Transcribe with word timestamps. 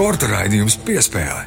Sporta 0.00 0.30
raidījums 0.30 0.78
piespēlē. 0.80 1.42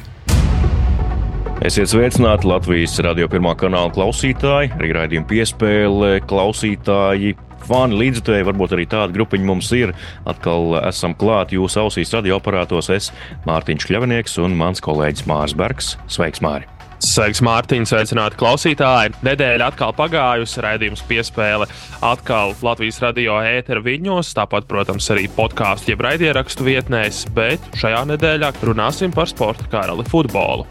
Esiet 1.66 1.90
sveicināti 1.90 2.46
Latvijas 2.46 2.92
radio 3.02 3.26
pirmā 3.32 3.54
kanāla 3.58 3.90
klausītāji, 3.94 4.70
arī 4.76 4.92
raidījuma 4.94 5.26
piespēle 5.30 6.10
klausītāji. 6.30 7.32
Fani 7.64 7.98
līdzjutēji, 8.02 8.46
varbūt 8.50 8.76
arī 8.76 8.86
tāda 8.90 9.14
grupiņa 9.16 9.48
mums 9.48 9.72
ir. 9.76 9.94
Atkal 10.28 10.78
esam 10.84 11.16
klāt 11.18 11.56
jūsu 11.56 11.84
ausīs 11.86 12.12
radioaparātos. 12.14 12.92
Es 12.94 13.10
Mārtiņš 13.48 13.88
Kļavinieks 13.90 14.38
un 14.44 14.56
mans 14.60 14.84
kolēģis 14.84 15.28
Mārs 15.30 15.56
Bergs. 15.56 15.94
Sveiks, 16.12 16.44
Māri! 16.44 16.68
Sveiks, 17.02 17.40
Mārtiņš, 17.44 17.90
sveicināti 17.90 18.38
klausītāji. 18.38 19.12
Nedēļa 19.26 19.66
atkal 19.72 19.92
pagājusi, 19.96 20.60
raidījums 20.64 21.02
piespēle 21.08 21.66
atkal 22.04 22.54
Latvijas 22.64 23.00
radio 23.02 23.36
ētera 23.42 23.82
viļņos, 23.84 24.30
tāpat, 24.38 24.68
protams, 24.70 25.08
arī 25.12 25.26
podkāstu 25.34 25.92
jeb 25.92 26.04
raidierakstu 26.06 26.66
vietnēs, 26.66 27.24
bet 27.34 27.64
šajā 27.80 28.04
nedēļā 28.12 28.52
runāsim 28.64 29.14
par 29.14 29.28
sporta 29.30 29.66
karali 29.72 30.06
futbolu. 30.08 30.66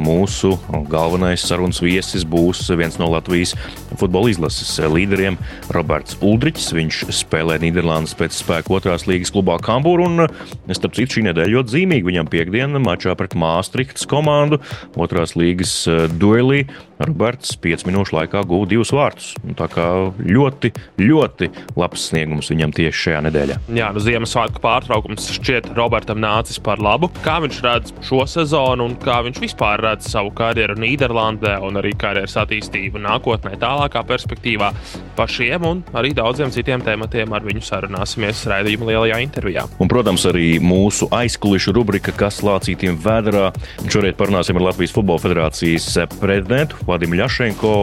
Mūsu 0.00 0.54
galvenais 0.90 1.44
sarunas 1.46 1.82
viesis 1.84 2.26
būs 2.26 2.64
viens 2.76 2.98
no 3.00 3.10
Latvijas 3.12 3.54
futbola 3.96 4.32
izlases 4.32 4.74
līderiem- 4.80 5.38
Roberts 5.76 6.18
Uldrichs. 6.20 6.72
Viņš 6.72 7.04
spēlē 7.14 7.60
Nīderlandes 7.62 8.16
pēc 8.16 8.32
spēka 8.32 8.74
otrās 8.80 9.06
līgas 9.06 9.30
klubā 9.30 9.60
Kambūru, 9.60 10.08
un, 10.08 10.28
starp 10.72 10.94
citu, 10.94 11.20
šī 11.20 11.28
nedēļa 11.30 11.54
ļoti 11.54 11.74
zīmīga. 11.76 12.10
Viņam 12.10 12.32
piekdienā 12.32 12.82
mačā 12.82 13.16
pret 13.16 13.34
Māstrihtas 13.34 14.06
komandu 14.06 14.60
otrās 14.96 15.36
līgas 15.36 15.75
Uh, 15.84 16.06
duelī 16.08 16.64
Roberts 17.02 17.52
5 17.60 17.84
minūšu 17.88 18.16
laikā 18.16 18.40
guva 18.48 18.68
divus 18.70 18.92
vārtus. 18.94 19.32
Nu, 19.44 19.52
tā 19.58 19.68
kā 19.72 19.84
ļoti, 20.22 20.72
ļoti 21.00 21.50
labs 21.76 22.06
sniegums 22.10 22.48
viņam 22.52 22.72
tieši 22.76 23.02
šajā 23.02 23.22
nedēļā. 23.26 23.58
Jā, 23.76 23.90
nu 23.92 24.02
Ziemassvētku 24.02 24.62
pārtraukums 24.64 25.28
šķiet 25.36 25.68
Robertam 25.76 26.22
nācis 26.22 26.60
par 26.62 26.80
labu. 26.82 27.10
Kā 27.24 27.36
viņš 27.44 27.60
redz 27.66 27.92
šo 28.06 28.22
sezonu 28.30 28.88
un 28.88 28.96
kā 29.02 29.18
viņš 29.26 29.42
vispār 29.44 29.82
redz 29.84 30.08
savu 30.12 30.32
karjeru 30.36 30.78
Nīderlandē 30.80 31.58
un 31.66 31.80
arī 31.82 31.92
karjeras 31.98 32.38
attīstību 32.40 33.02
nākotnē, 33.04 33.56
tālākā 33.60 34.02
perspektīvā. 34.08 34.72
Par 35.18 35.32
šiem 35.32 35.68
un 35.68 35.84
arī 35.96 36.14
daudziem 36.16 36.52
citiem 36.54 36.84
tematiem 36.84 37.32
ar 37.36 37.44
viņu 37.44 37.64
sarunāsimies 37.66 38.44
raidījuma 38.48 38.90
lielajā 38.92 39.20
intervijā. 39.24 39.66
Un, 39.82 39.90
protams, 39.92 40.24
arī 40.30 40.56
mūsu 40.64 41.10
aizkulisku 41.14 41.76
rubrika, 41.76 42.14
kas 42.16 42.40
lācītiem 42.46 42.96
vēdā. 43.04 43.50
Šorīt 43.92 44.16
parunāsim 44.18 44.56
ar 44.58 44.68
Latvijas 44.70 44.94
Futbola 44.96 45.20
Federācijas 45.22 45.88
prezidentu 46.20 46.85
Vadimu 46.86 47.18
Ļašenko 47.18 47.74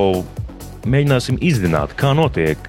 mēģināsim 0.90 1.38
izzināt, 1.44 1.96
kā 2.00 2.12
notiek 2.18 2.60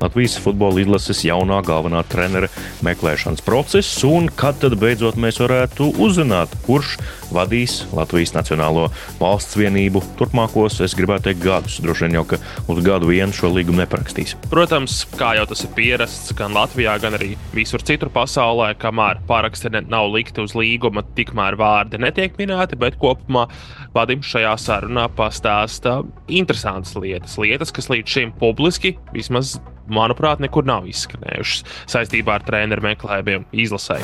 Latvijas 0.00 0.38
futbola 0.40 0.80
izlases 0.82 1.20
jaunā 1.26 1.60
galvenā 1.66 2.02
trenera 2.08 2.48
meklēšanas 2.86 3.44
process, 3.44 4.02
un 4.08 4.28
kad 4.38 4.60
tad 4.62 4.78
beidzot 4.80 5.18
mēs 5.20 5.40
varētu 5.42 5.90
uzzināt, 6.00 6.52
kurš 6.66 6.96
vadīs 7.34 7.82
Latvijas 7.92 8.32
Nacionālo 8.36 8.86
valsts 9.20 9.58
vienību 9.58 10.02
turpmākos, 10.20 10.80
es 10.84 10.96
gribētu 10.96 11.28
teikt, 11.28 11.42
gadus. 11.44 11.78
Droši 11.84 12.06
vien 12.06 12.18
jau, 12.18 12.24
ka 12.30 12.38
uz 12.72 12.80
gadu 12.84 13.10
vienu 13.10 13.36
šo 13.36 13.50
līgumu 13.52 13.82
neparakstīs. 13.82 14.34
Protams, 14.48 15.02
kā 15.18 15.34
jau 15.38 15.44
tas 15.50 15.64
ir 15.66 15.72
pierasts 15.76 16.32
gan 16.38 16.56
Latvijā, 16.56 16.96
gan 17.02 17.18
arī 17.18 17.34
visur 17.54 17.84
citur 17.84 18.12
pasaulē, 18.14 18.72
kamēr 18.80 19.20
paraksti 19.28 19.72
nav 19.88 20.08
likti 20.14 20.42
uz 20.44 20.56
līguma, 20.56 21.04
tikmēr 21.18 21.58
vārdi 21.60 22.00
netiek 22.00 22.38
minēti, 22.40 22.78
bet 22.80 22.96
kopumā 23.00 23.48
Vadim 23.96 24.20
šajā 24.24 24.52
sarunā 24.60 25.06
pastāsta 25.16 26.02
interesantas 26.28 26.94
lietas. 26.98 27.38
Lietas, 27.40 27.72
kas 27.74 27.88
līdz 27.88 28.14
šim 28.14 28.34
publiski 28.40 28.96
vismaz 29.14 29.56
manuprāt, 29.88 30.42
nekur 30.44 30.66
nav 30.68 30.86
izskanējušas 30.90 31.64
saistībā 31.88 32.38
ar 32.38 32.44
treneru 32.46 32.84
meklējumiem 32.84 33.48
izlasē. 33.64 34.00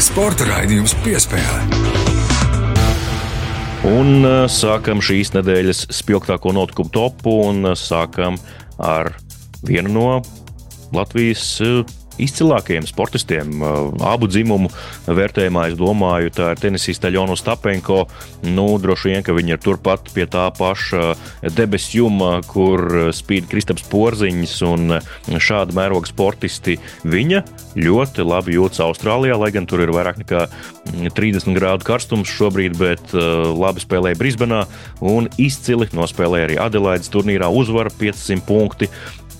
Sporta 0.00 0.48
raidījums 0.48 0.96
piespēlē. 1.04 1.60
Un 3.90 4.26
uh, 4.26 4.44
sākam 4.50 5.00
šīs 5.00 5.32
nedēļas 5.38 5.86
spilgtāko 5.96 6.52
notikumu 6.52 6.92
topu 6.92 7.38
un 7.46 7.70
uh, 7.70 7.78
sākam 7.78 8.36
ar 8.76 9.14
vienu 9.64 9.94
no 9.94 10.08
Latvijas 10.92 11.46
uh, 11.64 11.80
izcilākajiem 12.26 12.86
sportistiem, 12.88 13.62
abu 14.04 14.28
dzimumu 14.30 14.70
vērtējumā. 15.08 15.68
Es 15.70 15.78
domāju, 15.78 16.32
tā 16.34 16.52
ir 16.54 16.62
tenisiste 16.62 17.10
Ļona 17.12 17.36
Stapenko. 17.38 18.04
Nu, 18.46 18.66
droši 18.80 19.12
vien, 19.12 19.24
ka 19.26 19.34
viņa 19.36 19.56
ir 19.56 19.62
turpat 19.64 20.10
pie 20.14 20.26
tā 20.30 20.46
paša 20.56 21.14
debesu 21.56 22.02
juma, 22.02 22.32
kur 22.46 23.10
spīd 23.16 23.48
Kristaps 23.50 23.86
Porziņš 23.90 24.56
un 24.68 24.96
šāda 25.40 25.76
mēroga 25.76 26.10
sportisti. 26.10 26.78
Viņa 27.08 27.42
ļoti 27.80 28.26
labi 28.26 28.56
jūtas 28.58 28.82
Austrālijā, 28.84 29.38
lai 29.40 29.52
gan 29.54 29.68
tur 29.70 29.82
ir 29.84 29.92
vairāk 29.94 30.20
nekā 30.22 30.46
30 31.16 31.56
grādu 31.56 31.86
karstums 31.86 32.30
šobrīd, 32.30 32.76
bet 32.80 33.14
labi 33.14 33.82
spēlēja 33.82 34.18
Brisbanā 34.20 34.64
un 35.06 35.28
izcili 35.40 35.88
nospēlēja 35.96 36.48
arī 36.48 36.58
Adelaides 36.60 37.12
turnīrā 37.12 37.48
uzvaru 37.52 37.92
500 38.00 38.44
punkti 38.48 38.90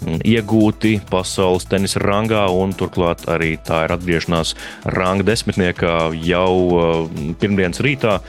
iegūti 0.06 0.97
pasaules 1.11 1.66
tenisa 1.71 2.00
rangā, 2.03 2.47
un 2.53 2.75
turklāt 2.77 3.27
arī 3.31 3.55
tā 3.66 3.84
ir 3.87 3.94
atgriešanās 3.97 4.55
ranga 4.97 5.27
desmitniekā 5.28 5.97
jau 6.27 6.55
uh, 6.77 7.34
pirmdienas 7.41 7.83
rītā. 7.84 8.21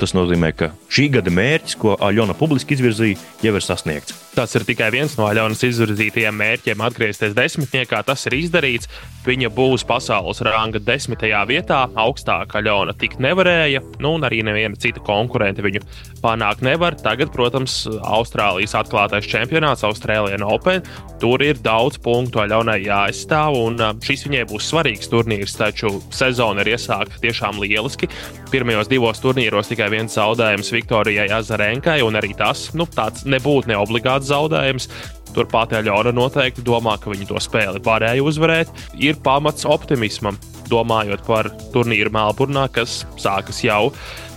Tas 0.00 0.14
nozīmē, 0.16 0.52
ka 0.56 0.70
šī 0.92 1.10
gada 1.16 1.32
mērķis, 1.34 1.76
ko 1.80 1.96
Aļona 2.00 2.36
publiski 2.38 2.76
izvirzīja, 2.76 3.18
jau 3.44 3.54
ir 3.56 3.64
sasniegts. 3.64 4.16
Tas 4.30 4.54
ir 4.54 4.62
tikai 4.62 4.92
viens 4.94 5.16
no 5.18 5.26
Aļonas 5.26 5.64
izvirzītajiem 5.66 6.36
mērķiem- 6.38 6.82
atgriezties 6.88 7.34
desmitniekā. 7.34 8.04
Tas 8.06 8.26
ir 8.26 8.36
izdarīts. 8.38 8.88
Viņa 9.26 9.50
būs 9.52 9.84
pasaules 9.84 10.40
ranga 10.46 10.78
desmitajā 10.78 11.42
vietā. 11.50 11.80
Augstāk 11.98 12.54
Aļona 12.54 12.96
tik 12.96 13.18
nevarēja, 13.18 13.82
nu, 13.98 14.14
un 14.14 14.22
arī 14.22 14.42
neviena 14.46 14.78
cita 14.78 15.00
konkurente 15.00 15.62
viņu 15.62 15.82
panākt 16.22 16.62
nevar. 16.62 16.94
Tagad, 16.94 17.32
protams, 17.34 17.86
Austrālijas 17.86 18.76
atklātais 18.78 19.26
čempionāts, 19.28 19.84
Austrālijas 19.84 20.46
Open. 20.46 20.82
Tur 21.20 21.42
ir 21.44 21.58
daudz 21.60 21.98
punktu 22.00 22.40
Aļonai 22.40 22.78
jāizstāv, 22.86 23.58
un 23.60 23.76
šis 24.04 24.24
viņai 24.24 24.46
būs 24.48 24.70
svarīgs 24.70 25.10
turnīrs. 25.12 25.58
Taču 25.58 25.92
sezona 26.16 26.64
ir 26.64 26.72
iesākta 26.72 27.20
tiešām 27.20 27.60
lieliski. 27.60 28.08
Pirmajos 28.50 28.88
divos 28.88 29.20
turnīros 29.20 29.68
tikai 29.68 29.90
viens 29.92 30.16
zaudējums 30.16 30.72
Viktorijai 30.72 31.28
Azarenkai, 31.36 32.00
un 32.06 32.16
arī 32.16 32.32
tas 32.38 32.70
nu, 32.72 32.88
nebūtu 32.88 33.68
neobligāts 33.72 34.30
zaudējums. 34.32 34.88
Turpat 35.36 35.76
Aļona 35.78 36.14
noteikti 36.16 36.64
domā, 36.66 36.96
ka 36.98 37.12
viņi 37.12 37.28
to 37.28 37.38
spēli 37.42 37.84
varēja 37.84 38.24
uzvarēt. 38.24 38.72
Ir 38.98 39.20
pamats 39.22 39.68
optimismam, 39.68 40.40
domājot 40.72 41.22
par 41.28 41.52
turnīru 41.74 42.10
Melburnā, 42.16 42.66
kas 42.72 43.04
sākas 43.20 43.60
jau 43.66 43.92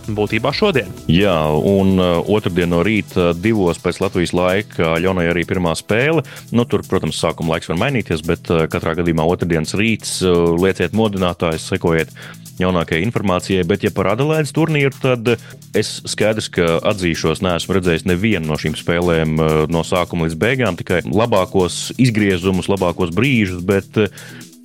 būtībā 0.07 0.51
šodien. 0.55 0.91
Jā, 1.11 1.35
un 1.53 1.95
uh, 1.99 2.19
otrdien 2.35 2.71
no 2.73 2.83
rīta 2.85 3.31
divos 3.37 3.79
pēc 3.83 4.01
Latvijas 4.03 4.35
laika 4.35 4.95
Ļonai 5.03 5.29
arī 5.31 5.45
pirmā 5.49 5.75
spēle. 5.79 6.25
Nu, 6.51 6.67
tur, 6.69 6.83
protams, 6.87 7.19
sākuma 7.21 7.55
laiks 7.55 7.71
var 7.71 7.79
mainīties, 7.85 8.23
bet 8.27 8.51
uh, 8.51 8.65
katrā 8.71 8.95
gadījumā 8.99 9.25
otrdienas 9.35 9.75
rīts 9.79 10.19
uh, 10.25 10.53
lieciet 10.59 10.95
modinātājus, 10.97 11.69
sekojiet 11.71 12.13
jaunākajai 12.61 13.05
informācijai. 13.07 13.65
Bet, 13.67 13.85
ja 13.87 13.91
par 13.95 14.11
Adelaides 14.13 14.53
turnīru, 14.55 14.93
tad 15.01 15.35
es 15.77 15.95
skaidrs, 16.09 16.51
ka 16.53 16.77
atzīšos, 16.91 17.41
neesmu 17.45 17.79
redzējis 17.79 18.07
nevienu 18.09 18.51
no 18.51 18.59
šīm 18.61 18.77
spēlēm 18.77 19.39
no 19.73 19.81
sākuma 19.87 20.27
līdz 20.27 20.37
beigām, 20.39 20.77
tikai 20.77 21.01
labākos 21.07 21.87
izgriezumus, 21.97 22.69
labākos 22.69 23.13
brīžus. 23.15 23.63
Bet 23.65 23.97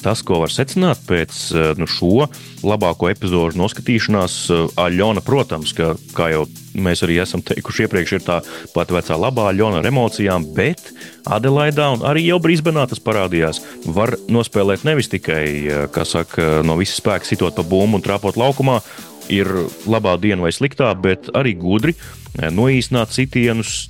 tas, 0.02 0.22
ko 0.22 0.42
var 0.42 0.52
secināt 0.52 1.00
pēc 1.08 1.38
eh, 1.52 1.70
nu, 1.78 1.88
šo 1.90 2.28
labāko 2.66 3.10
epizodu 3.10 3.58
noskatīšanās, 3.58 4.36
eh, 4.54 4.64
Aļona, 4.84 5.22
protams, 5.26 5.74
ka, 5.76 5.94
kā 6.16 6.30
jau 6.34 6.44
mēs 6.78 7.02
arī 7.06 7.18
esam 7.22 7.42
teikuši 7.44 7.86
iepriekš, 7.86 8.14
ir 8.14 8.24
tā 8.26 8.38
pati 8.74 8.94
vecā 8.94 9.18
labā 9.18 9.48
Aļona 9.52 9.82
ar 9.82 9.90
emocijām, 9.90 10.46
bet 10.56 10.92
Adelaidā 11.28 11.90
un 11.96 12.06
arī 12.08 12.28
jau 12.28 12.38
Brīsbenā 12.42 12.86
tas 12.90 13.02
parādījās. 13.02 13.60
Var 13.86 14.16
nospēlēt 14.30 14.86
nevis 14.88 15.10
tikai, 15.12 15.44
eh, 15.66 15.84
kā 15.94 16.06
saka, 16.06 16.62
no 16.66 16.78
visas 16.78 17.00
spēka 17.02 17.28
sitot 17.28 17.58
pa 17.58 17.66
bumbu 17.66 17.98
un 17.98 18.06
trāpot 18.06 18.38
laukumā, 18.38 18.80
ir 19.28 19.48
labā 19.84 20.14
diena 20.20 20.46
vai 20.46 20.54
sliktā, 20.54 20.94
bet 20.96 21.28
arī 21.36 21.52
gudri 21.58 21.92
noīsināt 22.38 23.12
sitienus, 23.12 23.88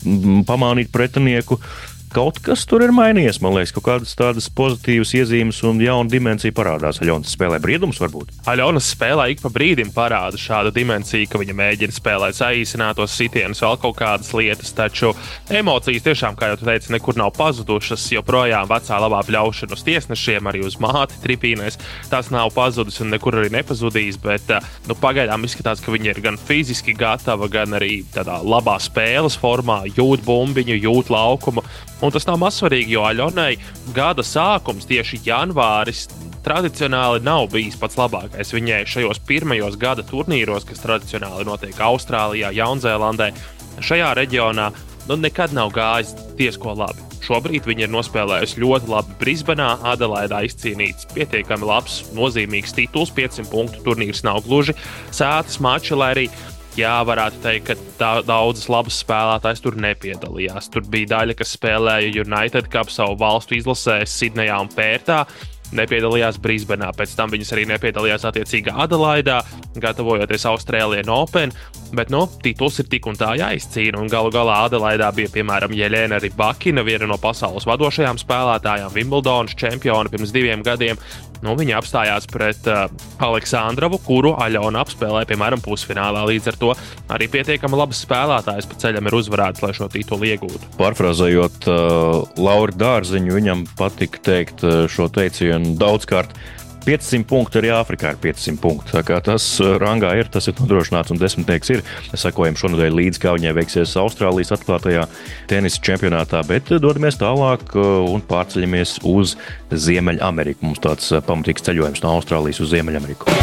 pamanīt 0.49 0.91
pretinieku 0.91 1.59
kaut 2.13 2.41
kas 2.45 2.65
tur 2.69 2.83
ir 2.85 2.93
mainījies. 2.95 3.41
Man 3.45 3.55
liekas, 3.57 3.73
kaut 3.77 3.87
kādas 3.87 4.15
tādas 4.19 4.49
pozitīvas 4.57 5.13
iezīmes 5.19 5.61
un 5.69 5.81
jauna 5.83 6.11
dimensija 6.11 6.55
parādās. 6.57 7.01
Aļonas 7.03 7.33
spēlē 7.35 7.61
brīdums, 7.63 8.01
varbūt. 8.03 8.33
Aļonas 8.51 8.91
spēlē 8.95 9.29
ik 9.33 9.43
pa 9.45 9.53
brīdim 9.53 9.93
parāda 9.95 10.41
šādu 10.41 10.73
dimensiju, 10.77 11.29
ka 11.31 11.41
viņa 11.41 11.57
mēģina 11.59 11.95
spēlēt 11.95 12.39
saīsinātos 12.39 13.17
sitienus, 13.19 13.63
vēl 13.65 13.79
kaut 13.83 13.99
kādas 14.01 14.33
lietas. 14.37 14.73
Taču 14.77 15.13
emocijas 15.53 16.07
tiešām, 16.07 16.39
kā 16.39 16.53
jau 16.53 16.61
teicu, 16.63 16.93
nekur 16.95 17.19
nav 17.21 17.35
pazudušas. 17.39 18.07
Joprojām 18.17 18.69
vecā 18.71 19.01
labā 19.03 19.23
bļaušana 19.29 19.77
uz 19.77 19.85
tiesnešiem, 19.87 20.49
arī 20.51 20.65
uz 20.67 20.79
māti 20.83 21.21
tripīnēs. 21.25 21.81
Tas 22.13 22.33
nav 22.35 22.53
pazudis 22.57 23.01
un 23.05 23.13
nekur 23.15 23.39
arī 23.41 23.53
nepazudīs. 23.55 24.21
Bet 24.23 24.51
eh, 24.55 24.71
nu, 24.89 24.97
pagaidām 24.99 25.45
izskatās, 25.47 25.83
ka 25.85 25.95
viņa 25.95 26.13
ir 26.15 26.23
gan 26.25 26.41
fiziski 26.41 26.97
gatava, 26.99 27.51
gan 27.53 27.77
arī 27.79 28.01
tādā 28.15 28.41
labā 28.43 28.79
spēles 28.83 29.39
formā, 29.39 29.83
jūt 29.97 30.25
bumbiņu, 30.27 30.81
jūt 30.89 31.13
laukumu. 31.15 31.65
Un 31.99 32.15
tas 32.15 32.29
nav 32.29 32.39
mazsvarīgi, 32.39 32.95
jo 32.95 33.03
Aļonai 33.09 33.57
gada 33.97 34.23
sākums, 34.23 34.87
tieši 34.87 35.19
janvāris, 35.27 36.07
tradicionāli 36.47 37.25
nav 37.27 37.49
bijis 37.53 37.79
pats 37.81 37.99
labākais. 37.99 38.55
Viņai 38.55 38.85
šajos 38.87 39.19
pirmajos 39.27 39.79
gada 39.81 40.05
turnīros, 40.07 40.67
kas 40.69 40.85
tradicionāli 40.85 41.49
notiek 41.49 41.81
Austrālijā, 41.89 42.53
Jaunzēlandē, 42.55 43.33
šajā 43.83 44.15
reģionā, 44.21 44.71
nu, 45.11 45.19
nekad 45.19 45.55
nav 45.57 45.75
gājis 45.75 46.15
diezko 46.39 46.77
labi. 46.79 47.05
Šobrīd 47.29 47.67
viņa 47.69 47.85
ir 47.85 47.91
nospēlējusi 47.93 48.63
ļoti 48.63 48.89
labi 48.89 49.17
Brisbanā, 49.21 49.73
Adelaidā 49.91 50.45
izcīnīts 50.47 51.11
pietiekami 51.13 51.67
labs, 51.69 51.99
nozīmīgs 52.17 52.73
tituls, 52.79 53.11
500 53.17 53.51
punktu 53.51 53.83
turnīrs 53.85 54.23
nav 54.25 54.41
gluži 54.47 54.77
sētas 55.11 55.59
mačs, 55.65 55.93
lai 55.99 56.13
arī 56.15 56.27
jā, 56.79 56.95
varētu 57.07 57.43
teikt, 57.45 57.71
ka 57.99 58.11
daudzas 58.27 58.69
labas 58.73 59.03
spēlētājas 59.03 59.63
tur 59.65 59.79
nepiedalījās. 59.83 60.71
Tur 60.73 60.87
bija 60.91 61.13
daļa, 61.17 61.39
kas 61.39 61.55
spēlēja 61.59 62.25
United 62.25 62.71
Cup 62.73 62.93
savu 62.95 63.19
valstu 63.21 63.59
izlasē, 63.59 64.01
Sidnejā 64.09 64.59
un 64.63 64.73
Pērtā 64.73 65.25
nepiedalījās 65.77 66.39
Brisbanā. 66.43 66.91
Pēc 66.97 67.15
tam 67.19 67.33
viņas 67.33 67.53
arī 67.55 67.67
nepiedalījās 67.73 68.27
attiecīgā 68.29 68.75
Adelaidā, 68.85 69.41
gatavojoties 69.81 70.47
Austrālijai 70.49 71.07
Open. 71.13 71.53
Bet 71.97 72.13
nu, 72.13 72.27
tituls 72.45 72.79
ir 72.83 72.89
tik 72.93 73.09
un 73.09 73.17
tā 73.19 73.35
jāizcīna. 73.41 74.01
Un 74.01 74.11
galu 74.13 74.33
galā 74.35 74.63
Adelaidā 74.67 75.11
bija 75.17 75.33
piemēram 75.39 75.75
Jelēna 75.77 76.21
Rībakina, 76.23 76.85
viena 76.87 77.09
no 77.09 77.19
pasaules 77.21 77.67
vadošajām 77.69 78.21
spēlētājām, 78.21 78.93
Wimbledonas 78.97 79.57
čempione 79.59 80.13
pirms 80.13 80.35
diviem 80.35 80.65
gadiem. 80.67 81.01
Nu, 81.45 81.55
viņa 81.59 81.79
apstājās 81.79 82.27
pret 82.31 82.67
uh, 82.71 82.89
Aleksandrovu, 83.23 84.01
kuru 84.03 84.33
Aļona 84.43 84.83
apspēlēja, 84.83 85.29
piemēram, 85.31 85.63
pusfinālā. 85.63 86.25
Līdz 86.29 86.51
ar 86.53 86.59
to 86.59 86.73
arī 87.15 87.29
pietiekami 87.31 87.79
labs 87.79 88.03
spēlētājs 88.07 88.67
pa 88.69 88.79
ceļam 88.83 89.11
ir 89.11 89.19
uzvarēts, 89.21 89.63
lai 89.63 89.73
šo 89.77 89.91
titulu 89.93 90.31
iegūtu. 90.33 90.75
Pārfrāzējot 90.81 91.71
uh, 91.71 92.23
Lauru 92.43 92.75
Dārziņu, 92.79 93.35
viņam 93.39 93.67
patika 93.79 94.23
teikt 94.33 94.67
uh, 94.67 94.87
šo 94.91 95.07
teicienu 95.15 95.77
daudzkārt. 95.79 96.35
500 96.89 97.27
punktu 97.29 97.61
arī 97.61 97.69
Āfrikā 97.77 98.15
ir 98.15 98.21
500 98.23 98.61
punktu. 98.63 98.95
Tā 98.97 99.03
kā 99.05 99.19
tas 99.25 99.45
uh, 99.61 99.75
rangā 99.81 100.15
ir, 100.17 100.31
tas 100.33 100.49
ir 100.49 100.57
nodrošināts 100.57 101.13
un 101.13 101.21
desmitnieks 101.21 101.73
ir. 101.75 101.83
Sekojam 102.17 102.57
šonadēļ 102.57 102.97
līdzi, 102.97 103.21
kā 103.21 103.35
viņai 103.37 103.53
veiksies 103.59 103.93
Austrālijas 104.01 104.55
atklātajā 104.57 105.05
tenisa 105.51 105.83
čempionātā, 105.85 106.41
bet 106.49 106.73
uh, 106.73 106.81
dodamies 106.81 107.21
tālāk 107.21 107.77
uh, 107.77 108.09
un 108.09 108.25
pārceļamies 108.25 109.03
uz 109.09 109.37
Ziemeļameriku. 109.69 110.65
Mums 110.65 110.81
tāds 110.85 111.13
pamatīgs 111.29 111.69
ceļojums 111.69 112.05
no 112.07 112.15
Austrālijas 112.17 112.63
uz 112.65 112.73
Ziemeļameriku. 112.73 113.37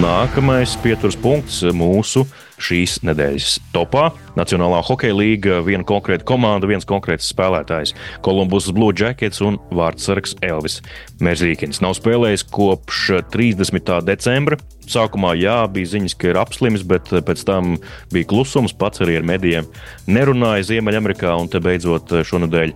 Nākamais 0.00 0.78
pieturas 0.80 1.20
punkts 1.20 1.60
mūsu 1.76 2.24
šīs 2.62 3.00
nedēļas 3.06 3.58
topā. 3.74 4.10
Nacionālā 4.38 4.80
hokeja 4.86 5.16
līga, 5.16 5.60
viena 5.66 5.86
konkrēta 5.86 6.26
komanda, 6.28 6.68
viens 6.70 6.86
konkrēts 6.88 7.30
spēlētājs- 7.32 7.94
Kolumbus 8.24 8.70
Blue 8.72 8.94
Jackets 8.94 9.40
un 9.40 9.58
vārdsargs 9.70 10.36
Elvis 10.42 10.80
Merzīkins. 11.20 11.80
Nav 11.80 11.94
spēlējis 11.98 12.46
kopš 12.50 13.22
30. 13.30 14.00
decembra. 14.04 14.58
Sākumā 14.90 15.34
jā, 15.38 15.56
bija 15.72 15.94
ziņas, 15.94 16.16
ka 16.20 16.30
ir 16.30 16.38
apslimis, 16.40 16.84
bet 16.86 17.10
pēc 17.26 17.44
tam 17.48 17.74
bija 18.12 18.28
klusums. 18.30 18.74
Pats 18.76 19.02
arī 19.04 19.18
ar 19.20 19.26
medijiem 19.26 19.68
nerunāja 20.10 20.68
Ziemeļamerikā, 20.70 21.32
un 21.40 21.50
te 21.52 21.60
beidzot 21.64 22.12
šonadēļ 22.28 22.74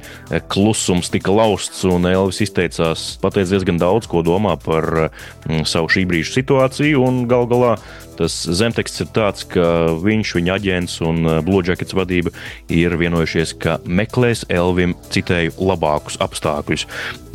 klusums 0.53 1.13
tika 1.15 1.35
lausts, 1.35 1.85
Elvis 1.85 2.41
izteicās, 2.45 3.07
pateicis 3.23 3.53
diezgan 3.53 3.81
daudz, 3.81 4.09
ko 4.11 4.25
domā 4.27 4.57
par 4.63 4.89
mm, 5.09 5.65
savu 5.69 5.91
šī 5.93 6.07
brīža 6.09 6.39
situāciju, 6.41 7.05
un 7.05 7.25
gal 7.31 7.49
galā 7.51 7.77
Tas 8.19 8.35
zemteksts 8.35 9.05
ir 9.05 9.11
tāds, 9.15 9.45
ka 9.47 9.65
viņš, 10.03 10.33
viņa 10.35 10.55
aģents 10.59 10.97
un 11.07 11.29
Blue 11.47 11.63
Jackets 11.63 11.95
vadība 11.95 12.33
ir 12.75 12.97
vienojušies, 12.99 13.55
ka 13.63 13.77
meklēs 13.87 14.43
Elvim 14.51 14.97
citēju 15.15 15.55
labākus 15.63 16.19
apstākļus. 16.25 16.89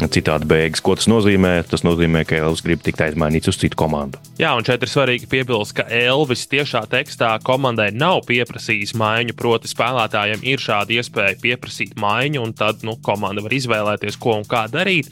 Citādi 0.04 0.50
beigas. 0.50 0.84
Ko 0.84 0.98
tas 1.00 1.08
nozīmē? 1.08 1.54
Tas 1.72 1.86
nozīmē, 1.88 2.26
ka 2.28 2.42
Elvis 2.42 2.66
grib 2.66 2.84
tikt 2.84 3.00
aizmainīts 3.06 3.48
uz 3.48 3.62
citu 3.62 3.80
komandu. 3.80 4.20
Jā, 4.42 4.52
un 4.64 4.68
šeit 4.70 4.84
ir 4.86 4.88
svarīgi 4.88 5.28
piebilst, 5.28 5.74
ka 5.76 5.84
Elvis 5.92 6.46
tiešā 6.48 6.86
tekstā 6.88 7.34
komandai 7.44 7.90
nav 7.92 8.22
pieprasījis 8.30 8.94
maiņu, 8.96 9.36
proti, 9.36 9.68
spēlētājiem 9.68 10.46
ir 10.48 10.64
šāda 10.64 10.96
iespēja 10.96 11.36
pieprasīt 11.42 11.98
maiņu, 12.00 12.40
un 12.46 12.56
tad 12.56 12.86
nu, 12.88 12.96
komanda 13.04 13.44
var 13.44 13.56
izvēlēties, 13.58 14.16
ko 14.24 14.38
un 14.40 14.48
kā 14.48 14.70
darīt 14.72 15.12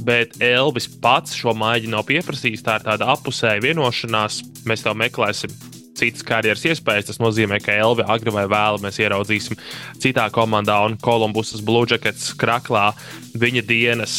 bet 0.00 0.38
Elvis 0.40 0.86
pats 1.00 1.34
šo 1.36 1.52
maiņu 1.56 1.90
nav 1.92 2.06
pieprasījis. 2.08 2.62
Tā 2.64 2.78
ir 2.78 2.86
tāda 2.86 3.08
apusēja 3.12 3.60
vienošanās. 3.64 4.38
Mēs 4.68 4.84
tev 4.84 4.96
meklēsim 4.96 5.52
citas 6.00 6.24
karjeras 6.24 6.64
iespējas. 6.70 7.10
Tas 7.10 7.20
nozīmē, 7.20 7.60
ka 7.60 7.76
Elvi 7.76 8.06
agri 8.08 8.32
vai 8.32 8.46
vēlu 8.48 8.80
mēs 8.84 9.00
ieraudzīsim 9.02 9.60
citā 10.00 10.30
komandā, 10.32 10.78
un 10.88 10.96
Kolumbusas 11.00 11.60
Blue 11.64 11.88
Jackets 11.88 12.32
kraklā 12.40 12.90
viņa 13.36 13.64
dienas. 13.68 14.16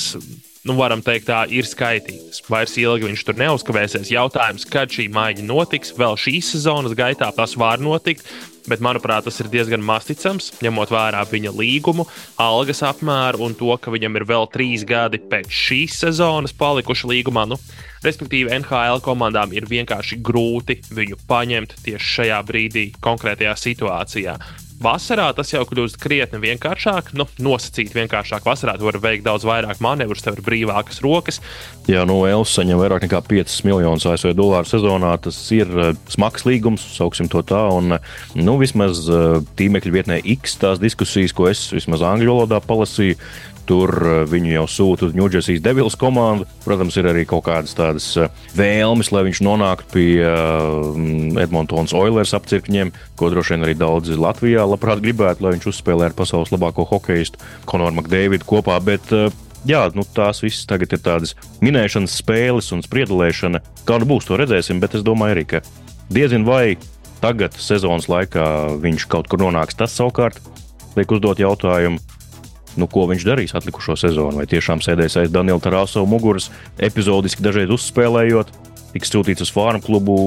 Nu, 0.61 0.75
varam 0.77 1.01
teikt, 1.01 1.25
tā 1.25 1.39
ir 1.49 1.65
skaitītas. 1.65 2.43
Vairs 2.45 2.75
ilgi 2.77 3.07
viņš 3.07 3.23
tur 3.25 3.39
neuzkavēsies. 3.41 4.11
Jautājums, 4.13 4.67
kad 4.69 4.93
šī 4.93 5.07
maiņa 5.09 5.47
notiks, 5.47 5.95
vēl 5.97 6.19
šīs 6.21 6.51
sezonas 6.53 6.93
gaitā 6.97 7.31
tas 7.33 7.57
var 7.57 7.81
notikt 7.81 8.27
bet 8.69 8.81
manuprāt, 8.83 9.25
tas 9.25 9.39
ir 9.41 9.49
diezgan 9.51 9.83
masticams, 9.85 10.51
ņemot 10.63 10.91
vērā 10.93 11.21
viņa 11.29 11.53
līgumu, 11.55 12.05
algas 12.41 12.83
apmēru 12.85 13.45
un 13.47 13.55
to, 13.57 13.71
ka 13.81 13.93
viņam 13.93 14.19
ir 14.19 14.27
vēl 14.29 14.49
trīs 14.53 14.85
gadi 14.87 15.21
pēc 15.31 15.49
šīs 15.49 16.01
sezonas 16.03 16.55
palikuši 16.57 17.09
līgumā. 17.13 17.47
Nu, 17.49 17.59
respektīvi, 18.05 18.53
NHL 18.61 19.01
komandām 19.05 19.55
ir 19.55 19.69
vienkārši 19.69 20.19
grūti 20.25 20.81
viņu 20.93 21.21
paņemt 21.29 21.79
tieši 21.85 22.11
šajā 22.17 22.41
brīdī, 22.47 22.89
konkrētajā 23.01 23.55
situācijā. 23.65 24.37
Vasarā 24.81 25.27
tas 25.37 25.51
jau 25.51 25.61
kļūst 25.67 25.99
krietni 26.01 26.39
vienkāršāk, 26.41 27.11
nu, 27.17 27.27
nosacīt 27.43 27.93
vienkāršāk. 27.93 28.45
Vasarā 28.47 28.73
tu 28.79 28.87
vari 28.87 29.01
veikt 29.03 29.25
daudz 29.27 29.45
vairāk 29.45 29.81
manevrus, 29.83 30.23
tev 30.25 30.39
ir 30.39 30.45
brīvākas 30.45 31.03
rokas. 31.05 31.37
Jā, 31.89 32.01
nu, 32.09 32.17
Elsa 32.25 32.59
saņem 32.59 32.81
vairāk 32.81 33.05
nekā 33.05 33.21
5 33.29 33.59
miljonus 33.67 34.07
ASV 34.09 34.33
dolāru 34.37 34.69
sezonā. 34.69 35.13
Tas 35.21 35.37
ir 35.53 35.69
uh, 35.69 35.91
smags 36.09 36.47
līgums, 36.49 36.85
sauksim 36.95 37.29
to 37.29 37.43
tā. 37.45 37.61
Un, 37.75 37.99
nu, 38.37 38.57
vismaz 38.61 39.05
uh, 39.09 39.39
tīmekļa 39.59 39.95
vietnē 39.97 40.19
X 40.37 40.57
tās 40.61 40.81
diskusijas, 40.81 41.35
ko 41.37 41.51
es 41.51 41.67
vismaz 41.75 42.01
angļu 42.05 42.33
valodā 42.33 42.61
palasīju, 42.65 43.19
Tur 43.69 43.91
eh, 44.01 44.21
viņu 44.29 44.53
jau 44.55 44.65
sūta 44.69 45.07
uz 45.07 45.15
Ņūdžersijas 45.17 45.61
Devils 45.63 45.97
komandu. 45.99 46.47
Protams, 46.65 46.97
ir 46.99 47.09
arī 47.11 47.25
kaut 47.29 47.45
kādas 47.47 47.75
tādas 47.77 48.07
eh, 48.19 48.31
vēlmes, 48.57 49.11
lai 49.13 49.25
viņš 49.27 49.43
nonāktu 49.45 49.89
pie 49.93 50.07
eh, 50.25 51.43
Edmontonas 51.43 51.93
Oilers 51.97 52.33
apcirkņiem, 52.37 52.93
ko 53.19 53.31
droši 53.33 53.55
vien 53.55 53.67
arī 53.67 53.77
daudzi 53.77 54.17
Latvijā 54.19 54.65
labprāt 54.67 55.03
gribētu, 55.03 55.45
lai 55.45 55.55
viņš 55.57 55.69
uzspēlē 55.73 56.09
ar 56.09 56.17
pasaules 56.17 56.53
labāko 56.53 56.87
hokeistu 56.89 57.41
Konoru 57.69 58.01
Makdēvidu 58.01 58.47
kopā. 58.49 58.79
Bet, 58.83 59.13
Jā, 59.61 59.83
nu, 59.93 60.01
tās 60.01 60.39
visas 60.41 60.65
tagad 60.65 60.89
ir 60.95 61.03
tādas 61.05 61.35
minēšanas 61.61 62.15
spēles 62.17 62.71
un 62.73 62.79
spriedelēšana. 62.81 63.59
Kā 63.85 63.99
nu 64.01 64.07
būs, 64.09 64.25
to 64.25 64.39
redzēsim, 64.41 64.79
bet 64.81 64.95
es 64.97 65.03
domāju 65.05 65.35
arī, 65.35 65.43
ka 65.51 65.59
diezin 66.09 66.47
vai 66.47 66.79
tagad, 67.21 67.53
sezonas 67.61 68.09
laikā, 68.09 68.45
viņš 68.81 69.05
kaut 69.11 69.29
kur 69.29 69.43
nonāks. 69.43 69.77
Tas 69.77 69.93
savukārt 69.93 70.41
liek 70.97 71.13
uzdot 71.13 71.39
jautājumu, 71.43 72.01
nu, 72.79 72.87
ko 72.91 73.07
viņš 73.11 73.25
darīs 73.27 73.55
atlikušo 73.57 73.97
sezonu. 73.99 74.41
Vai 74.41 74.47
tiešām 74.49 74.83
sēdēs 74.83 75.17
aiz 75.21 75.33
Daniela 75.33 75.61
Tarāsova 75.63 76.07
muguras, 76.09 76.49
epizodiski 76.79 77.43
dažreiz 77.43 77.73
uzspēlējot, 77.75 78.53
tiks 78.93 79.11
sūtīts 79.13 79.45
uz 79.45 79.51
farmu 79.53 79.81
klubu, 79.83 80.17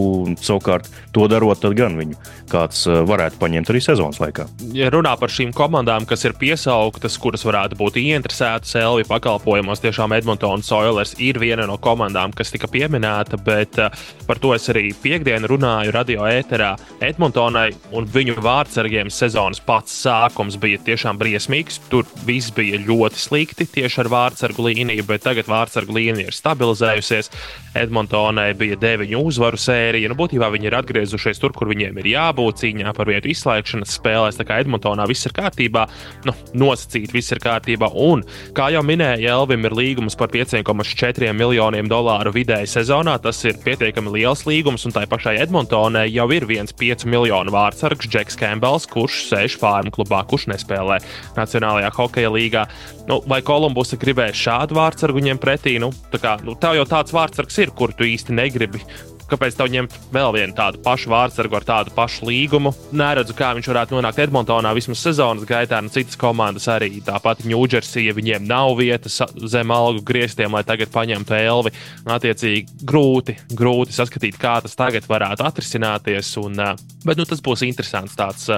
savukārt 0.40 0.88
to 1.14 1.28
darot, 1.30 1.60
tad 1.62 1.76
gan 1.78 1.98
viņu 1.98 2.18
kāds 2.50 2.84
eh, 2.88 3.00
varētu 3.06 3.40
paņemt 3.40 3.72
arī 3.72 3.82
sezonas 3.84 4.20
laikā. 4.22 4.46
Ja 4.76 4.90
runā 4.92 5.14
par 5.20 5.32
šīm 5.32 5.54
komandām, 5.56 6.06
kas 6.08 6.24
ir 6.28 6.36
piesauktas, 6.40 7.18
kuras 7.22 7.44
varētu 7.46 7.78
būt 7.80 7.98
ieinteresētas 8.02 8.76
Elvi 8.80 9.06
pakalpojumos, 9.08 9.82
tiešām 9.84 10.16
Edmontonas 10.16 10.70
Oilers 10.74 11.14
ir 11.22 11.38
viena 11.42 11.68
no 11.68 11.78
komandām, 11.82 12.34
kas 12.36 12.52
tika 12.54 12.68
pieminēta, 12.70 13.38
bet 13.44 13.78
uh, 13.82 14.04
par 14.28 14.40
to 14.42 14.54
es 14.56 14.68
arī 14.72 14.88
piekdienu 15.02 15.48
runāju 15.50 15.94
radio 15.94 16.26
ēterā. 16.28 16.74
Edmontonai 17.04 17.70
un 17.96 18.08
viņu 18.10 18.38
vārdsargiem 18.44 19.10
sezonas 19.12 19.62
pats 19.64 19.94
sākums 20.04 20.58
bija 20.60 20.80
tiešām 20.84 21.18
briesmīgs. 21.20 21.80
Tur 21.90 22.08
viss 22.26 22.52
bija 22.54 22.80
ļoti 22.82 23.20
slikti 23.20 23.68
tieši 23.78 24.04
ar 24.04 24.12
vārdsargu 24.12 24.68
līniju, 24.68 25.06
bet 25.08 25.24
tagad 25.26 25.50
vārdsargu 25.50 25.96
līnija 25.96 26.30
ir 26.30 26.36
stabilizējusies. 26.36 27.30
Edmontonai 27.74 28.52
bija 28.58 28.78
deviņu 28.80 29.20
uzvaru 29.28 29.58
sērija. 29.60 30.10
Nu, 30.10 30.16
būtībā 30.18 30.48
viņi 30.54 30.68
ir 30.70 30.76
atgriezušies 30.78 31.40
tur, 31.42 31.54
kur 31.56 31.70
viņiem 31.70 31.98
ir 32.00 32.10
jābūt 32.12 32.62
cīņā 32.62 32.94
par 32.96 33.10
vietu 33.10 33.30
izslēgšanas 33.32 33.96
spēlēs. 33.98 34.38
Tā 34.38 34.46
kā 34.48 34.60
Edmontonā 34.62 35.06
viss 35.10 35.26
ir 35.28 35.34
kārtībā, 35.36 35.86
nu, 36.28 36.34
nosacīt, 36.64 37.12
viss 37.14 37.34
ir 37.34 37.42
kārtībā. 37.44 37.90
Un, 37.94 38.24
kā 38.56 38.70
jau 38.74 38.84
minēja, 38.86 39.34
Elvim 39.38 39.66
ir 39.68 39.76
līgums 39.76 40.18
par 40.18 40.32
5,4 40.34 41.32
miljoniem 41.36 41.90
dolāru 41.90 42.34
vidēji 42.34 42.70
sezonā. 42.74 43.16
Tas 43.24 43.42
ir 43.48 43.60
pietiekami 43.64 44.16
liels 44.18 44.44
līgums, 44.48 44.86
un 44.88 44.94
tai 44.94 45.06
pašai 45.10 45.36
Edmontonai 45.44 46.06
jau 46.12 46.28
ir 46.34 46.48
viens 46.48 46.74
5 46.74 47.06
miljonu 47.10 47.54
vārdsargs, 47.54 48.08
Džeks 48.10 48.38
Kembels, 48.40 48.88
kurš 48.90 49.24
sēž 49.30 49.58
fārmu 49.60 49.94
klubā, 49.94 50.24
kurš 50.28 50.48
nespēlē 50.52 51.00
Nacionālajā 51.38 51.92
hokeja 51.98 52.32
līgā. 52.34 52.66
Nu, 53.08 53.18
vai 53.28 53.42
Kolumbusa 53.44 53.98
gribēs 54.00 54.38
šādu 54.38 54.78
vārdsargu 54.78 55.20
ņemt 55.26 55.42
pretī? 55.42 55.74
Nu, 55.82 55.90
tā 56.12 56.20
kā, 56.22 56.36
nu, 56.44 56.54
tev 56.60 56.78
jau 56.78 56.86
tāds 56.88 57.12
vārdsargs 57.12 57.58
ir, 57.60 57.72
kur 57.76 57.92
tu 57.92 58.06
īsti 58.08 58.32
negribi. 58.44 58.84
Kāpēc 59.24 59.54
tev 59.56 59.70
ņemt 59.72 59.94
vēl 60.12 60.34
vienu 60.36 60.52
tādu 60.56 60.80
pašu 60.84 61.08
vārdsargu 61.08 61.56
ar 61.56 61.64
tādu 61.64 61.92
pašu 61.96 62.26
līgumu? 62.28 62.74
Neredzu, 62.92 63.32
kā 63.36 63.54
viņš 63.56 63.70
varētu 63.70 63.96
nonākt 63.96 64.20
Edmontonā 64.20 64.74
vismaz 64.76 65.00
sezonas 65.00 65.46
gaitā. 65.48 65.78
Nu, 65.80 65.88
citas 65.92 66.18
komandas 66.20 66.68
arī 66.68 66.90
tāpat 67.04 67.40
Ņūdžersija, 67.48 68.12
viņiem 68.16 68.44
nav 68.48 68.74
vietas 68.82 69.16
zem 69.48 69.72
algu 69.72 70.04
grieztiem, 70.04 70.52
lai 70.52 70.60
tagad 70.68 70.92
paņemtu 70.92 71.36
elvi. 71.38 71.72
Attiecīgi, 72.04 72.84
grūti, 72.84 73.38
grūti 73.56 73.96
saskatīt, 73.96 74.36
kā 74.40 74.58
tas 74.64 74.76
tagad 74.76 75.08
varētu 75.08 75.46
atrisināties. 75.48 76.34
Un, 76.44 76.60
bet 77.08 77.16
nu, 77.16 77.24
tas 77.28 77.40
būs 77.44 77.64
interesants 77.64 78.18
tāds, 78.20 78.50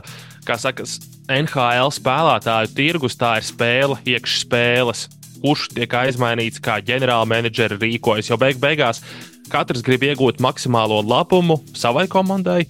kā 0.49 0.59
saka, 0.59 0.89
NHL 1.31 1.95
spēlētāju 1.95 2.75
tirgus. 2.75 3.19
Tā 3.21 3.37
ir 3.39 3.47
spēle, 3.47 4.03
iekšspēles 4.17 5.07
kurš 5.37 5.69
tiek 5.77 5.93
aizmainīts, 5.95 6.59
kā 6.65 6.81
ģenerālmenedžeri 6.83 7.77
rīkojas. 7.79 8.33
Jo 8.33 8.41
beig 8.41 8.59
beigās 8.59 9.03
katrs 9.53 9.85
grib 9.87 10.05
iegūt 10.07 10.41
maksimālo 10.45 11.03
labumu 11.07 11.61
savai 11.77 12.07
komandai. 12.11 12.65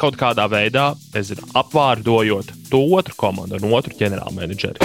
Kaut 0.00 0.16
kādā 0.16 0.46
veidā, 0.48 0.94
nezinu, 1.14 1.44
apvārdojot 1.60 2.54
to 2.70 2.80
otru 2.96 3.16
komandu 3.20 3.60
un 3.60 3.76
otru 3.76 3.96
ģenerālmenedžeri. 4.00 4.80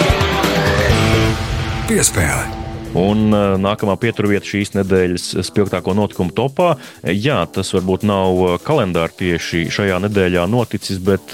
Piespēle. 1.88 2.75
Un 2.96 3.28
uh, 3.36 3.56
nākamā 3.60 3.98
pieturvieta 4.00 4.48
šīs 4.48 4.74
nedēļas 4.78 5.28
spilgtāko 5.48 5.96
notikumu 5.98 6.32
topā. 6.36 6.76
Jā, 7.04 7.42
tas 7.52 7.74
varbūt 7.76 8.06
nav 8.08 8.60
kalendāra 8.66 9.12
tieši 9.16 9.66
šajā 9.74 9.98
nedēļā 10.06 10.46
noticis, 10.52 11.00
bet 11.04 11.34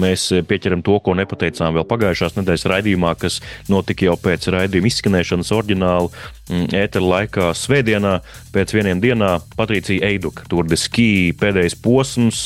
mēs 0.00 0.28
pieķeram 0.46 0.84
to, 0.86 0.98
ko 1.02 1.14
nepateicām 1.18 1.76
vēl 1.76 1.86
pagājušās 1.88 2.36
nedēļas 2.38 2.66
raidījumā, 2.72 3.14
kas 3.20 3.40
notika 3.70 4.06
jau 4.08 4.16
pēc 4.20 4.50
raidījuma 4.54 4.90
izskanēšanas 4.90 5.52
oriģināla 5.56 6.10
mm, 6.10 6.68
ētera 6.82 7.10
laikā 7.14 7.50
svētdienā. 7.58 8.18
Pēc 8.54 8.74
vieniem 8.74 9.02
dienā 9.02 9.36
Patricija 9.58 10.08
Eiduka, 10.10 10.46
Tour 10.50 10.68
de 10.68 10.78
Ski 10.80 11.10
pēdējais 11.38 11.78
posms, 11.82 12.40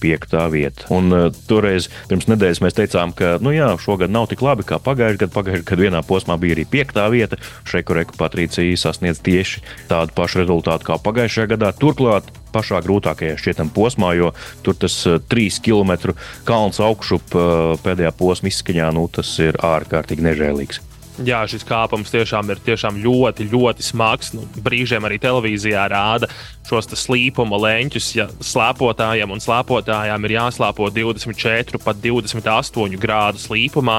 piektā 0.00 0.46
vieta. 0.52 0.88
Un 0.94 1.12
uh, 1.14 1.28
toreiz 1.48 1.90
pirms 2.10 2.28
nedēļas 2.30 2.62
mēs 2.64 2.76
teicām, 2.78 3.14
ka 3.16 3.36
nu, 3.44 3.54
jā, 3.54 3.70
šogad 3.80 4.12
nav 4.12 4.30
tik 4.30 4.44
labi 4.44 4.66
kā 4.66 4.80
pagājušajā 4.82 5.20
gadā. 5.20 5.30
Pagājušajā 5.36 5.68
gadā 5.68 5.80
vienā 5.84 6.02
posmā 6.06 6.36
bija 6.40 6.58
arī 6.58 6.66
piektā 6.70 7.06
vieta. 7.12 7.38
Šeikoreku 7.68 8.18
Patricija 8.20 8.80
sasniedz 8.80 9.22
tieši 9.24 9.64
tādu 9.90 10.16
pašu 10.16 10.42
rezultātu 10.42 10.90
kā 10.90 10.98
pagājušajā 11.04 11.54
gadā. 11.54 11.72
Turklāt 11.76 12.28
pašā 12.54 12.82
grūtākajā 12.84 13.38
šķietam 13.38 13.70
posmā, 13.74 14.12
jo 14.18 14.34
tur 14.66 14.78
tas 14.80 14.98
uh, 15.06 15.20
trīs 15.30 15.60
km 15.62 16.14
kalns 16.48 16.82
augšup 16.82 17.36
uh, 17.38 17.74
pēdējā 17.84 18.14
posma 18.18 18.50
izskaņā, 18.50 18.92
nu, 18.96 19.06
tas 19.12 19.36
ir 19.42 19.58
ārkārtīgi 19.62 20.26
nežēlīgs. 20.30 20.89
Jā, 21.20 21.42
šis 21.50 21.66
kāpums 21.68 22.08
tiešām 22.12 22.48
ir 22.52 22.60
tiešām 22.64 22.96
ļoti, 23.02 23.44
ļoti 23.52 23.84
smags. 23.84 24.30
Nu, 24.32 24.46
brīžiem 24.64 25.04
arī 25.04 25.18
televīzijā 25.20 25.82
rāda 25.92 26.30
šos 26.68 26.88
slīpuma 26.96 27.58
leņķus. 27.60 28.08
Ja 28.16 28.26
slēpotājiem 28.40 29.34
un 29.34 29.42
slēpotājām 29.44 30.24
ir 30.24 30.36
jāslēpo 30.38 30.88
24, 30.96 31.82
pat 31.84 32.00
28 32.00 32.96
grādu 33.00 33.42
slīpumā, 33.42 33.98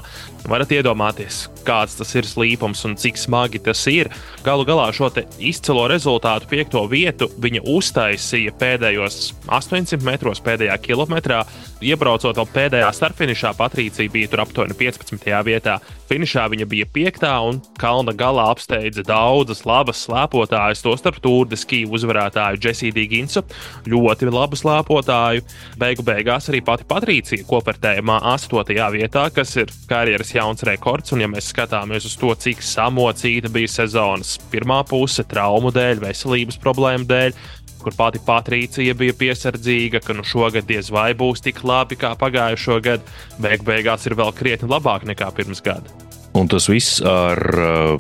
varat 0.50 0.74
iedomāties, 0.74 1.44
kāds 1.66 1.98
tas 2.00 2.14
ir 2.18 2.28
slīpums 2.28 2.84
un 2.88 2.98
cik 3.00 3.20
smagi 3.20 3.62
tas 3.64 3.82
ir. 3.92 4.12
Galu 4.46 4.66
galā 4.68 4.90
šo 4.96 5.12
izcilo 5.40 5.88
rezultātu, 5.92 6.50
piekto 6.52 6.86
vietu, 6.92 7.30
viņa 7.42 7.64
uztaisīja 7.70 8.54
pēdējos 8.60 9.34
800 9.48 10.02
metros, 10.08 10.42
pēdējā 10.44 10.78
kilometrā. 10.86 11.44
Iebraucot 11.82 12.38
vēl 12.38 12.50
pēdējā 12.54 12.92
starpfinišā, 12.94 13.56
Patricija 13.58 14.12
bija 14.14 14.30
tur 14.30 14.44
aptuveni 14.44 14.78
15. 14.78 15.26
vietā. 15.48 15.80
Finišā 16.12 16.44
viņa 16.52 16.68
bija 16.70 16.86
5. 16.94 17.26
un 17.48 17.62
kalna 17.80 18.14
galā 18.18 18.50
apsteidza 18.52 19.04
daudzas 19.08 19.64
labas 19.66 20.02
slēpotājas, 20.06 20.84
tostarp 20.84 21.22
Tūrdeski 21.24 21.86
uzvarētāju 21.88 22.60
Džesiju 22.62 22.96
Dīginsu, 22.98 23.46
ļoti 23.90 24.30
labu 24.30 24.60
slēpotāju. 24.60 25.46
Beigu 25.82 26.06
beigās 26.06 26.50
arī 26.52 26.62
pati 26.66 26.88
Patricija 26.90 27.48
kopērtējumā 27.48 28.20
8. 28.34 28.76
vietā, 28.98 29.28
kas 29.34 29.56
ir 29.58 29.72
karjeras 29.90 30.34
jauns 30.36 30.66
rekords. 30.68 31.16
Un, 31.16 31.24
ja 31.24 31.32
mēs 31.32 31.51
skatāmies 31.52 32.08
uz 32.10 32.16
to, 32.20 32.32
cik 32.34 32.64
samocīta 32.66 33.52
bija 33.52 33.70
sezonas 33.70 34.38
pirmā 34.52 34.82
puse, 34.88 35.26
traumu 35.28 35.74
dēļ, 35.76 36.02
veselības 36.06 36.60
problēmu 36.64 37.08
dēļ, 37.10 37.36
kur 37.82 37.98
pati 37.98 38.22
Patricija 38.26 38.96
bija 38.98 39.16
piesardzīga, 39.18 40.02
ka 40.06 40.16
nu 40.18 40.26
šogad 40.28 40.68
diez 40.70 40.92
vai 40.94 41.12
būs 41.18 41.44
tik 41.44 41.64
labi 41.68 41.98
kā 42.00 42.14
pagājušo 42.20 42.80
gadu. 42.86 43.20
Beig 43.42 43.66
beigās 43.68 44.06
ir 44.08 44.18
vēl 44.20 44.34
krietni 44.38 44.70
labāk 44.72 45.08
nekā 45.10 45.32
pirms 45.38 45.64
gada. 45.66 45.90
Un 46.38 46.48
tas 46.52 46.70
viss 46.72 47.02
ar 47.04 47.42
uh, 47.60 47.96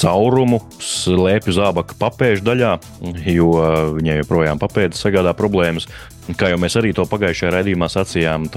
caurumu 0.00 0.60
slēpju 0.82 1.54
zābaka 1.56 1.96
papēžu 2.00 2.44
daļā, 2.46 2.72
jo 3.30 3.52
uh, 3.54 3.76
viņai 3.96 4.20
joprojām 4.22 4.60
papēdas 4.62 5.04
sagādā 5.04 5.36
problēmas. 5.36 5.88
Kā 6.34 6.50
jau 6.50 6.58
mēs 6.58 6.74
arī 6.80 6.90
to 6.96 7.04
pagājušajā 7.06 7.52
raidījumā 7.54 7.86
sacījām, 7.92 8.48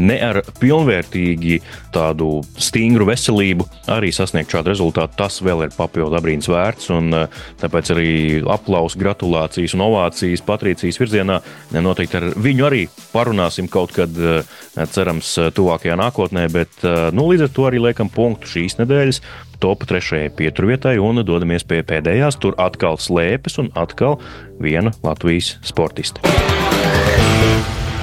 ne 0.00 0.16
ar 0.24 0.40
pilnvērtīgi 0.60 1.58
tādu 1.92 2.40
stingru 2.56 3.08
veselību 3.10 3.66
arī 3.92 4.12
sasniegt 4.14 4.54
šādu 4.54 4.72
rezultātu, 4.72 5.18
tas 5.18 5.38
vēl 5.44 5.66
ir 5.66 5.74
papildu 5.76 6.16
abrīns 6.16 6.48
vērts. 6.48 6.88
Un, 6.96 7.12
eh, 7.12 7.26
tāpēc 7.60 7.92
arī 7.92 8.10
aplausus, 8.56 8.98
gratulācijas 9.00 9.76
un 9.76 9.84
ovācijas 9.86 10.44
Patricijas 10.46 11.00
virzienā. 11.02 11.40
Noteikti 11.72 12.16
ar 12.16 12.30
viņu 12.32 12.66
arī 12.70 12.88
parunāsim 13.12 13.68
kaut 13.68 13.92
kad, 13.92 14.10
eh, 14.16 14.42
cerams, 14.92 15.36
tuvākajā 15.52 15.96
nākotnē. 16.00 16.50
Bet 16.52 16.84
eh, 16.84 17.10
nu, 17.12 17.28
līdz 17.28 17.42
ar 17.42 17.48
to 17.48 17.68
arī 17.68 17.82
liekam 17.82 18.08
punktu 18.08 18.46
šīs 18.56 18.80
nedēļas 18.80 19.20
top 19.60 19.86
trešajai 19.88 20.30
pieturvietai 20.36 20.98
un 21.00 21.24
dodamies 21.24 21.64
pie 21.64 21.82
pēdējās. 21.82 22.40
Tur 22.40 22.56
atkal 22.58 23.00
slēpes 23.00 23.58
un 23.62 23.72
atkal 23.74 24.20
viena 24.60 24.92
Latvijas 25.02 25.56
sportiste. 25.64 26.20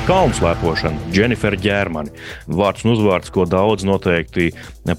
Kalnu 0.04 0.36
slēpošana, 0.36 1.00
Jennifer 1.16 1.56
Ģērmani. 1.56 2.12
Vārds 2.52 2.84
un 2.84 2.92
uzvārds, 2.92 3.30
ko 3.32 3.46
daudz 3.48 3.86
noteikti 3.88 4.50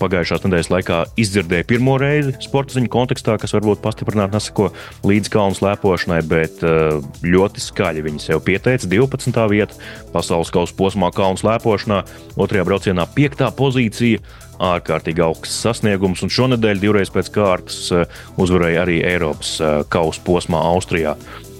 pagājušās 0.00 0.46
nedēļas 0.46 0.70
laikā 0.72 1.00
izdzirdēja 1.20 1.66
pirmo 1.68 1.98
reizi 2.00 2.32
sporta 2.40 2.78
ziņu 2.78 2.88
kontekstā, 2.88 3.34
kas 3.36 3.52
varbūt 3.52 3.82
pastiprināti 3.84 4.32
nesako 4.32 4.70
līdz 5.04 5.28
kalnu 5.34 5.58
slēpošanai, 5.58 6.22
bet 6.30 6.64
eh, 6.64 6.96
ļoti 7.20 7.66
skaļi 7.66 8.06
viņi 8.06 8.24
sev 8.24 8.40
pieteica 8.48 8.88
12. 8.88 9.42
vieta 9.52 9.76
pasaules 10.14 10.54
kausa 10.54 10.72
posmā 10.80 11.12
kalnu 11.12 11.42
slēpošanā, 11.42 12.00
otrajā 12.40 12.64
braucienā 12.64 13.04
5. 13.18 13.44
pozīcija 13.60 14.24
ārkārtīgi 14.72 15.20
augsts 15.20 15.60
sasniegums, 15.66 16.24
un 16.24 16.32
šonadēļ 16.32 16.80
divreiz 16.80 17.12
pēc 17.12 17.28
kārtas 17.36 17.84
eh, 17.92 18.08
uzvarēja 18.40 18.88
arī 18.88 19.02
Eiropas 19.04 19.58
eh, 19.60 19.78
kausa 19.92 20.24
posmā 20.24 20.64
Austrijā 20.72 21.18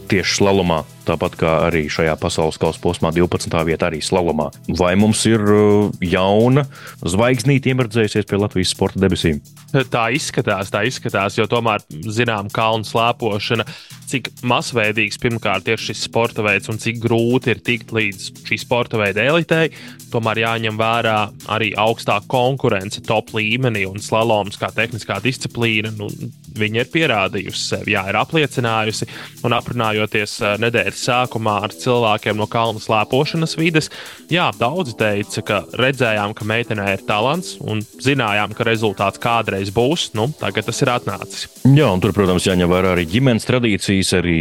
tieši 0.09 0.41
slalomā, 0.41 0.81
tāpat 1.09 1.37
kā 1.41 1.53
arī 1.69 1.85
šajā 1.93 2.15
pasaules 2.21 2.59
kausa 2.61 2.81
posmā, 2.83 3.13
12. 3.15 3.55
vietā 3.69 3.91
arī 3.91 4.01
slalomā. 4.05 4.51
Vai 4.79 4.95
mums 5.01 5.25
ir 5.31 5.43
uh, 5.45 5.91
jauna 6.05 6.67
zvaigznīte 7.05 7.73
iemirdzējusies 7.73 8.29
pie 8.31 8.41
Latvijas 8.41 8.75
sporta 8.75 9.03
debesīm? 9.03 9.43
Tā 9.75 10.07
izskatās, 10.15 10.71
tā 10.71 10.85
izskatās, 10.87 11.39
jo 11.39 11.49
tomēr 11.51 11.83
zinām, 11.91 12.51
kalnu 12.55 12.87
slēpošana, 12.87 13.67
cik 14.11 14.31
masveidīgs 14.47 15.19
pirmkārt 15.23 15.69
ir 15.73 15.81
šis 15.81 16.05
sporta 16.07 16.45
veids 16.45 16.71
un 16.71 16.79
cik 16.81 17.01
grūti 17.03 17.51
ir 17.55 17.63
tikt 17.65 17.91
līdz 17.95 18.45
šī 18.47 18.59
sporta 18.63 19.01
veida 19.01 19.25
elitei. 19.25 19.73
Tomēr 20.13 20.45
jāņem 20.45 20.79
vērā 20.79 21.17
arī 21.51 21.73
augstā 21.81 22.21
konkurence 22.31 23.03
top 23.03 23.33
līmenī 23.35 23.83
un 23.89 24.03
slaloms 24.03 24.61
kā 24.61 24.71
tehniskā 24.75 25.19
disciplīna. 25.25 25.91
Nu, 25.99 26.07
viņa 26.55 26.85
ir 26.85 26.91
pierādījusi 26.93 27.65
sevi, 27.65 27.95
jā, 27.97 28.05
ir 28.11 28.19
apliecinājusi 28.21 29.09
un 29.47 29.57
aprunājoties 29.57 30.37
nedēļas 30.63 30.94
sarunāties 30.95 31.15
sākumā 31.15 31.63
ar 31.65 31.73
cilvēkiem 31.73 32.39
no 32.39 32.47
kalnu 32.47 32.81
slēpošanas 32.83 33.57
vides. 33.59 33.91
Jā, 34.31 34.51
daudzi 34.57 34.97
teica, 34.97 35.43
ka 35.43 35.59
redzējām, 35.79 36.35
ka 36.35 36.45
meitenē 36.45 36.95
ir 36.95 37.05
talants 37.07 37.59
un 37.61 37.83
zinājām, 37.83 38.55
ka 38.55 38.65
rezultāts 38.65 39.21
kādreiz 39.21 39.71
būs. 39.75 40.13
Nu, 40.15 40.31
tagad 40.39 40.67
tas 40.67 40.81
ir 40.83 40.91
atnācis. 40.91 41.49
Jā, 41.65 41.89
un 41.93 42.01
tur, 42.01 42.15
protams, 42.17 42.47
jāņem 42.47 42.71
vērā 42.71 42.95
arī 42.95 43.07
ģimenes 43.09 43.47
tradīcijas. 43.49 44.15
Arī 44.19 44.39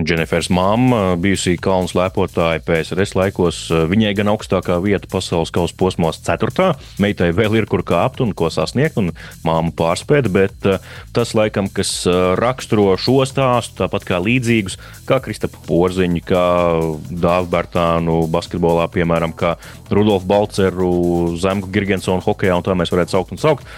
Dženifers 0.00 0.50
mamma, 0.50 1.16
bijusī 1.20 1.56
kalnu 1.60 1.88
slēpotāja 1.90 2.62
PSRS 2.64 3.14
laikos, 3.18 3.60
viņai 3.90 4.14
gan 4.18 4.32
augstākā 4.34 4.78
vieta 4.84 5.08
pasaules 5.10 5.52
kausa 5.54 5.76
posmos, 5.78 6.20
4. 6.24 6.72
Meitai 7.02 7.30
vēl 7.34 7.60
ir 7.60 7.68
kur 7.70 7.84
kāpt 7.86 8.22
un 8.24 8.34
ko 8.36 8.50
sasniegt, 8.52 8.98
un 9.00 9.12
māma 9.46 9.72
pārspēt, 9.74 10.30
bet 10.34 10.68
tas 11.14 11.34
laikam, 11.36 11.70
kas 11.72 12.04
raksturo 12.40 12.94
šo 13.00 13.22
stāstu, 13.28 13.78
tāpat 13.82 14.06
kā 14.08 14.20
līdzīgus, 14.22 14.78
kā 15.08 15.20
Kristapa 15.24 15.60
Porziņu, 15.94 16.22
kā 16.26 16.46
Dāvu 17.22 17.50
Bērtānu 17.52 18.24
basketbolā, 18.32 18.88
piemēram, 18.90 19.30
kā 19.30 19.54
Rudolfu 19.94 20.26
Balceru, 20.26 20.90
Zemku 21.38 21.70
Girgensonu 21.70 22.24
hokeja, 22.24 22.56
un 22.58 22.66
tā 22.66 22.74
mēs 22.74 22.90
varētu 22.90 23.14
saukt 23.14 23.34
un 23.36 23.38
saukt. 23.38 23.70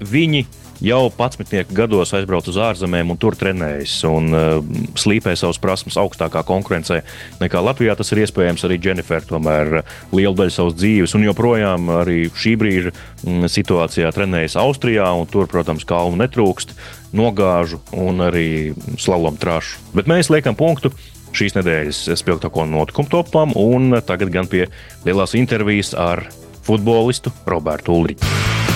Viņi 0.00 0.46
jau 0.80 1.10
11 1.10 1.74
gados 1.74 2.14
aizbrauc 2.14 2.48
uz 2.48 2.56
ārzemēm 2.62 3.10
un 3.12 3.18
tur 3.20 3.36
trenējas 3.36 3.98
un 4.08 4.30
uh, 4.32 4.62
slīpē 4.96 5.34
savas 5.36 5.58
prasmes 5.60 5.98
augstākā 6.00 6.40
konkurencē 6.46 7.02
nekā 7.42 7.62
Latvijā. 7.66 7.98
Tas 7.98 8.14
ir 8.14 8.22
iespējams 8.22 8.64
arī 8.64 8.78
Jennifer, 8.86 9.26
tomēr 9.26 9.80
uh, 9.82 9.92
lielu 10.14 10.32
daļu 10.38 10.54
savas 10.54 10.78
dzīves 10.78 11.16
un 11.18 11.26
joprojām 11.26 11.92
arī 11.98 12.30
šī 12.30 12.54
brīža 12.62 12.94
mm, 12.94 13.50
situācijā 13.50 14.14
trenējas 14.14 14.56
Austrijā 14.62 15.10
un 15.18 15.28
tur, 15.28 15.50
protams, 15.50 15.84
kalnu 15.88 16.22
netrūkst, 16.22 16.72
nogāžu 17.12 17.82
un 17.98 18.24
arī 18.30 18.48
slalom 19.02 19.36
trāšu. 19.36 19.82
Bet 19.98 20.08
mēs 20.10 20.30
liekam 20.32 20.56
punktu 20.58 20.94
šīs 21.36 21.56
nedēļas 21.58 22.04
spilgtāko 22.20 22.66
notikumu 22.68 23.12
topam, 23.12 23.54
un 23.58 24.00
tagad 24.06 24.32
gan 24.34 24.50
pie 24.50 24.66
lielās 25.06 25.36
intervijas 25.38 25.94
ar 25.98 26.26
futbolistu 26.68 27.32
Robertu 27.48 27.96
Ulriču. 27.96 28.67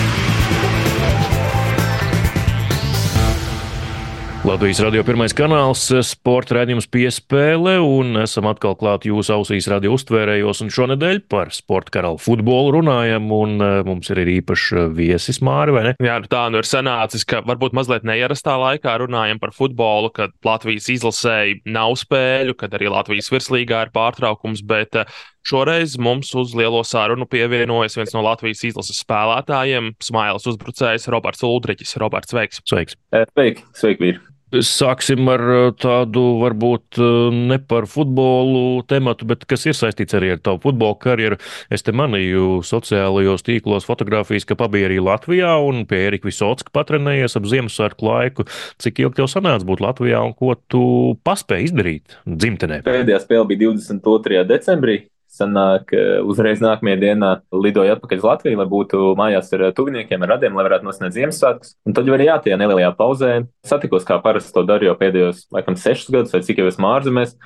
Latvijas 4.43 4.81
radio 4.83 5.05
pirmais 5.07 5.31
kanāls, 5.31 5.85
sporta 6.03 6.57
raidījums 6.57 6.89
piespēle, 6.91 7.77
un 7.79 8.17
esam 8.19 8.49
atkal 8.51 8.73
klāt 8.75 9.05
jūsu 9.07 9.31
ausīs 9.37 9.69
radio 9.71 9.93
uztvērējos, 9.95 10.59
un 10.65 10.71
šonadēļ 10.75 11.21
par 11.31 11.53
sporta 11.55 11.93
karalu 11.95 12.19
futbolu 12.19 12.73
runājam, 12.75 13.29
un 13.31 13.55
e, 13.63 13.69
mums 13.87 14.11
ir 14.11 14.19
arī 14.19 14.33
īpašs 14.41 14.65
viesis 14.97 15.39
Māri, 15.47 15.71
vai 15.71 15.83
ne? 15.87 15.93
Jā, 16.03 16.17
nu 16.19 16.27
tā 16.27 16.41
nu 16.51 16.59
ir 16.59 16.67
sanācis, 16.67 17.23
ka 17.23 17.39
varbūt 17.47 17.71
mazliet 17.79 18.03
neierastā 18.03 18.57
laikā 18.59 18.97
runājam 19.05 19.39
par 19.39 19.55
futbolu, 19.55 20.11
kad 20.11 20.35
Latvijas 20.43 20.91
izlasēji 20.91 21.61
nav 21.71 21.95
spēļu, 22.03 22.57
kad 22.59 22.75
arī 22.75 22.91
Latvijas 22.91 23.31
virslīgā 23.31 23.85
ir 23.87 23.93
pārtraukums, 23.95 24.65
bet 24.67 25.05
Šoreiz 25.47 25.95
mums 25.99 26.29
uz 26.39 26.51
lielo 26.55 26.83
sarunu 26.87 27.27
pievienojas 27.31 27.95
viens 27.99 28.13
no 28.15 28.21
Latvijas 28.27 28.63
izlases 28.67 28.99
spēlētājiem, 29.03 29.91
smailes 30.03 30.51
uzbrucējs 30.51 31.09
Roberts 31.11 31.47
Ulriķis. 31.47 31.97
Roberts, 32.03 32.35
sveiks! 32.35 32.63
Sveiki! 32.67 32.99
Sveiki, 33.11 33.67
sveiki! 33.75 34.13
Sāksim 34.53 35.25
ar 35.33 35.41
uh, 35.49 35.61
tādu, 35.73 36.21
varbūt 36.43 36.99
uh, 37.01 37.33
ne 37.33 37.57
par 37.57 37.87
futbolu 37.89 38.83
tematu, 38.85 39.25
bet 39.25 39.47
kas 39.49 39.65
ir 39.65 39.73
saistīts 39.77 40.13
arī 40.13 40.33
ar 40.35 40.41
tavu 40.45 40.61
futbola 40.67 40.97
karjeru. 41.01 41.39
Es 41.73 41.81
te 41.81 41.93
manīju 41.95 42.59
sociālajos 42.67 43.45
tīklos 43.47 43.87
fotografijas, 43.89 44.45
ka 44.45 44.57
pabija 44.59 44.91
arī 44.91 44.99
Latvijā 45.01 45.55
un 45.65 45.87
pie 45.89 46.03
Erika 46.09 46.29
Visotska 46.29 46.73
patrenējies 46.75 47.37
ap 47.39 47.49
Ziemassvētku 47.49 48.05
laiku. 48.05 48.45
Cik 48.83 49.01
ilgi 49.01 49.21
tev 49.23 49.31
sanāca 49.31 49.65
būt 49.65 49.81
Latvijā 49.81 50.21
un 50.21 50.35
ko 50.37 50.53
tu 50.69 50.83
paspēji 51.25 51.71
izdarīt 51.71 52.19
dzimtenē? 52.29 52.83
Pēdējā 52.85 53.23
spēle 53.25 53.49
bija 53.49 53.71
22. 53.71 54.45
decembrī 54.53 54.99
sanāk, 55.33 55.93
uzreiz 56.29 56.61
nākamajā 56.63 56.99
dienā 57.01 57.31
lidoju 57.51 57.95
atpakaļ 57.95 58.21
uz 58.21 58.27
Latviju, 58.27 58.59
lai 58.59 58.67
būtu 58.69 59.01
mājās 59.19 59.51
ar 59.57 59.65
tuviniekiem, 59.75 60.23
ar 60.23 60.35
radiem, 60.35 60.55
lai 60.57 60.67
varētu 60.67 60.87
nosniegt 60.87 61.17
Ziemassvētkus. 61.17 61.75
Un 61.89 61.97
tad 61.97 62.09
jau 62.09 62.15
arī 62.17 62.29
jā, 62.29 62.37
tajā 62.43 62.59
nelielajā 62.61 62.93
pauzē 62.99 63.33
satikos, 63.65 64.05
kā 64.07 64.19
parasti 64.23 64.53
to 64.55 64.65
daru 64.69 64.91
jau 64.91 64.97
pēdējos, 64.99 65.47
laikam, 65.55 65.77
sešus 65.79 66.13
gadus, 66.13 66.35
vai 66.35 66.43
cik 66.45 66.61
jau 66.61 66.69
esmu 66.69 66.91
ārzemēs. 66.93 67.37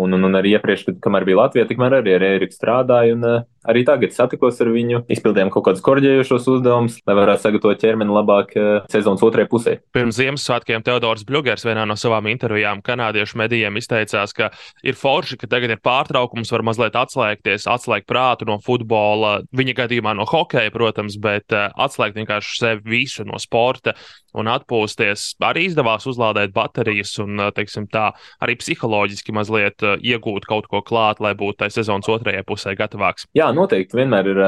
Un, 0.00 0.16
un, 0.16 0.26
un 0.28 0.38
arī 0.38 0.54
iepriekš, 0.56 0.86
kad, 0.88 1.00
kamēr 1.04 1.26
bija 1.28 1.42
Latvija, 1.42 1.68
tikmēr 1.68 2.00
arī 2.00 2.16
ar 2.16 2.26
Eriku 2.32 2.56
strādāju. 2.56 3.18
Un, 3.18 3.26
uh, 3.28 3.48
arī 3.68 3.82
tagad 3.84 4.14
satikos 4.14 4.60
ar 4.64 4.70
viņu, 4.72 5.02
izpildījām 5.12 5.50
kaut 5.52 5.66
kādus 5.68 5.84
korģējošos 5.84 6.48
uzdevumus, 6.54 6.98
lai 7.08 7.16
varētu 7.18 7.44
sagatavot 7.44 7.82
ķermeni 7.82 8.14
labāk 8.14 8.54
uh, 8.56 8.70
sezonas 8.92 9.24
otrajai 9.26 9.50
pusē. 9.52 9.74
Pirms 9.96 10.16
Ziemassvētkiem 10.20 10.84
Teodors 10.86 11.26
Bļūgers 11.28 11.66
vienā 11.68 11.84
no 11.88 11.96
savām 12.00 12.30
intervijām 12.32 12.80
kanādiešu 12.84 13.40
medijiem 13.40 13.76
izteicās, 13.80 14.34
ka 14.36 14.50
ir 14.86 14.96
forši, 14.98 15.40
ka 15.40 15.50
tagad 15.50 15.74
ir 15.76 15.82
pārtraukums, 15.84 16.52
var 16.54 16.64
mazliet 16.66 16.96
atslēgties, 17.00 17.68
atslēgt 17.70 18.08
prātu 18.10 18.48
no 18.48 18.60
futbola, 18.64 19.40
viņa 19.56 19.76
gadījumā 19.84 20.16
no 20.16 20.28
hokeja, 20.30 20.72
protams, 20.74 21.20
bet 21.20 21.52
uh, 21.56 21.68
atslēgt 21.76 22.18
vienkārši 22.20 22.58
sevi 22.64 22.98
visu 23.00 23.28
no 23.28 23.40
sporta 23.42 23.96
un 24.38 24.50
atpūsties. 24.52 25.34
Arī 25.44 25.66
izdevās 25.70 26.06
uzlādēt 26.10 26.54
baterijas 26.54 27.16
un, 27.22 27.48
teiksim, 27.56 27.88
tā 27.90 28.10
arī 28.42 28.56
psiholoģiski 28.60 29.34
mazliet 29.36 29.84
iegūt 29.98 30.48
kaut 30.50 30.70
ko 30.70 30.84
klāt, 30.86 31.22
lai 31.22 31.34
būtu 31.38 31.62
tai 31.64 31.70
sezonas 31.74 32.08
otrajai 32.10 32.46
pusē 32.46 32.76
gatavāks. 32.78 33.26
Jā, 33.36 33.50
noteikti 33.56 33.98
vienmēr 34.00 34.32
ir 34.32 34.42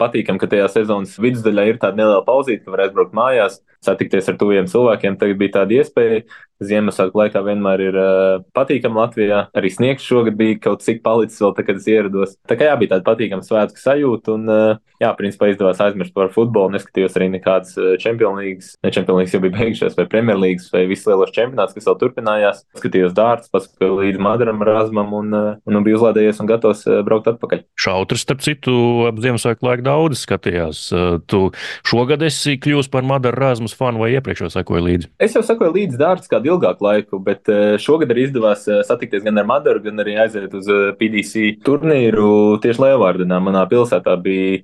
patīkami, 0.00 0.40
ka 0.40 0.48
tajā 0.50 0.68
sezonas 0.72 1.16
vidusdaļā 1.20 1.70
ir 1.70 1.80
tāda 1.80 2.00
neliela 2.00 2.24
pauzīte, 2.26 2.64
ka 2.64 2.74
var 2.74 2.84
aizbraukt 2.86 3.16
mājās, 3.16 3.60
satikties 3.84 4.28
ar 4.32 4.38
tuviem 4.40 4.68
cilvēkiem. 4.70 5.18
Tagad 5.20 5.40
bija 5.40 5.60
tāda 5.60 5.80
iespēja. 5.80 6.26
Ziemassvētku 6.64 7.20
laikā 7.20 7.42
vienmēr 7.44 7.82
ir 7.84 7.96
uh, 8.00 8.38
patīkami 8.56 8.96
Latvijā. 8.96 9.42
Arī 9.56 9.68
sniegs 9.72 10.06
šogad 10.06 10.38
bija 10.38 10.56
kaut 10.64 10.80
cik 10.86 11.02
palicis 11.04 11.42
vēl, 11.42 11.52
tā, 11.52 11.66
kad 11.68 11.76
es 11.76 11.88
ierados. 11.92 12.32
Tā 12.48 12.56
kā 12.56 12.70
jā, 12.70 12.76
bija 12.80 12.94
tāda 12.94 13.04
patīkama 13.04 13.44
svētku 13.44 13.82
sajūta. 13.82 14.36
Un, 14.38 14.48
uh, 14.48 14.96
jā, 15.02 15.10
principā 15.18 15.50
izdevās 15.52 15.82
aizmirst 15.84 16.14
par 16.16 16.32
futbolu. 16.32 16.72
Neskatījos 16.72 17.18
arī 17.18 17.28
nekādas 17.34 17.76
Champions 18.00 18.40
League, 18.40 18.70
ne 18.80 18.92
League 19.18 19.34
jau 19.34 19.42
bija 19.44 19.56
beigušās, 19.58 19.98
vai 19.98 20.06
Premier 20.08 20.40
League, 20.40 20.64
vai 20.72 20.86
visus 20.88 21.10
lielos 21.10 21.34
čempionātus, 21.36 21.76
kas 21.76 21.90
vēl 21.90 21.98
turpinājās. 22.00 22.64
Skatījos 22.80 23.12
dārts, 23.16 23.52
paskatījos 23.52 24.00
līdz 24.00 24.24
Madaram, 24.24 24.64
Razmam 24.64 25.12
un, 25.20 25.36
uh, 25.36 25.52
un, 25.68 25.80
biju 25.84 26.00
uzlādējies 26.00 26.40
un 26.40 26.48
gatavs 26.48 26.86
uh, 26.88 27.02
braukt 27.06 27.28
atpakaļ. 27.34 27.66
Šautrs, 27.84 28.24
starp 28.24 28.40
citu, 28.46 28.78
ap 29.10 29.20
Ziemassvētku 29.20 29.68
laiku 29.68 29.84
daudz 29.86 30.24
skatījās. 30.24 30.86
Uh, 30.94 31.20
tu 31.28 31.50
šogad 31.86 32.24
esi 32.26 32.56
kļūst 32.64 32.92
par 32.94 33.04
Madaru 33.04 33.44
Razmas 33.66 33.78
fanu 33.78 33.98
vai 33.98 34.12
iepriekš 34.14 34.44
jau 34.44 34.48
sekoju 34.52 34.82
līdzi? 34.86 35.08
Es 35.18 35.32
jau 35.34 35.42
sekoju 35.42 35.72
līdzi 35.74 35.98
dārts 35.98 36.30
kādu 36.30 36.52
ilgāku 36.52 36.84
laiku, 36.86 37.18
bet 37.18 37.48
eh, 37.50 37.74
šogad 37.82 38.12
arī 38.12 38.28
izdevās 38.28 38.62
eh, 38.70 38.82
satikties 38.86 39.24
gan 39.24 39.38
ar 39.40 39.46
Madaru, 39.48 39.80
gan 39.82 39.98
arī 39.98 40.14
aiziet 40.22 40.52
uz 40.54 40.68
eh, 40.70 40.92
PDC 40.94 41.64
turnīru 41.66 42.60
tieši 42.62 42.84
Lielvārdenā. 42.84 43.40
Manā 43.42 43.64
pilsētā 43.66 44.14
bija, 44.22 44.60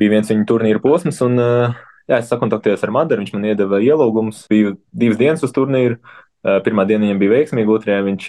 bija 0.00 0.14
viens 0.16 0.32
viņa 0.32 0.46
turnīra 0.50 0.82
posms, 0.82 1.20
un 1.22 1.38
jā, 1.38 2.18
es 2.18 2.32
sakontaktējos 2.32 2.82
ar 2.82 2.94
Madaru, 2.96 3.22
viņš 3.22 3.36
man 3.36 3.46
iedeva 3.52 3.78
ielūgumus, 3.78 4.42
biju 4.50 4.74
divas 4.90 5.20
dienas 5.20 5.46
uz 5.46 5.54
turnīru. 5.54 6.00
Pirmā 6.42 6.88
diena 6.88 7.06
viņam 7.06 7.20
bija 7.22 7.36
veiksmīga, 7.36 7.76
otrajā 7.78 8.00
viņš 8.08 8.26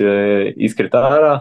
izkrita 0.70 1.02
ārā. 1.10 1.34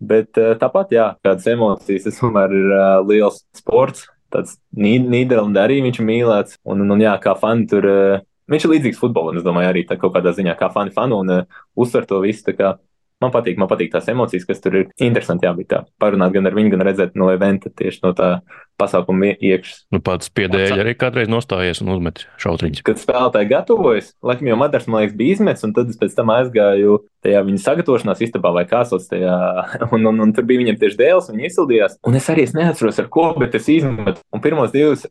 Bet 0.00 0.32
tāpat, 0.32 0.96
jā, 0.96 1.10
kādas 1.20 1.44
emocijas, 1.52 2.08
tas 2.08 2.22
tomēr 2.22 2.56
ir 2.56 2.72
liels 3.04 3.44
sports 3.54 4.08
tāds 4.32 4.58
Nīderlandē 4.76 5.64
arī 5.64 5.80
viņš 5.86 6.00
ir 6.00 6.06
mīlēts. 6.08 6.60
Un, 6.64 6.84
un, 6.84 6.94
un 6.96 7.02
jā, 7.02 7.14
kā 7.22 7.34
fani 7.38 7.66
tur. 7.70 7.88
Uh, 7.88 8.28
viņš 8.50 8.66
ir 8.66 8.72
līdzīgs 8.74 9.00
futbolam, 9.00 9.38
es 9.38 9.46
domāju, 9.46 9.70
arī 9.70 9.84
kaut 9.90 10.14
kādā 10.16 10.32
ziņā, 10.36 10.56
kā 10.58 10.70
fani 10.74 10.94
fanu 10.94 11.20
un 11.24 11.34
uh, 11.34 11.60
uztver 11.78 12.08
to 12.08 12.22
visu. 12.24 12.56
Man 13.20 13.32
patīk, 13.34 13.58
man 13.60 13.68
patīk 13.68 13.90
tās 13.92 14.06
emocijas, 14.08 14.46
kas 14.48 14.62
tur 14.64 14.78
ir. 14.78 14.86
Interesanti, 15.04 15.44
jā, 15.44 15.52
bija 15.52 15.68
tā. 15.68 15.80
Parunāt 16.00 16.32
gan 16.32 16.48
ar 16.48 16.54
viņu, 16.56 16.70
gan 16.72 16.86
redzēt 16.88 17.18
no 17.20 17.28
eventa 17.28 17.68
tieši 17.68 18.00
no 18.06 18.14
tā 18.16 18.30
pasākuma 18.80 19.34
iekšas. 19.36 19.84
Nu, 19.94 20.00
pats 20.04 20.32
piedēļ 20.34 20.80
arī 20.80 20.96
kādreiz 20.98 21.30
nostājies 21.30 21.82
un 21.84 21.92
uzmet 21.94 22.24
šautriņus. 22.40 22.84
Kad 22.86 23.02
spēlētāji 23.02 23.50
gatavojas, 23.52 24.12
laikam 24.24 24.50
jau 24.50 24.58
Madars, 24.60 24.88
man 24.90 25.04
liekas, 25.04 25.16
bija 25.20 25.36
izmets, 25.36 25.66
un 25.66 25.76
tad 25.76 25.92
es 25.92 26.00
pēc 26.00 26.16
tam 26.16 26.32
aizgāju 26.34 27.00
tajā 27.24 27.42
viņa 27.44 27.60
sagatavošanās 27.60 28.22
istabā 28.24 28.52
vai 28.54 28.64
kā 28.68 28.80
sauc 28.88 29.04
tajā, 29.10 29.34
un, 29.94 30.06
un, 30.08 30.22
un 30.24 30.32
tur 30.36 30.46
bija 30.48 30.62
viņam 30.62 30.78
tieši 30.80 30.98
dēls, 31.00 31.28
viņi 31.32 31.48
izsildījās. 31.50 31.98
Un 32.08 32.16
es 32.16 32.28
arī 32.32 32.46
es 32.48 32.54
neatceros, 32.56 33.00
ar 33.02 33.10
ko, 33.12 33.26
bet 33.40 33.56
es 33.58 33.68
izmetu. 33.72 34.24
Un 34.34 34.44
pirmos 34.44 34.72
divus 34.74 35.04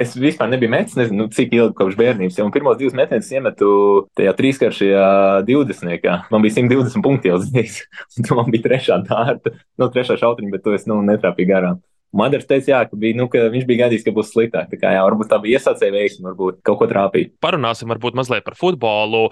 es 0.00 0.14
vispār 0.18 0.50
nebiju 0.52 0.72
metis, 0.74 0.98
nezinu, 0.98 1.24
nu, 1.24 1.30
cik 1.32 1.54
ilgi 1.54 1.76
kopš 1.78 1.96
bērnības, 2.00 2.38
ja, 2.38 2.46
un 2.46 2.52
pirmos 2.54 2.78
divus 2.80 2.96
metienus 2.98 3.30
iemetu 3.32 3.70
tajā 4.18 4.34
trīskaršajā 4.40 5.08
divdesmitniekā. 5.48 6.18
Man 6.34 6.44
bija 6.44 6.58
120 6.58 7.04
punkti 7.04 7.32
jau 7.32 7.40
zināms, 7.42 7.80
un 8.18 8.28
tu 8.28 8.38
man 8.38 8.52
bija 8.52 8.68
trešā 8.68 9.00
dārta, 9.08 9.54
no 9.78 9.88
nu, 9.88 9.92
trešā 9.94 10.18
šautriņa, 10.20 10.54
bet 10.56 10.66
to 10.66 10.76
es, 10.76 10.88
nu, 10.90 11.00
netrāpīju 11.06 11.52
garām. 11.54 11.82
Madars 12.14 12.46
teica, 12.46 12.70
jā, 12.70 12.82
ka, 12.86 12.98
bija, 13.00 13.18
nu, 13.18 13.26
ka 13.30 13.48
viņš 13.52 13.66
bija 13.68 13.84
gaidījis, 13.84 14.04
ka 14.06 14.14
būs 14.14 14.30
sliktāk. 14.30 14.68
Tā 14.70 14.78
kā, 14.78 14.92
jā, 14.94 15.02
varbūt 15.06 15.32
tā 15.32 15.40
bija 15.42 15.58
iesācēja 15.58 15.94
veiksme, 15.96 16.28
varbūt 16.30 16.60
kaut 16.66 16.78
ko 16.80 16.88
trāpīt. 16.90 17.34
Parunāsim 17.42 17.90
varbūt 17.90 18.18
mazliet 18.18 18.46
par 18.46 18.56
futbolu. 18.58 19.26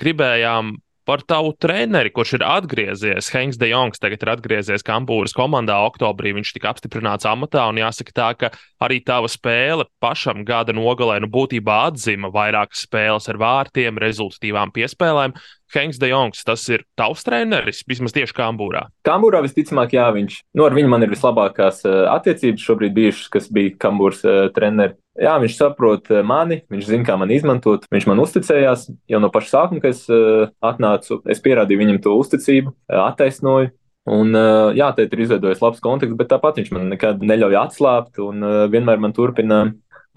Gribējām 0.00 0.72
par 1.08 1.22
tavu 1.26 1.52
treneri, 1.58 2.12
kurš 2.14 2.36
ir 2.38 2.44
atgriezies. 2.46 3.30
Henks 3.34 3.58
De 3.60 3.70
Jongs 3.72 4.02
tagad 4.02 4.22
ir 4.22 4.32
atgriezies 4.34 4.84
Kampūras 4.86 5.34
komandā. 5.36 5.80
Oktobrī 5.88 6.34
viņš 6.36 6.54
tika 6.56 6.70
apstiprināts 6.72 7.28
amatā, 7.28 7.64
un 7.70 7.80
jāsaka 7.82 8.14
tā, 8.14 8.28
ka 8.38 8.52
arī 8.82 9.00
tava 9.04 9.30
spēle 9.30 9.88
pašam 10.02 10.44
gada 10.46 10.74
nogalē 10.76 11.18
nu, 11.22 11.30
būtībā 11.32 11.82
atzima 11.90 12.30
vairākas 12.32 12.86
spēles 12.86 13.28
ar 13.32 13.40
vārtiem, 13.42 14.00
rezultatīvām 14.02 14.74
piespēlēm. 14.74 15.36
Henks 15.72 15.98
De 15.98 16.10
Jongs, 16.10 16.42
tas 16.44 16.62
ir 16.68 16.84
tavs 17.00 17.24
treneris, 17.24 17.80
vismaz 17.88 18.12
tieši 18.12 18.36
Kambūrā. 18.36 18.84
Kambūrā 19.08 19.40
visticamāk, 19.44 19.94
jā, 19.96 20.10
viņš. 20.12 20.42
Nu, 20.58 20.66
ar 20.68 20.76
viņu 20.76 20.90
man 20.92 21.06
ir 21.06 21.12
vislabākās 21.14 21.80
uh, 21.88 22.02
attiecības 22.12 22.66
šobrīd 22.66 22.92
bijušas, 22.98 23.30
kas 23.32 23.48
bija 23.52 23.72
Kambūras 23.80 24.20
uh, 24.26 24.42
treneris. 24.52 24.98
Jā, 25.20 25.34
viņš 25.42 25.58
saprot 25.58 26.08
uh, 26.08 26.22
mani, 26.24 26.62
viņš 26.72 26.86
zina, 26.88 27.04
kā 27.04 27.18
man 27.20 27.32
izmantot. 27.34 27.84
Viņš 27.92 28.06
man 28.08 28.22
uzticējās 28.22 28.86
jau 29.12 29.20
no 29.20 29.28
paša 29.32 29.50
sākuma, 29.50 29.82
kad 29.84 29.92
es 29.92 30.06
uh, 30.08 30.48
atnācu. 30.64 31.20
Es 31.28 31.42
pierādīju 31.44 31.82
viņam 31.82 32.00
to 32.06 32.16
uzticību, 32.20 32.72
uh, 32.72 33.02
attaisnoju. 33.10 33.74
Un, 34.10 34.34
jā, 34.74 34.88
te 34.96 35.04
ir 35.06 35.20
izveidojis 35.22 35.60
labs 35.62 35.78
konteksts, 35.78 36.16
bet 36.18 36.26
tāpat 36.32 36.56
viņš 36.58 36.72
man 36.74 36.88
nekad 36.90 37.20
neļauj 37.22 37.54
atslābt 37.60 38.18
un 38.18 38.42
vienmēr 38.72 38.98
man 38.98 39.12
turpina 39.14 39.60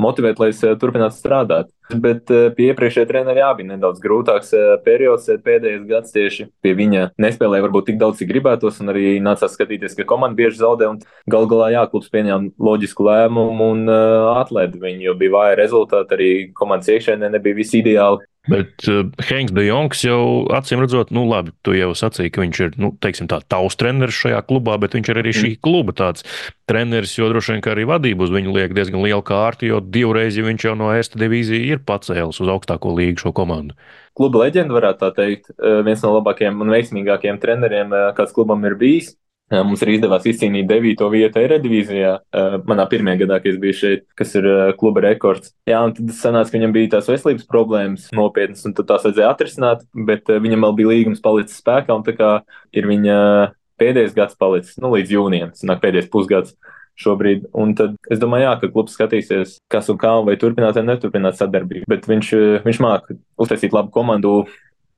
motivēt, 0.01 0.39
lai 0.41 0.49
es 0.51 0.61
eh, 0.63 0.75
turpinātu 0.79 1.17
strādāt. 1.17 1.71
Bet 2.01 2.31
eh, 2.33 2.47
pie 2.55 2.69
iepriekšējā 2.71 3.07
treneris 3.09 3.41
jā, 3.41 3.49
bija 3.57 3.71
nedaudz 3.73 4.01
grūtāks 4.03 4.51
eh, 4.57 4.67
periods. 4.85 5.29
Pēdējais 5.45 5.85
gads 5.89 6.15
tieši 6.15 6.47
pie 6.65 6.75
viņa 6.77 7.07
nespēlēja 7.21 7.65
varbūt 7.67 7.89
tik 7.91 7.99
daudz, 8.01 8.19
cik 8.21 8.31
gribētos, 8.31 8.81
un 8.83 8.93
arī 8.93 9.17
nācās 9.23 9.55
skatīties, 9.55 9.97
ka 9.97 10.07
komanda 10.09 10.37
bieži 10.39 10.61
zaudē. 10.63 10.91
Galu 11.31 11.49
galā, 11.51 11.71
jā, 11.75 11.85
klubs 11.91 12.11
pieņēma 12.13 12.55
loģisku 12.69 13.07
lēmumu 13.07 13.71
un 13.75 13.91
atlaida 14.35 14.79
viņu, 14.81 15.09
jo 15.09 15.17
bija 15.19 15.35
vāja 15.37 15.59
rezultāti. 15.61 16.17
Arī 16.17 16.31
komandas 16.57 16.91
iekšēnē 16.95 17.31
nebija 17.37 17.61
viss 17.61 17.77
ideāli. 17.77 18.25
Bet 18.51 18.85
uh, 18.91 19.07
Henks 19.25 19.53
De 19.55 19.65
Jongs 19.65 20.03
jau 20.05 20.19
acīm 20.53 20.83
redzot, 20.83 21.11
nu 21.15 21.25
labi, 21.29 21.53
tu 21.65 21.73
jau 21.73 21.91
sacīki, 21.97 22.33
ka 22.35 22.43
viņš 22.43 22.61
ir, 22.61 22.77
nu, 22.81 22.91
tā, 23.01 23.39
tavs 23.49 23.77
treneris 23.79 24.19
šajā 24.21 24.43
klubā, 24.45 24.77
bet 24.81 24.97
viņš 24.97 25.11
ir 25.11 25.21
arī 25.21 25.33
šī 25.33 25.49
mm. 25.49 25.59
kluba 25.65 25.95
tāds 25.97 26.25
treneris, 26.69 27.15
jo 27.17 27.29
droši 27.31 27.55
vien, 27.55 27.65
arī 27.73 27.87
vadība 27.89 28.25
uz 28.27 28.33
viņu 28.33 28.53
liek 28.55 28.77
diezgan 28.77 29.01
lielu 29.05 29.25
kārtu, 29.25 29.69
jo 29.69 29.81
divreiz 29.81 30.37
ja 30.37 30.45
viņš 30.45 30.69
jau 30.69 30.77
no 30.77 30.91
Esta 30.95 31.19
divīzija 31.21 31.75
ir 31.75 31.83
pacēlis 31.85 32.41
uz 32.41 32.53
augstāko 32.53 32.93
līgu 32.95 33.25
šo 33.25 33.33
komandu. 33.35 33.77
Kluba 34.15 34.45
leģenda 34.45 34.77
varētu 34.77 35.01
tā 35.01 35.11
teikt, 35.17 35.51
uh, 35.57 35.81
viens 35.85 36.05
no 36.05 36.13
labākajiem 36.19 36.61
un 36.63 36.73
veiksmīgākajiem 36.73 37.41
treneriem, 37.41 37.93
uh, 37.93 38.11
kāds 38.17 38.35
klubam 38.35 38.63
ir 38.69 38.77
bijis. 38.79 39.15
Mums 39.53 39.83
arī 39.85 39.99
izdevās 39.99 40.23
izcīnīt 40.25 40.65
9. 40.65 41.03
vietu 41.13 41.37
Eredivīzijā. 41.37 42.13
Manā 42.65 42.85
pirmajā 42.89 43.19
gadā, 43.19 43.37
kad 43.43 43.51
es 43.51 43.59
biju 43.61 43.75
šeit, 43.77 44.05
kas 44.17 44.31
ir 44.39 44.47
kluba 44.79 45.03
rekords. 45.05 45.51
Jā, 45.69 45.83
un 45.85 45.93
tad 45.93 46.13
sanāca, 46.17 46.49
ka 46.49 46.57
viņam 46.57 46.73
bija 46.73 46.95
tās 46.95 47.09
veselības 47.11 47.45
problēmas 47.51 48.07
nopietnas, 48.17 48.65
un 48.65 48.73
tad 48.73 48.89
tās 48.89 49.05
vajadzēja 49.05 49.29
atrisināt, 49.29 49.83
bet 50.07 50.31
viņam 50.33 50.65
vēl 50.65 50.73
bija 50.79 50.89
līgums 50.95 51.21
palicis 51.21 51.59
spēkā, 51.61 51.93
un 51.93 52.05
tā 52.07 52.15
kā 52.17 52.31
ir 52.73 52.89
viņa 52.89 53.17
pēdējais 53.81 54.15
gads 54.17 54.39
palicis, 54.39 54.79
nu, 54.81 54.89
līdz 54.95 55.13
jūnijam, 55.13 55.51
tas 55.53 55.67
nāk 55.69 55.83
pēdējais 55.83 56.09
pusgads 56.09 56.55
šobrīd. 56.99 57.45
Un 57.53 57.75
tad 57.77 57.99
es 58.09 58.21
domāju, 58.21 58.47
jā, 58.47 58.55
ka 58.61 58.71
klubs 58.71 58.95
skatīsies, 58.97 59.57
kas 59.71 59.91
un 59.93 59.99
kā, 60.01 60.15
vai 60.25 60.37
turpināt 60.41 60.79
vai 60.79 60.85
neturpināt 60.87 61.37
sadarbību. 61.37 61.85
Bet 61.91 62.07
viņš, 62.09 62.31
viņš 62.65 62.81
māca 62.81 63.17
uztaisīt 63.41 63.75
labu 63.75 63.93
komandu 63.93 64.33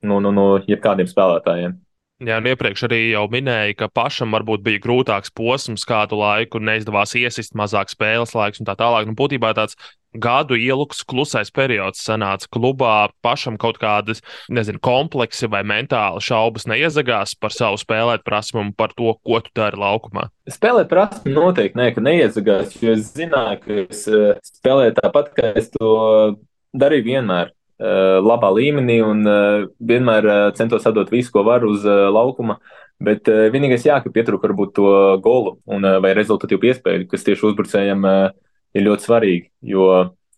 no, 0.00 0.20
no, 0.22 0.32
no 0.32 0.46
jebkādiem 0.64 1.10
spēlētājiem. 1.10 1.76
Jā, 2.18 2.40
un 2.40 2.48
iepriekš 2.50 2.82
arī 2.88 2.96
jau 3.12 3.28
minēja, 3.30 3.76
ka 3.78 3.86
pašam 3.94 4.32
varbūt 4.34 4.64
bija 4.66 4.80
grūtāks 4.82 5.30
posms, 5.38 5.84
kādu 5.86 6.16
laiku 6.18 6.58
neizdevās 6.58 7.12
iesist 7.14 7.54
mazāk 7.54 7.92
spēles 7.92 8.32
laiks 8.34 8.58
un 8.58 8.66
tā 8.66 8.74
tālāk. 8.80 9.06
Nu, 9.06 9.14
būtībā 9.14 9.52
tāds 9.54 9.76
gadu 10.18 10.56
ielūks 10.58 11.04
klusais 11.06 11.52
periods 11.54 12.02
sanāca 12.02 12.48
klubā. 12.50 12.96
Pašam 13.22 13.54
kaut 13.62 13.78
kādas, 13.78 14.18
nezinu, 14.50 14.80
kompleksi 14.82 15.46
vai 15.52 15.60
mentāli 15.62 16.24
šaubas 16.26 16.66
neiezagās 16.66 17.36
par 17.38 17.54
savu 17.54 17.78
spēlēt 17.78 18.26
prasmu 18.26 18.64
un 18.64 18.72
par 18.74 18.96
to, 18.98 19.14
ko 19.22 19.38
tu 19.44 19.54
dari 19.54 19.78
laukumā. 19.78 20.26
Spēlēt 20.50 20.90
prasmu 20.90 21.36
noteikti 21.36 21.78
ne, 21.78 21.92
neiezagās, 22.08 22.74
jo 22.82 22.96
es 22.98 23.12
zināju, 23.14 23.62
ka 23.62 23.78
es 23.84 24.02
eh, 24.10 24.34
spēlēju 24.58 24.98
tāpat, 24.98 25.30
kā 25.38 25.52
es 25.62 25.70
to 25.76 25.94
darīju 26.74 27.12
vienmēr. 27.12 27.54
Eh, 27.78 28.18
labā 28.26 28.48
līmenī 28.50 28.96
un 29.06 29.20
eh, 29.22 29.64
vienmēr 29.86 30.26
eh, 30.26 30.38
centos 30.58 30.86
atdot 30.90 31.12
visu, 31.14 31.30
ko 31.30 31.44
varu 31.46 31.70
uz 31.76 31.84
laukuma. 31.86 32.58
Bet 32.98 33.30
vienīgais, 33.30 33.84
jā, 33.86 34.00
ka 34.02 34.10
pietrūka 34.10 34.48
varbūt 34.48 34.72
to 34.74 34.92
golu 35.22 35.52
un, 35.70 35.86
vai 36.02 36.10
rezultatīvu 36.18 36.64
piespēju, 36.64 37.04
kas 37.06 37.22
tieši 37.28 37.44
uzbrucējiem 37.46 38.02
ir 38.74 38.82
ļoti 38.82 39.06
svarīgi. 39.06 39.44
Jo 39.70 39.84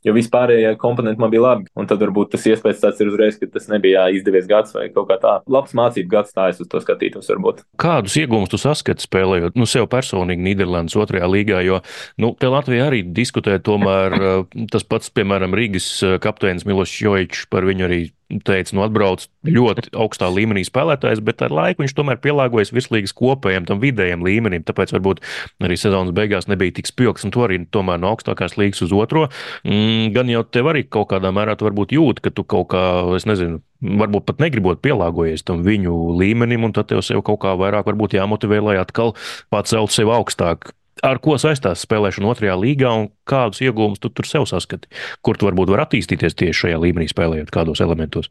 Jo 0.06 0.14
vispārējie 0.16 0.72
komponenti 0.80 1.20
man 1.20 1.32
bija 1.32 1.42
labi. 1.44 1.68
Un 1.76 1.88
tad 1.88 2.00
varbūt 2.00 2.32
tas 2.34 2.46
iespējas 2.48 2.80
tāds 2.84 3.02
ir 3.02 3.10
uzreiz, 3.10 3.36
ka 3.40 3.48
tas 3.52 3.68
nebija 3.72 4.06
izdevies 4.16 4.48
gads 4.50 4.72
vai 4.76 4.88
kaut 4.94 5.10
kā 5.10 5.18
tā. 5.20 5.34
Labs 5.50 5.74
mācību 5.76 6.12
gads, 6.12 6.32
tā 6.36 6.48
es 6.52 6.62
uz 6.62 6.70
to 6.70 6.80
skatītos. 6.80 7.28
Varbūt. 7.30 7.64
Kādus 7.80 8.16
iegūmus 8.20 8.52
tu 8.52 8.60
saskati 8.60 9.04
spēlējot, 9.04 9.58
nu, 9.60 9.68
sev 9.68 9.90
personīgi 9.92 10.46
Nīderlandes 10.46 10.96
otrajā 11.00 11.28
līgā? 11.30 11.60
Jo, 11.66 11.82
nu, 12.22 12.32
te 12.40 12.48
Latvijā 12.50 12.88
arī 12.88 13.02
diskutē 13.04 13.58
tomēr 13.64 14.16
tas 14.72 14.88
pats, 14.88 15.12
piemēram, 15.12 15.56
Rīgas 15.56 15.92
kapteinis 16.24 16.66
Milošs 16.68 16.96
Joičs 17.04 17.44
par 17.52 17.68
viņu 17.68 17.88
arī 17.90 18.02
teica, 18.46 18.74
nu, 18.76 18.84
atbrauc 18.84 19.26
ļoti 19.46 19.90
augstā 19.98 20.28
līmenī 20.30 20.62
spēlētājs, 20.66 21.22
bet 21.24 21.42
ar 21.44 21.54
laiku 21.54 21.84
viņš 21.84 21.94
tomēr 21.98 22.20
pielāgojas 22.22 22.72
virslīgas 22.74 23.14
kopējiem, 23.16 23.66
tam 23.68 23.82
vidējiem 23.82 24.24
līmenim. 24.26 24.64
Tāpēc 24.66 24.94
varbūt 24.94 25.22
arī 25.66 25.78
sezonas 25.80 26.14
beigās 26.16 26.48
nebija 26.50 26.76
tik 26.78 26.90
spilgts, 26.90 27.26
un 27.26 27.34
to 27.34 27.44
arī 27.46 27.60
tomēr 27.74 28.00
no 28.02 28.12
augstākās 28.14 28.56
līgas 28.60 28.84
uz 28.86 28.94
otro. 28.94 29.26
Mm, 29.64 30.12
gan 30.16 30.30
jau 30.32 30.44
tev 30.46 30.70
arī 30.72 30.84
kaut 30.86 31.10
kādā 31.14 31.34
mērā 31.34 31.58
jūt, 31.96 32.22
ka 32.22 32.30
tu 32.34 32.46
kaut 32.46 32.70
kā, 32.74 32.84
es 33.18 33.26
nezinu, 33.28 33.60
varbūt 33.80 34.28
pat 34.28 34.42
negribot 34.42 34.82
pielāgojies 34.84 35.46
tam 35.46 35.64
viņu 35.66 35.96
līmenim, 36.20 36.68
un 36.68 36.76
tad 36.76 36.90
tev 36.92 37.02
sev 37.06 37.24
kaut 37.26 37.42
kā 37.42 37.56
vairāk 37.58 37.88
jāmotivē, 38.14 38.60
lai 38.62 38.76
atkal 38.80 39.16
pacelt 39.50 39.94
sevi 39.94 40.12
augstāk 40.14 40.72
ar 41.06 41.20
ko 41.22 41.36
saistās 41.40 41.84
spēlēšana 41.86 42.30
otrajā 42.30 42.56
līgā 42.60 42.92
un 43.02 43.08
kādus 43.28 43.62
iegūmus 43.64 44.02
tu 44.02 44.10
tur 44.12 44.28
sev 44.28 44.46
saskati? 44.50 44.90
Kur 45.24 45.38
tu 45.38 45.48
varbūt 45.48 45.72
vari 45.72 45.86
attīstīties 45.86 46.36
tieši 46.38 46.64
šajā 46.64 46.80
līmenī, 46.84 47.08
spēlējot 47.10 47.52
kādos 47.54 47.82
elementos? 47.84 48.30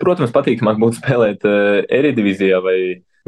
Protams, 0.00 0.34
patīkamāk 0.34 0.80
būtu 0.82 1.00
spēlēt 1.00 1.46
uh, 1.48 1.82
Eredivizijā 1.88 2.62
vai 2.64 2.78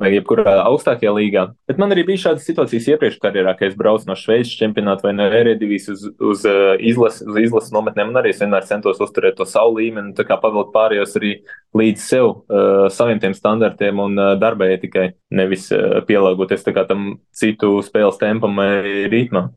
vai 0.00 0.12
jebkurā 0.14 0.55
augstākajā 0.64 1.12
līgā. 1.16 1.44
Bet 1.68 1.81
man 1.81 1.92
arī 1.94 2.05
bija 2.09 2.24
šādas 2.24 2.46
situācijas 2.48 2.88
iepriekš 2.94 3.18
karjerā, 3.22 3.55
kad 3.59 3.70
es 3.70 3.79
braucu 3.79 4.09
no 4.09 4.16
Šveices 4.18 4.57
čempionāta 4.59 5.09
vai 5.09 5.14
no 5.16 5.26
Eredivijas 5.26 5.88
uz, 5.92 6.05
uz, 6.16 6.44
uh, 6.48 6.74
izlases, 6.79 7.26
uz 7.26 7.40
izlases 7.42 7.74
nometnēm, 7.74 8.12
un 8.12 8.20
arī 8.20 8.33
es 8.35 8.40
vienmēr 8.42 8.66
centos 8.68 9.00
uzturēt 9.03 9.38
to 9.38 9.46
savu 9.48 9.79
līmeni, 9.81 10.14
tā 10.16 10.26
kā 10.29 10.38
pavilkt 10.40 10.72
pārējos 10.76 11.16
arī 11.20 11.33
līdz 11.76 12.05
sev, 12.05 12.31
uh, 12.48 12.87
saviem 12.92 13.20
tiem 13.22 13.37
standartiem 13.37 14.00
un 14.03 14.16
uh, 14.18 14.35
darba 14.40 14.70
etikai, 14.72 15.11
nevis 15.37 15.68
uh, 15.74 16.00
pielāgoties 16.09 16.64
tam 16.88 17.11
citu 17.37 17.79
spēles 17.85 18.20
tempam 18.20 18.57
vai 18.57 19.09
ritmam. 19.12 19.53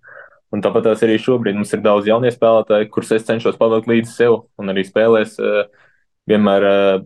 Un 0.53 0.61
tāpat 0.61 0.91
arī 0.93 1.15
šobrīd 1.17 1.57
mums 1.57 1.71
ir 1.73 1.81
daudz 1.81 2.05
jaunie 2.05 2.29
spēlētāji, 2.29 2.91
kurus 2.93 3.15
es 3.15 3.23
cenšos 3.25 3.55
pavilkt 3.57 3.87
līdz 3.89 4.11
sev, 4.13 4.43
un 4.61 4.69
arī 4.69 4.83
spēlēs 4.85 5.39
uh, 5.41 5.63
vienmēr 6.29 6.67
uh, 6.67 7.05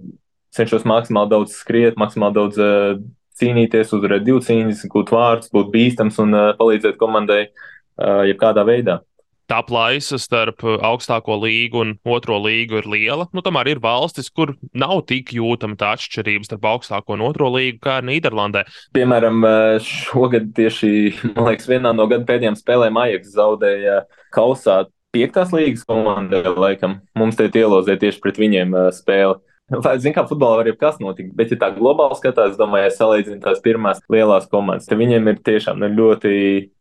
cenšos 0.58 0.84
maksimāli 0.90 1.32
daudz 1.32 1.56
skriet, 1.56 1.96
maksimāli 2.00 2.36
daudz 2.36 2.60
uh, 2.60 3.00
cīnīties, 3.42 3.94
uzvarēt 3.98 4.26
divu 4.28 4.42
cīņas, 4.44 4.88
gūt 4.92 5.14
vārdus, 5.14 5.52
būt 5.54 5.70
bīstams 5.74 6.18
un 6.24 6.38
uh, 6.38 6.50
palīdzēt 6.60 6.98
komandai 7.02 7.46
uh, 7.48 8.24
jebkādā 8.28 8.66
veidā. 8.68 9.02
Tā 9.48 9.62
plaisa 9.64 10.18
starp 10.20 10.60
augstāko 10.66 11.38
līgu 11.40 11.80
un 11.80 11.94
otro 12.12 12.36
līgu 12.44 12.82
ir 12.82 12.90
liela. 12.92 13.30
Nu, 13.32 13.40
tomēr 13.46 13.70
ir 13.72 13.80
valstis, 13.80 14.28
kur 14.28 14.58
nav 14.76 15.06
tik 15.08 15.32
jūtama 15.38 15.80
tā 15.80 15.94
atšķirība 15.96 16.50
starp 16.50 16.68
augstāko 16.74 17.16
un 17.16 17.24
otro 17.30 17.48
līgu, 17.54 17.80
kā 17.86 18.02
Nīderlandē. 18.04 18.66
Piemēram, 18.98 19.48
šogad 19.88 20.52
tieši 20.58 20.92
liekas, 21.48 21.70
vienā 21.72 21.96
no 21.96 22.10
gada 22.12 22.28
pēdējām 22.28 22.60
spēlēm 22.60 23.00
Ajax 23.06 23.32
zaudēja 23.38 24.02
kausā 24.36 24.82
piektās 25.16 25.56
līgas 25.56 25.88
komandai. 25.88 26.44
Laikam. 26.52 27.00
Mums 27.16 27.40
te 27.40 27.48
ielozēja 27.48 28.04
tieši 28.04 28.24
pret 28.24 28.44
viņiem 28.44 28.76
spēli. 29.00 29.40
Lai 29.84 29.98
zinātu, 30.00 30.16
kā 30.16 30.24
futbolā 30.30 30.62
var 30.62 30.70
jebkas 30.70 31.00
notikt, 31.04 31.34
bet, 31.36 31.52
ja 31.52 31.60
tā 31.60 31.72
globāli 31.76 32.16
skatās, 32.16 32.56
domāju, 32.60 32.88
ja 32.88 32.94
salīdzinu 32.96 33.42
tās 33.44 33.60
pirmās 33.64 34.00
lielās 34.12 34.48
komandas, 34.52 34.88
tad 34.88 35.02
viņiem 35.02 35.28
ir 35.28 35.42
tiešām 35.44 35.82
nu, 35.82 35.90
ļoti 35.98 36.32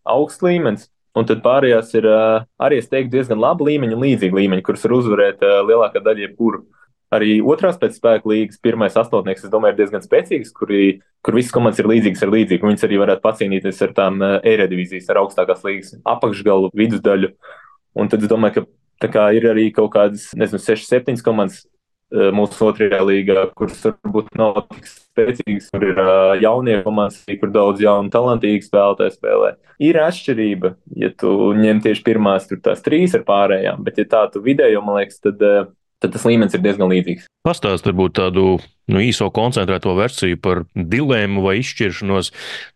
augsts 0.07 0.47
līmenis. 0.47 0.87
Un 1.17 1.25
tad 1.25 1.41
pārējās 1.41 1.95
ir 1.97 2.07
arī, 2.07 2.77
es 2.77 2.91
teiktu, 2.93 3.15
diezgan 3.15 3.41
laba 3.41 3.65
līmeņa, 3.65 3.97
līdzīga 3.97 4.37
līmeņa, 4.37 4.65
kuras 4.67 4.83
var 4.85 4.95
uzvarēt 4.99 5.45
lielākā 5.65 6.03
daļa 6.05 6.27
jebkuru. 6.27 6.61
Arī 7.17 7.39
otrās 7.41 7.79
pēc 7.81 7.97
spēka 7.97 8.29
līnijas 8.29 8.61
pirmais 8.61 8.99
astotnieks, 9.01 9.47
es 9.47 9.53
domāju, 9.53 9.73
ir 9.73 9.79
diezgan 9.81 10.05
spēcīgs, 10.05 10.51
kur, 10.53 10.75
kur 11.25 11.39
visas 11.39 11.55
komandas 11.55 11.81
ir 11.81 11.89
līdzīgas 11.89 12.27
ar 12.27 12.35
līdzīgu. 12.35 12.69
Viņas 12.69 12.85
arī 12.85 12.99
varētu 13.01 13.25
pacīnīties 13.25 13.81
ar 13.87 13.95
tām 13.97 14.21
e-redivīzijas, 14.27 15.09
ar 15.15 15.23
augstākās 15.23 15.65
līnijas 15.65 15.97
apakšgalu, 16.05 16.69
vidusdaļu. 16.77 17.33
Un 17.97 18.13
tad 18.13 18.27
es 18.27 18.33
domāju, 18.35 18.67
ka 19.01 19.11
kā, 19.17 19.25
ir 19.39 19.49
arī 19.55 19.71
kaut 19.73 19.95
kādas, 19.97 20.29
nezinu, 20.37 20.61
6, 20.61 20.91
7 20.93 21.25
komandas 21.25 21.65
mūsu 22.11 22.69
otrajā 22.69 23.01
līgā, 23.03 23.47
kuras 23.59 23.81
varbūt 23.87 24.35
nav 24.39 24.61
tik 24.71 24.87
spēcīgas, 24.91 25.71
kur 25.73 25.87
ir 25.89 25.99
uh, 25.99 26.35
jaunie 26.43 26.79
komandas, 26.85 27.23
kur 27.41 27.51
daudz 27.55 27.83
jaunu, 27.83 28.13
talantīgu 28.13 28.67
spēlētāju 28.67 29.17
spēlē. 29.17 29.55
Ir 29.83 29.99
atšķirība, 30.05 30.75
ja 31.03 31.11
tu 31.19 31.33
ņem 31.59 31.83
tieši 31.85 32.05
pirmās, 32.07 32.47
tur 32.51 32.63
tās 32.65 32.85
trīs 32.85 33.17
ar 33.19 33.27
pārējām, 33.27 33.83
bet 33.87 33.99
ja 34.01 34.07
tā 34.13 34.23
tu 34.33 34.45
vidējo, 34.45 34.85
man 34.87 35.01
liekas, 35.01 35.19
tad, 35.25 35.43
uh, 35.43 35.69
tad 36.03 36.15
tas 36.15 36.27
līmenis 36.29 36.55
ir 36.57 36.65
diezgan 36.65 36.93
līdzīgs. 36.95 37.29
Pastāst 37.47 37.89
varbūt 37.89 38.19
tādu 38.21 38.57
nu, 38.93 39.01
īso 39.03 39.29
koncentrēto 39.35 39.95
versiju 39.99 40.39
par 40.43 40.63
dilēmu 40.75 41.43
vai 41.45 41.59
izšķiršanos, 41.61 42.31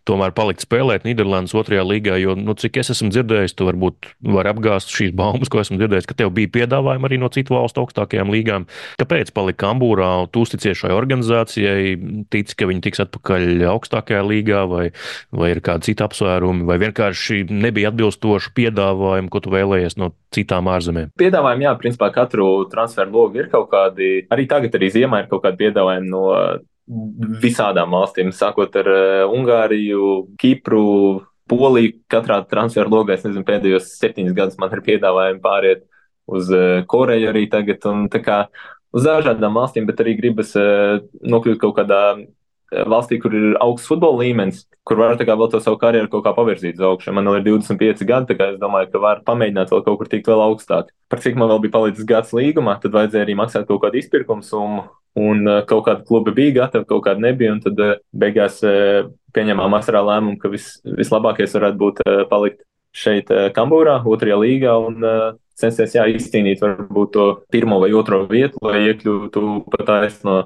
tomēr 0.08 0.34
palikt 0.34 0.64
spēlēt 0.64 1.06
Nīderlandes 1.06 1.54
otrajā 1.56 1.84
līgā. 1.86 2.16
Jo, 2.20 2.34
nu, 2.38 2.56
cik 2.58 2.80
es 2.82 2.92
esmu 2.94 3.12
dzirdējis, 3.14 3.54
tu 3.58 3.68
varbūt 3.68 4.10
vari 4.26 4.50
apgāzt 4.50 4.90
šīs 4.94 5.14
baumas, 5.16 5.50
ko 5.52 5.62
esmu 5.62 5.78
dzirdējis, 5.80 6.08
ka 6.10 6.18
tev 6.18 6.32
bija 6.34 6.50
piedāvājumi 6.58 7.06
arī 7.06 7.20
no 7.22 7.30
citu 7.32 7.54
valstu 7.54 7.84
augstākajām 7.84 8.32
līgām. 8.34 8.66
Kāpēc 9.00 9.30
palika 9.36 9.62
Kambūrā? 9.66 10.10
Tu 10.32 10.42
uzticies 10.42 10.78
šai 10.80 10.94
organizācijai, 10.96 11.94
tici, 12.32 12.56
ka 12.58 12.66
viņi 12.70 12.84
tiks 12.86 13.04
atpakaļ 13.04 13.66
augstākajā 13.70 14.22
līgā, 14.26 14.64
vai, 14.70 14.86
vai 15.36 15.52
ir 15.54 15.62
kādi 15.64 15.90
citi 15.90 16.04
apsvērumi, 16.06 16.66
vai 16.66 16.80
vienkārši 16.82 17.44
nebija 17.50 17.92
atbilstoši 17.92 18.54
piedāvājumi, 18.56 19.30
ko 19.30 19.44
tu 19.44 19.52
vēlējies 19.52 19.98
no 20.00 20.10
citām 20.34 20.70
ārzemēm? 20.70 21.12
Piedāvājumi, 21.20 21.66
jā, 21.66 21.74
principā 21.78 22.10
katru 22.14 22.48
transferu 22.70 23.12
logu 23.14 23.40
ir 23.42 23.50
kaut 23.52 23.68
kādi, 23.72 24.10
arī 24.32 24.46
tagad, 24.50 24.74
arī 24.78 24.90
ziemā 24.94 25.24
ir 25.24 25.30
kaut 25.30 25.44
kādi 25.44 25.60
piedāvājumi 25.64 25.99
piedāvājumi 26.00 26.10
no 26.10 26.24
visādām 27.42 27.92
valstīm, 27.94 28.32
sākot 28.34 28.74
ar 28.80 28.88
uh, 28.90 29.34
Ungāriju, 29.34 30.34
Kipru, 30.40 31.22
Poliju. 31.50 31.98
Katrā 32.10 32.40
transferu 32.50 32.90
logā, 32.90 33.14
es 33.14 33.24
nezinu, 33.26 33.46
pēdējos 33.46 33.92
septiņus 34.00 34.34
gadus 34.34 34.58
man 34.58 34.74
ir 34.74 34.82
piedāvājumi 34.86 35.42
pāriet 35.44 35.86
uz 36.30 36.50
uh, 36.54 36.82
Koreju 36.90 37.30
arī 37.30 37.46
tagad. 37.50 37.86
Un, 37.90 38.08
uz 38.94 39.06
dažādām 39.06 39.58
valstīm, 39.58 39.86
bet 39.86 40.02
arī 40.02 40.16
gribas 40.18 40.54
uh, 40.58 41.00
nokļūt 41.22 41.62
kaut 41.62 41.76
kādā 41.78 42.02
valstī, 42.70 43.18
kur 43.22 43.34
ir 43.34 43.56
augsts 43.62 43.88
futbola 43.90 44.22
līmenis, 44.22 44.64
kur 44.86 45.00
var 45.00 45.16
kā, 45.18 45.34
vēl 45.34 45.50
to 45.52 45.60
savu 45.62 45.78
karjeru 45.80 46.10
kaut 46.12 46.24
kā 46.26 46.32
pavirzīt 46.36 46.78
uz 46.78 46.86
augšu. 46.86 47.14
Man 47.16 47.28
vēl 47.28 47.40
ir 47.40 47.46
25 47.48 48.06
gadi, 48.06 48.30
tā 48.30 48.38
kā 48.38 48.52
es 48.54 48.60
domāju, 48.62 48.90
ka 48.92 49.02
var 49.02 49.24
pamēģināt 49.26 49.74
vēl 49.74 49.84
kaut 49.86 50.00
kur 50.00 50.10
tikt 50.10 50.30
vēl 50.30 50.44
augstāk. 50.46 50.94
Par 51.10 51.22
cik 51.22 51.38
man 51.40 51.50
vēl 51.52 51.62
bija 51.66 51.76
palicis 51.76 52.08
gads 52.08 52.32
līgumā, 52.36 52.78
tad 52.82 52.94
vajadzēja 52.96 53.26
arī 53.26 53.36
maksāt 53.38 53.68
kaut 53.68 53.82
kādu 53.84 54.00
izpirkumu 54.02 54.46
summu. 54.46 54.86
Un 55.18 55.42
uh, 55.42 55.64
kaut 55.66 55.88
kāda 55.88 56.06
kluba 56.06 56.30
bija 56.34 56.60
gatava, 56.60 56.86
kaut 56.86 57.02
kāda 57.08 57.24
nebija. 57.24 57.56
Tad 57.64 57.80
uh, 57.82 57.96
beigās 58.14 58.60
pieņēmām 59.34 59.74
asarā 59.80 60.04
lēmumu, 60.06 60.38
ka 60.38 60.50
vis, 60.52 60.76
vislabākais 60.86 61.54
varētu 61.58 61.78
būt 61.78 62.02
palikt 62.30 62.62
šeit, 62.94 63.30
Kambūrā, 63.54 64.00
otrajā 64.06 64.38
līgā. 64.38 64.76
Un, 64.86 65.02
censties 65.60 65.94
jā, 65.96 66.06
izcīnīt 66.08 66.62
varbūt 66.62 67.12
to 67.16 67.26
pirmo 67.52 67.80
vai 67.82 67.92
otro 67.96 68.22
vietu, 68.30 68.60
lai 68.64 68.86
iekļūtu 68.88 69.44
pat 69.74 69.92
aizno 69.98 70.36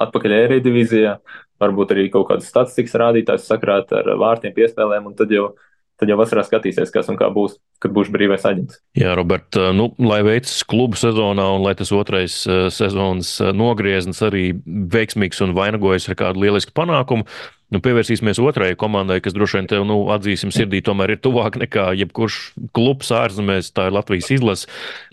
atpakaļ 0.00 0.36
ērija 0.40 0.64
divīzijā. 0.64 1.14
Varbūt 1.62 1.94
arī 1.94 2.08
kaut 2.10 2.28
kādas 2.32 2.48
statistikas 2.50 2.96
rādītājs 2.98 3.46
sakrāt 3.46 3.92
ar 3.94 4.08
vārtiem, 4.18 4.54
piespēlēm, 4.56 5.06
un 5.10 5.14
tad 5.18 5.32
jau 5.34 5.52
tad 6.00 6.10
jau 6.10 6.16
vasarā 6.18 6.42
skatīsies, 6.46 6.90
kas 6.90 7.08
un 7.10 7.18
kā 7.18 7.28
būs, 7.34 7.56
kad 7.82 7.92
būs 7.94 8.10
brīvais 8.14 8.44
aģents. 8.48 8.80
Jā, 8.98 9.14
Robert, 9.18 9.54
nu, 9.76 9.90
lai 10.02 10.20
veicas 10.26 10.64
klubu 10.66 10.98
sezonā 10.98 11.46
un 11.56 11.62
lai 11.62 11.74
tas 11.78 11.92
otrais 11.94 12.40
sezonas 12.74 13.36
nogrieznis 13.54 14.22
arī 14.26 14.48
veiksmīgs 14.66 15.42
un 15.46 15.54
vainagojas 15.56 16.08
ar 16.10 16.18
kādu 16.18 16.44
lielisku 16.44 16.74
panākumu, 16.76 17.28
Nu, 17.74 17.80
pievērsīsimies 17.82 18.38
otrajai 18.38 18.76
komandai, 18.78 19.16
kas 19.24 19.34
droši 19.34 19.58
vien 19.58 19.68
tev, 19.70 19.84
nu, 19.88 19.96
atzīsim, 20.14 20.52
sirdī 20.54 20.78
tomēr 20.84 21.16
ir 21.16 21.20
tuvāk 21.24 21.56
nekā 21.58 21.88
jebkurš 21.98 22.36
klubs 22.76 23.10
ārzemēs. 23.14 23.72
Tā 23.74 23.88
ir 23.88 23.96
Latvijas 23.96 24.30
izlase. 24.36 24.68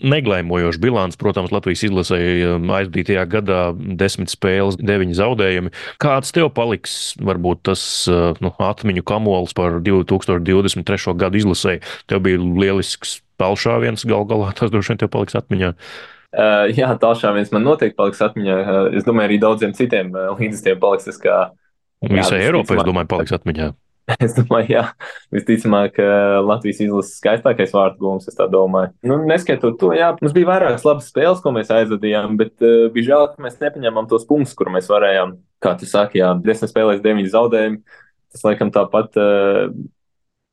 Neglaimojoša 0.06 0.82
bilants, 0.82 1.18
protams, 1.18 1.50
Latvijas 1.54 1.82
izlasēji 1.88 2.46
um, 2.52 2.70
aizdītajā 2.78 3.24
gadā 3.32 3.60
desmit 3.74 4.30
spēles, 4.30 4.78
deviņi 4.78 5.18
zaudējumi. 5.18 5.74
Kāds 6.02 6.30
tev 6.36 6.52
paliks, 6.54 7.16
varbūt 7.18 7.64
tas 7.72 7.82
uh, 8.10 8.38
nu, 8.44 8.52
atmiņu 8.62 9.02
kamols 9.10 9.56
par 9.58 9.80
2023. 9.82 11.16
gadu 11.18 11.42
izlasēji? 11.42 11.82
Tev 12.06 12.22
bija 12.28 12.38
lielisks 12.38 13.18
pelšāviens, 13.42 14.06
gal 14.06 14.28
galā 14.30 14.52
tas 14.54 14.70
droši 14.70 14.94
vien 14.94 15.02
tev 15.02 15.10
paliks 15.16 15.34
atmiņā. 15.40 15.72
Uh, 16.32 16.70
jā, 16.72 16.92
tālāk 17.00 17.34
viens 17.34 17.50
man 17.52 17.66
noteikti 17.66 17.98
paliks 17.98 18.22
atmiņā. 18.22 18.60
Uh, 18.62 18.86
es 18.96 19.08
domāju, 19.08 19.32
arī 19.32 19.40
daudziem 19.42 19.74
citiem 19.76 20.14
uh, 20.14 20.30
līdzekļiem 20.38 20.78
paliks 20.80 21.10
tas 21.10 21.18
kā 21.20 21.40
Un 22.02 22.18
visai 22.18 22.42
Eiropai, 22.42 22.78
es 22.80 22.86
domāju, 22.88 23.10
paliks 23.14 23.38
atmiņā. 23.38 23.72
Es 24.26 24.32
domāju, 24.34 24.66
jā, 24.74 24.80
visticamāk, 25.32 25.98
Latvijas 26.42 26.80
izlases 26.82 27.20
skaistākais 27.20 27.70
vārdu 27.72 28.02
gūms, 28.02 28.26
es 28.28 28.36
tā 28.36 28.48
domāju. 28.50 28.90
Nu, 29.06 29.20
neskatot 29.30 29.76
to, 29.78 29.92
jā, 29.94 30.08
mums 30.18 30.34
bija 30.34 30.48
vairākas 30.50 30.82
labas 30.84 31.06
spēles, 31.12 31.40
ko 31.44 31.52
mēs 31.54 31.70
aizvadījām, 31.72 32.34
bet 32.40 32.66
uh, 32.66 32.88
bija 32.92 33.12
žēl, 33.12 33.28
ka 33.30 33.46
mēs 33.46 33.60
nepaņēmām 33.62 34.10
tos 34.10 34.26
punktus, 34.28 34.56
kur 34.58 34.72
mēs 34.74 34.90
varējām, 34.90 35.36
kā 35.62 35.76
tu 35.78 35.88
saki, 35.88 36.18
jā, 36.18 36.32
desmit 36.42 36.74
spēlēs, 36.74 37.02
deviņi 37.04 37.32
zaudējumi. 37.32 37.78
Tas, 38.34 38.42
laikam, 38.48 38.74
tāpat 38.74 39.20
uh, 39.22 39.70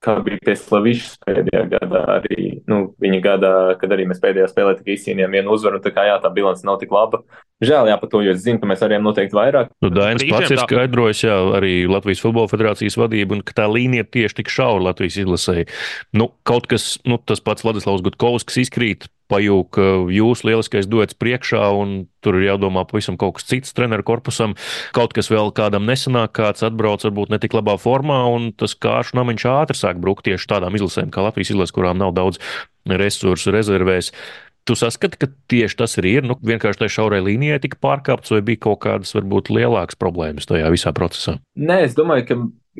kā 0.03 0.15
bija 0.23 0.39
pie 0.45 0.55
Slavišas 0.55 1.19
pēdējā 1.25 1.63
gadā, 1.73 2.01
arī 2.19 2.47
nu, 2.69 2.79
viņa 3.03 3.19
gadā, 3.23 3.51
kad 3.81 3.91
arī 3.95 4.07
mēs 4.09 4.21
pēdējā 4.23 4.47
spēlē 4.51 4.77
tikai 4.79 4.95
izcīnījām 4.95 5.35
vienu 5.35 5.55
uzvaru, 5.55 5.79
un 5.79 5.83
tā 5.83 5.91
kā 5.95 6.05
jā, 6.07 6.15
tā 6.23 6.31
bilance 6.33 6.65
nav 6.67 6.79
tik 6.81 6.93
laba. 6.95 7.21
Žēl, 7.63 7.91
jā, 7.91 7.99
par 7.99 8.11
to, 8.11 8.23
jo 8.23 8.31
es 8.31 8.41
zinu, 8.45 8.61
ka 8.61 8.69
mēs 8.71 8.83
varējām 8.85 9.03
noteikti 9.09 9.35
vairāk. 9.35 9.73
Nu, 9.83 9.91
Dainis 9.91 10.23
pats 10.31 10.55
ir 10.55 10.63
skaidrojis, 10.63 11.25
jā, 11.27 11.35
arī 11.59 11.73
Latvijas 11.91 12.23
Futbola 12.23 12.51
Federācijas 12.51 12.95
vadība, 12.99 13.35
un 13.35 13.43
ka 13.43 13.57
tā 13.59 13.67
līnija 13.67 14.07
ir 14.07 14.11
tieši 14.15 14.39
tik 14.39 14.53
šaura 14.55 14.87
Latvijas 14.89 15.19
izlasēji. 15.25 15.67
Nu, 16.15 16.31
kaut 16.47 16.71
kas, 16.71 16.93
nu, 17.03 17.19
tas 17.19 17.43
pats 17.43 17.67
Vladislavs 17.67 18.05
Gutkovskis 18.07 18.63
izkrīt 18.63 19.09
pajūg 19.29 19.79
jūs 20.13 20.43
lieliskais 20.47 20.89
dots 20.89 21.17
priekšā, 21.19 21.61
un 21.77 22.07
tur 22.23 22.39
ir 22.39 22.49
jādomā 22.49 22.83
pavisam 22.89 23.17
kaut 23.19 23.37
kas 23.37 23.47
cits 23.49 23.75
treneru 23.77 24.05
korpusam. 24.07 24.55
Kaut 24.95 25.13
kas 25.15 25.31
vēl 25.31 25.53
kādam 25.55 25.87
nesanāk, 25.89 26.33
kāds 26.39 26.65
atbrauc 26.65 27.05
varbūt 27.05 27.33
ne 27.33 27.39
tik 27.41 27.55
labā 27.57 27.77
formā, 27.81 28.23
un 28.33 28.51
tas 28.57 28.75
kāršu 28.75 29.19
namiņš 29.19 29.47
ātri 29.53 29.79
sāk 29.79 30.01
brukt 30.01 30.25
tieši 30.27 30.51
tādām 30.51 30.77
izlasēm 30.77 31.13
kā 31.13 31.25
Latvijas 31.25 31.53
izlases, 31.53 31.75
kurām 31.75 32.01
nav 32.01 32.15
daudz 32.17 32.41
resursu 32.89 33.53
rezervēs. 33.55 34.13
Tu 34.67 34.75
saskati, 34.77 35.17
ka 35.17 35.29
tieši 35.49 35.77
tas 35.79 35.95
arī 35.97 36.19
ir. 36.19 36.25
Nu, 36.29 36.35
vienkārši 36.45 36.83
tajā 36.83 36.93
šaurai 36.99 37.23
līnijai 37.25 37.61
tika 37.63 37.79
pārkāpts, 37.81 38.33
vai 38.35 38.43
bija 38.45 38.65
kaut 38.67 38.83
kādas 38.83 39.15
varbūt 39.17 39.49
lielākas 39.53 39.97
problēmas 39.97 40.49
tajā 40.49 40.69
visā 40.69 40.93
procesā? 40.93 41.39
Nē, 41.57 41.79
es 41.87 41.95
domāju, 41.97 42.27
ka 42.27 42.37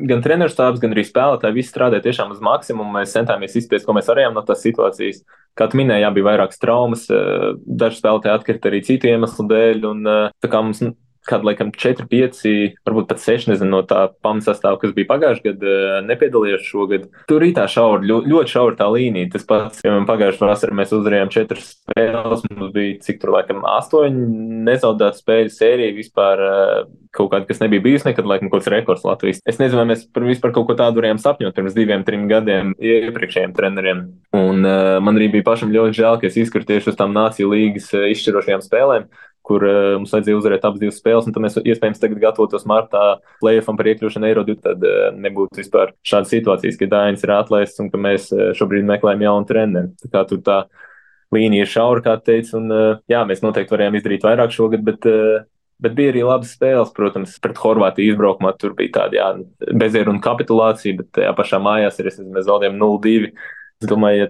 gan 0.08 0.24
treneru 0.24 0.52
stāvs, 0.52 0.80
gan 0.82 0.94
arī 0.96 1.04
spēlētāji 1.08 1.58
visi 1.58 1.72
strādāja 1.74 2.06
tiešām 2.08 2.32
uz 2.36 2.42
maksimumu. 2.46 2.94
Mēs 2.96 3.16
centāmies 3.16 3.56
izspiest, 3.60 3.86
ko 3.88 3.96
mēs 3.98 4.10
varējām 4.12 4.38
no 4.38 4.44
tās 4.48 4.64
situācijas. 4.66 5.24
Kā 5.58 5.68
tu 5.70 5.80
minēji, 5.80 6.06
jā, 6.06 6.12
bija 6.16 6.28
vairākas 6.30 6.62
traumas, 6.62 7.06
eh, 7.12 7.54
daži 7.66 8.00
spēlētāji 8.00 8.36
atkrita 8.36 8.72
arī 8.72 8.82
citu 8.86 9.12
iemeslu 9.12 9.48
dēļ. 9.50 9.86
Un, 9.90 10.08
eh, 10.08 10.32
tā 10.42 10.52
kā 10.52 10.64
mums 10.64 10.84
kāda, 11.28 11.48
laikam, 11.50 11.72
4, 11.76 12.06
5, 12.10 12.42
varbūt 12.88 13.10
pat 13.10 13.22
6, 13.24 13.50
nezinu, 13.52 13.70
no 13.74 13.82
tā 13.88 14.06
pamatsastāvā, 14.24 14.80
kas 14.82 14.94
bija 14.96 15.10
pagājušajā 15.10 15.46
gadā, 15.50 15.74
eh, 15.74 16.00
nepiedalījās 16.08 16.68
šogad. 16.68 17.10
Tur 17.30 17.46
ir 17.46 17.54
tā 17.58 17.66
šaura, 17.70 18.02
ļoti 18.04 18.54
šaura 18.54 18.78
tā 18.80 18.88
līnija. 18.94 19.32
Tas 19.34 19.46
pats, 19.50 19.82
piemēram, 19.84 20.08
pagājušajā 20.10 20.50
vasarā 20.50 20.78
mēs 20.80 20.96
uzvarējām 20.96 21.34
4 21.36 21.66
spēles, 21.66 22.46
mums 22.50 22.74
bija 22.74 23.00
cik 23.06 23.22
tur, 23.22 23.34
laikam, 23.36 23.64
8 23.64 24.66
nezaudētas 24.70 25.24
spēļu 25.24 25.54
sērija 25.54 25.98
vispār. 25.98 26.46
Eh, 26.50 26.84
kaut 27.10 27.32
kāda, 27.32 27.48
kas 27.50 27.58
nebija 27.58 27.82
bijusi 27.82 28.06
nekad, 28.06 28.28
laikam, 28.30 28.52
kaut 28.52 28.62
kāds 28.62 28.70
rekords 28.70 29.06
Latvijas. 29.08 29.40
Es 29.50 29.58
nezinu, 29.58 29.82
vai 29.82 29.88
mēs 29.90 30.06
vispār 30.14 30.54
kaut 30.54 30.68
ko 30.68 30.76
tādu 30.78 31.02
varējām 31.02 31.18
sapņot 31.18 31.56
pirms 31.58 31.74
diviem, 31.74 32.04
trim 32.06 32.28
gadiem 32.30 32.76
iepriekšējiem 32.78 33.56
treneriem. 33.58 34.04
Un 34.38 34.62
uh, 34.62 35.00
man 35.02 35.18
arī 35.18 35.32
bija 35.34 35.48
pašam 35.48 35.74
ļoti 35.74 35.98
žēl, 35.98 36.20
ka 36.22 36.30
es 36.30 36.38
izkrītu 36.38 36.70
tieši 36.70 36.92
uz 36.94 37.00
tām 37.00 37.16
nāciju 37.18 37.50
līgas 37.50 37.90
izšķirošajām 38.14 38.62
spēlēm 38.62 39.10
kur 39.50 39.66
uh, 39.66 39.78
mums 39.98 40.14
vajadzēja 40.14 40.40
uzvarēt 40.40 40.68
abas 40.68 40.82
divas 40.82 41.00
spēles, 41.02 41.28
un 41.28 41.36
tad 41.36 41.44
mēs 41.46 41.58
iespējams 41.60 42.02
tagad 42.02 42.22
gatavotos 42.22 42.68
martā 42.70 43.04
plēsoņam 43.44 43.80
par 43.80 43.92
iekļūšanu 43.92 44.30
Eiro 44.30 44.46
2. 44.48 44.58
Tad 44.66 44.86
uh, 44.86 45.00
nebūtu 45.26 45.62
vispār 45.62 45.94
šādas 46.08 46.34
situācijas, 46.36 46.80
ka 46.80 46.90
Dainis 46.92 47.26
ir 47.26 47.36
atlaists 47.36 47.82
un 47.84 47.92
ka 47.94 48.02
mēs 48.02 48.30
uh, 48.36 48.50
šobrīd 48.58 48.88
meklējam 48.90 49.26
jaunu 49.28 49.50
treneri. 49.50 49.94
Tā 50.04 50.12
kā 50.14 50.26
tur 50.30 50.44
tā 50.46 50.60
līnija 51.36 51.66
ir 51.66 51.72
šaura, 51.72 52.06
kā 52.06 52.18
teicu, 52.22 52.58
un 52.62 52.74
uh, 52.74 53.00
jā, 53.12 53.24
mēs 53.30 53.44
noteikti 53.46 53.76
varējām 53.76 54.00
izdarīt 54.00 54.28
vairāk 54.30 54.56
šogad, 54.56 54.86
bet. 54.86 55.10
Uh, 55.10 55.48
Bet 55.80 55.94
bija 55.96 56.12
arī 56.12 56.26
labas 56.28 56.50
spēles, 56.58 56.90
protams, 56.92 57.38
pret 57.40 57.56
Horvātiju 57.56 58.12
izbraukumā. 58.12 58.50
Tur 58.60 58.74
bija 58.76 58.98
tāda 58.98 59.30
bezieruna 59.80 60.20
kapitulācija, 60.20 60.98
bet 60.98 61.08
tajā 61.16 61.30
pašā 61.38 61.62
mājās 61.64 62.02
nezinu, 62.04 62.34
mēs 62.36 62.50
zaudējām 62.50 62.76
0-2. 62.82 63.30
Es 63.80 63.88
domāju, 63.88 64.26
ja 64.26 64.28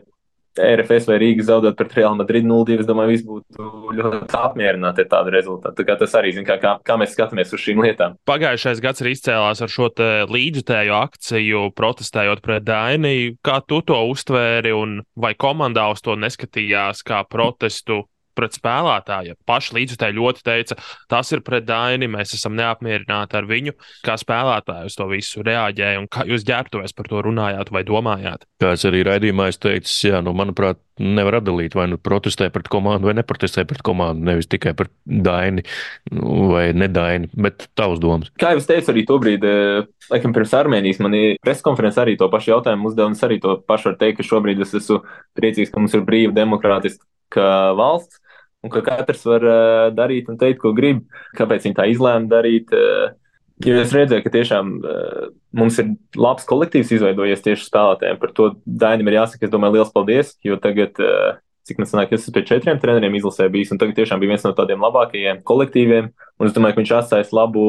RFS 0.57 1.07
vai 1.09 1.19
Rīga 1.21 1.45
zaudēt 1.45 1.77
pret 1.79 1.93
Real 1.97 2.15
Madrid 2.17 2.47
0-2. 2.47 2.79
Es 2.81 2.89
domāju, 2.89 3.13
viss 3.13 3.25
būtu 3.27 3.69
ļoti 3.99 4.39
apmierināti 4.39 5.05
ar 5.05 5.09
tādu 5.11 5.33
rezultātu. 5.35 5.85
Tā 5.87 5.97
tas 5.99 6.15
arī, 6.19 6.33
zin, 6.35 6.47
kā, 6.47 6.59
kā, 6.61 6.75
kā 6.85 6.97
mēs 6.99 7.13
skatāmies 7.15 7.53
uz 7.55 7.63
šīm 7.63 7.83
lietām. 7.85 8.17
Pagājušais 8.29 8.81
gads 8.83 9.03
ir 9.03 9.11
izcēlās 9.13 9.63
ar 9.65 9.73
šo 9.73 9.89
līdzjutēju 10.29 10.95
akciju, 10.99 11.65
protestējot 11.77 12.43
pret 12.45 12.67
Daini. 12.67 13.35
Kā 13.45 13.59
tu 13.65 13.81
to 13.85 13.99
uztvēri 14.11 14.73
un 14.75 14.99
vai 15.19 15.35
komandā 15.39 15.89
uz 15.93 16.03
to 16.05 16.17
neskatījās 16.19 17.03
kā 17.07 17.23
protestu? 17.29 18.03
Pret 18.39 18.57
spēlētāju. 18.57 19.37
Paši 19.49 19.77
līdzutēji 19.79 20.17
ļoti 20.17 20.45
teica, 20.47 20.79
tas 21.11 21.31
ir 21.35 21.43
pret 21.45 21.67
Daini, 21.67 22.09
mēs 22.11 22.33
esam 22.37 22.55
neapmierināti 22.59 23.39
ar 23.39 23.47
viņu. 23.49 23.75
Kā 24.05 24.17
spēlētāji 24.19 24.89
uz 24.89 24.97
to 24.99 25.09
visu 25.11 25.45
reaģēja 25.45 26.01
un 26.01 26.09
kā 26.11 26.25
jūs 26.29 26.47
ģērbtuvēs 26.47 26.95
par 26.97 27.09
to 27.11 27.23
runājāt 27.27 27.73
vai 27.75 27.85
domājāt? 27.87 28.47
Kāds 28.63 28.85
arī 28.89 29.03
raidījumā 29.07 29.49
es 29.51 29.59
teicu, 29.61 29.91
jā, 30.09 30.23
nu, 30.25 30.35
manuprāt, 30.37 30.81
nevar 30.99 31.39
atdalīt, 31.39 31.75
vai 31.77 31.87
nu 31.91 31.97
protestē 32.01 32.49
pret 32.53 32.67
komandu, 32.71 33.09
vai 33.09 33.15
neprotestē 33.17 33.63
pret 33.67 33.81
komandu. 33.85 34.25
Nevis 34.27 34.49
tikai 34.51 34.75
par 34.77 34.89
daini 35.05 35.63
nu, 36.11 36.49
vai 36.51 36.69
nedaini, 36.75 37.31
bet 37.39 37.69
tavs 37.79 38.01
domas. 38.03 38.31
Kā 38.39 38.53
jau 38.53 38.61
es 38.61 38.67
teicu, 38.69 38.91
arī 38.93 39.05
tobrīd, 39.07 39.47
eh, 39.47 39.87
laikam, 40.11 40.35
pirms 40.35 40.55
Armēnijas 40.59 41.01
man 41.03 41.15
ir 41.15 41.37
preskonferences 41.45 42.03
arī 42.03 42.17
to 42.19 42.29
pašu 42.31 42.53
jautājumu 42.53 42.91
uzdeva, 42.91 43.07
un 43.07 43.17
es 43.17 43.25
arī 43.25 43.39
to 43.41 43.57
pašu 43.63 43.91
varu 43.91 44.01
teikt, 44.03 44.19
ka 44.19 44.27
šobrīd 44.27 44.61
es 44.61 44.75
esmu 44.75 45.01
priecīgs, 45.39 45.71
ka 45.71 45.79
mums 45.79 45.95
ir 45.95 46.03
brīva 46.07 46.35
demokrātiska 46.35 47.75
valsts 47.79 48.19
un 48.63 48.73
ka 48.73 48.83
katrs 48.85 49.23
var 49.27 49.45
uh, 49.45 49.87
darīt 49.95 50.29
un 50.31 50.39
teikt, 50.39 50.59
ko 50.63 50.73
grib, 50.75 51.05
kāpēc 51.39 51.67
viņi 51.67 51.77
tā 51.77 51.87
izlēma 51.93 52.31
darīt. 52.31 52.75
Uh, 52.75 53.15
Jo 53.59 53.75
es 53.81 53.91
redzēju, 53.91 54.23
ka 54.23 54.31
tiešām 54.31 54.69
uh, 54.87 55.23
mums 55.59 55.75
ir 55.81 55.89
labs 56.15 56.45
kolektīvs 56.47 56.93
izveidojies 56.95 57.43
tieši 57.43 57.65
spēlētājiem. 57.67 58.19
Par 58.21 58.31
to 58.35 58.45
Dainam 58.63 59.09
ir 59.11 59.17
jāsaka, 59.17 59.43
es 59.43 59.51
domāju, 59.51 59.75
liels 59.75 59.91
paldies, 59.91 60.29
jo 60.47 60.55
tagad, 60.63 60.95
uh, 61.03 61.33
cik 61.67 61.81
man 61.81 61.89
sanāk, 61.89 62.13
es 62.15 62.23
esmu 62.23 62.37
pie 62.37 62.45
četriem 62.47 62.79
treneriem 62.79 63.17
izlasē 63.19 63.49
bijis, 63.51 63.73
un 63.75 63.81
tagad 63.81 63.99
tiešām 63.99 64.23
bija 64.23 64.31
viens 64.31 64.47
no 64.47 64.53
tādiem 64.55 64.79
labākajiem 64.87 65.43
kolektīviem, 65.43 66.07
un 66.39 66.47
es 66.47 66.55
domāju, 66.55 66.77
ka 66.77 66.83
viņš 66.85 66.93
atstājis 67.01 67.35
labu, 67.35 67.65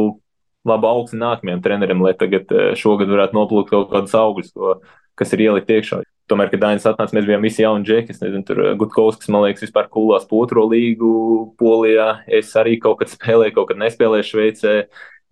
labu 0.70 0.90
augsni 0.92 1.18
nākamajiem 1.24 1.64
treneriem, 1.66 2.07
lai 2.07 2.14
tagad 2.22 2.55
uh, 2.55 2.70
šogad 2.79 3.11
varētu 3.11 3.40
noplūkt 3.40 3.74
kaut 3.74 3.90
kādus 3.90 4.14
augļus, 4.20 4.55
ko, 4.55 4.79
kas 5.21 5.37
ir 5.37 5.45
ielikt 5.47 5.71
iekšā. 5.71 6.01
Tomēr, 6.31 6.51
kad 6.53 6.63
Dainis 6.63 6.87
atnāca, 6.87 7.17
mēs 7.17 7.27
bijām 7.27 7.43
visi 7.43 7.65
jauni 7.65 7.87
džeki. 7.87 8.15
Es 8.15 8.21
nezinu, 8.23 8.45
tur 8.47 8.61
Gutkovskis, 8.79 9.31
man 9.35 9.45
liekas, 9.49 9.65
vispār 9.67 9.89
kulās 9.91 10.29
potro 10.31 10.67
līgu 10.71 11.11
Polijā. 11.59 12.21
Es 12.31 12.53
arī 12.59 12.77
kaut 12.83 13.01
kad 13.01 13.11
spēlēju, 13.11 13.57
kaut 13.57 13.73
kad 13.73 13.81
nespēlēju 13.83 14.29
Šveicē. 14.29 14.77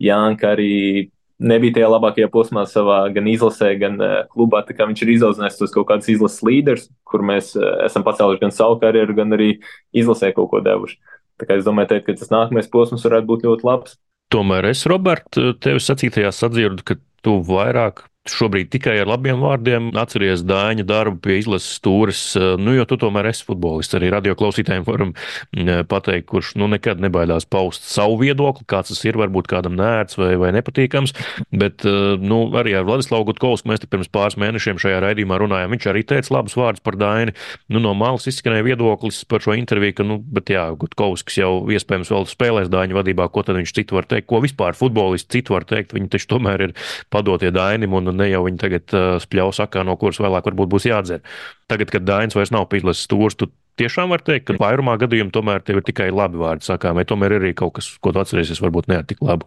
Jānka 0.02 0.52
arī 0.56 1.08
nebija 1.38 1.76
tajā 1.76 1.90
labākajā 1.92 2.30
posmā 2.34 2.64
savā 2.66 2.98
gan 3.14 3.30
izlasē, 3.30 3.70
gan 3.78 3.98
uh, 4.02 4.16
klubā. 4.32 4.64
Viņš 4.66 5.04
ir 5.04 5.14
izaugsmējis 5.14 5.60
tos 5.60 5.74
kaut 5.74 5.86
kādus 5.92 6.10
izlases 6.10 6.42
līderus, 6.46 6.88
kur 7.06 7.22
mēs 7.26 7.54
uh, 7.58 7.84
esam 7.86 8.06
pacēluši 8.06 8.42
gan 8.42 8.54
savu 8.54 8.80
karjeru, 8.82 9.14
gan 9.18 9.38
arī 9.38 9.52
izlasē 9.94 10.32
kaut 10.34 10.50
ko 10.52 10.62
devuši. 10.66 10.98
Es 11.46 11.66
domāju, 11.66 11.92
teikt, 11.92 12.08
ka 12.08 12.18
tas 12.18 12.32
nākamais 12.34 12.70
posms 12.70 13.06
varētu 13.06 13.30
būt 13.30 13.46
ļoti 13.46 13.66
labs. 13.68 13.98
Tomēr 14.34 14.66
es, 14.72 14.82
Robert, 14.90 15.30
tevi 15.62 15.80
sacītajā 15.80 16.32
sadzirdu, 16.34 16.82
ka 16.84 16.98
tu 17.24 17.38
vairāk 17.46 18.02
šobrīd 18.26 18.70
tikai 18.72 18.96
ar 19.02 19.08
labiem 19.08 19.40
vārdiem. 19.42 19.90
Atceries 19.98 20.42
Dāņa 20.46 20.84
darbu 20.88 21.20
pie 21.24 21.38
izlases 21.40 21.78
stūres, 21.78 22.20
eh, 22.38 22.56
nu, 22.60 22.74
jo 22.76 22.84
tu 22.88 22.98
tomēr 23.00 23.30
esi 23.30 23.46
futbolists. 23.46 23.96
Arī 23.98 24.10
radio 24.12 24.34
klausītājiem 24.38 24.86
varam 24.86 25.12
mm, 25.56 25.86
pateikt, 25.88 26.28
kurš 26.30 26.54
nu, 26.60 26.68
nekad 26.70 27.00
nebaidās 27.02 27.48
paust 27.48 27.86
savu 27.88 28.18
viedokli, 28.22 28.66
kāds 28.68 28.92
tas 28.92 29.04
ir, 29.06 29.18
varbūt 29.20 29.48
kādam 29.50 29.76
nērts 29.78 30.18
vai, 30.20 30.34
vai 30.40 30.52
nepatīkams. 30.56 31.14
Bet 31.52 31.86
eh, 31.88 32.16
nu, 32.20 32.44
arī 32.58 32.76
ar 32.78 32.86
Vladislavu 32.88 33.30
Gutkovsku 33.30 33.70
mēs 33.70 33.84
pirms 33.88 34.10
pāris 34.12 34.38
mēnešiem 34.40 34.80
šajā 34.80 35.00
raidījumā 35.04 35.40
runājām. 35.42 35.74
Viņš 35.76 35.88
arī 35.92 36.04
teica 36.08 36.34
labus 36.38 36.56
vārdus 36.58 36.84
par 36.84 36.98
Dāni. 37.00 37.36
Nu, 37.72 37.82
no 37.84 37.94
malas 37.98 38.28
izskanēja 38.30 38.66
viedoklis 38.66 39.22
par 39.28 39.44
šo 39.44 39.56
interviju, 39.58 39.98
ka, 40.00 40.08
nu, 40.08 40.20
bet 40.20 40.52
jā, 40.52 40.68
Gutkovskis 40.78 41.40
jau 41.40 41.52
iespējams 41.72 42.12
vēl 42.12 42.28
spēlēs 42.28 42.72
Dāņu 42.72 42.98
vadībā, 42.98 43.28
ko 43.32 43.44
tad 43.46 43.58
viņš 43.60 43.74
citu 43.80 43.98
var 43.98 44.08
teikt, 44.08 44.28
ko 44.30 44.42
vispār 44.44 44.76
futbolists 44.78 45.30
citu 45.32 45.56
var 45.56 45.66
teikt. 45.68 45.94
Viņi 45.96 46.10
taču 46.12 46.32
tomēr 46.34 46.68
ir 46.68 46.74
padotie 47.12 47.50
Dainim 47.54 47.94
un 47.96 48.17
ne 48.18 48.28
jau 48.30 48.42
viņi 48.46 48.60
tagad 48.60 48.94
uh, 48.96 49.08
spļauj 49.22 49.54
sakā, 49.60 49.84
no 49.86 49.96
kuras 50.00 50.20
vēlāk 50.22 50.46
varbūt 50.50 50.72
būs 50.74 50.88
jādzer. 50.90 51.24
Tagad, 51.70 51.92
kad 51.94 52.06
Dainis 52.08 52.36
vairs 52.38 52.52
nav 52.54 52.68
pīles 52.72 53.02
stūrs, 53.06 53.38
tu 53.38 53.50
tiešām 53.80 54.14
var 54.14 54.24
teikt, 54.26 54.48
ka 54.48 54.58
vairumā 54.60 54.96
gadījumu 55.00 55.34
tomēr 55.34 55.62
tev 55.64 55.80
ir 55.80 55.86
tikai 55.86 56.10
labi 56.14 56.40
vārdi 56.40 56.66
sakām, 56.66 56.98
vai 56.98 57.06
tomēr 57.08 57.36
ir 57.36 57.46
arī 57.46 57.54
kaut 57.58 57.76
kas, 57.78 57.92
ko 58.02 58.14
tu 58.14 58.22
atcerēsies, 58.22 58.62
varbūt 58.64 58.90
ne 58.90 58.98
ar 59.00 59.06
tik 59.08 59.22
labu 59.24 59.46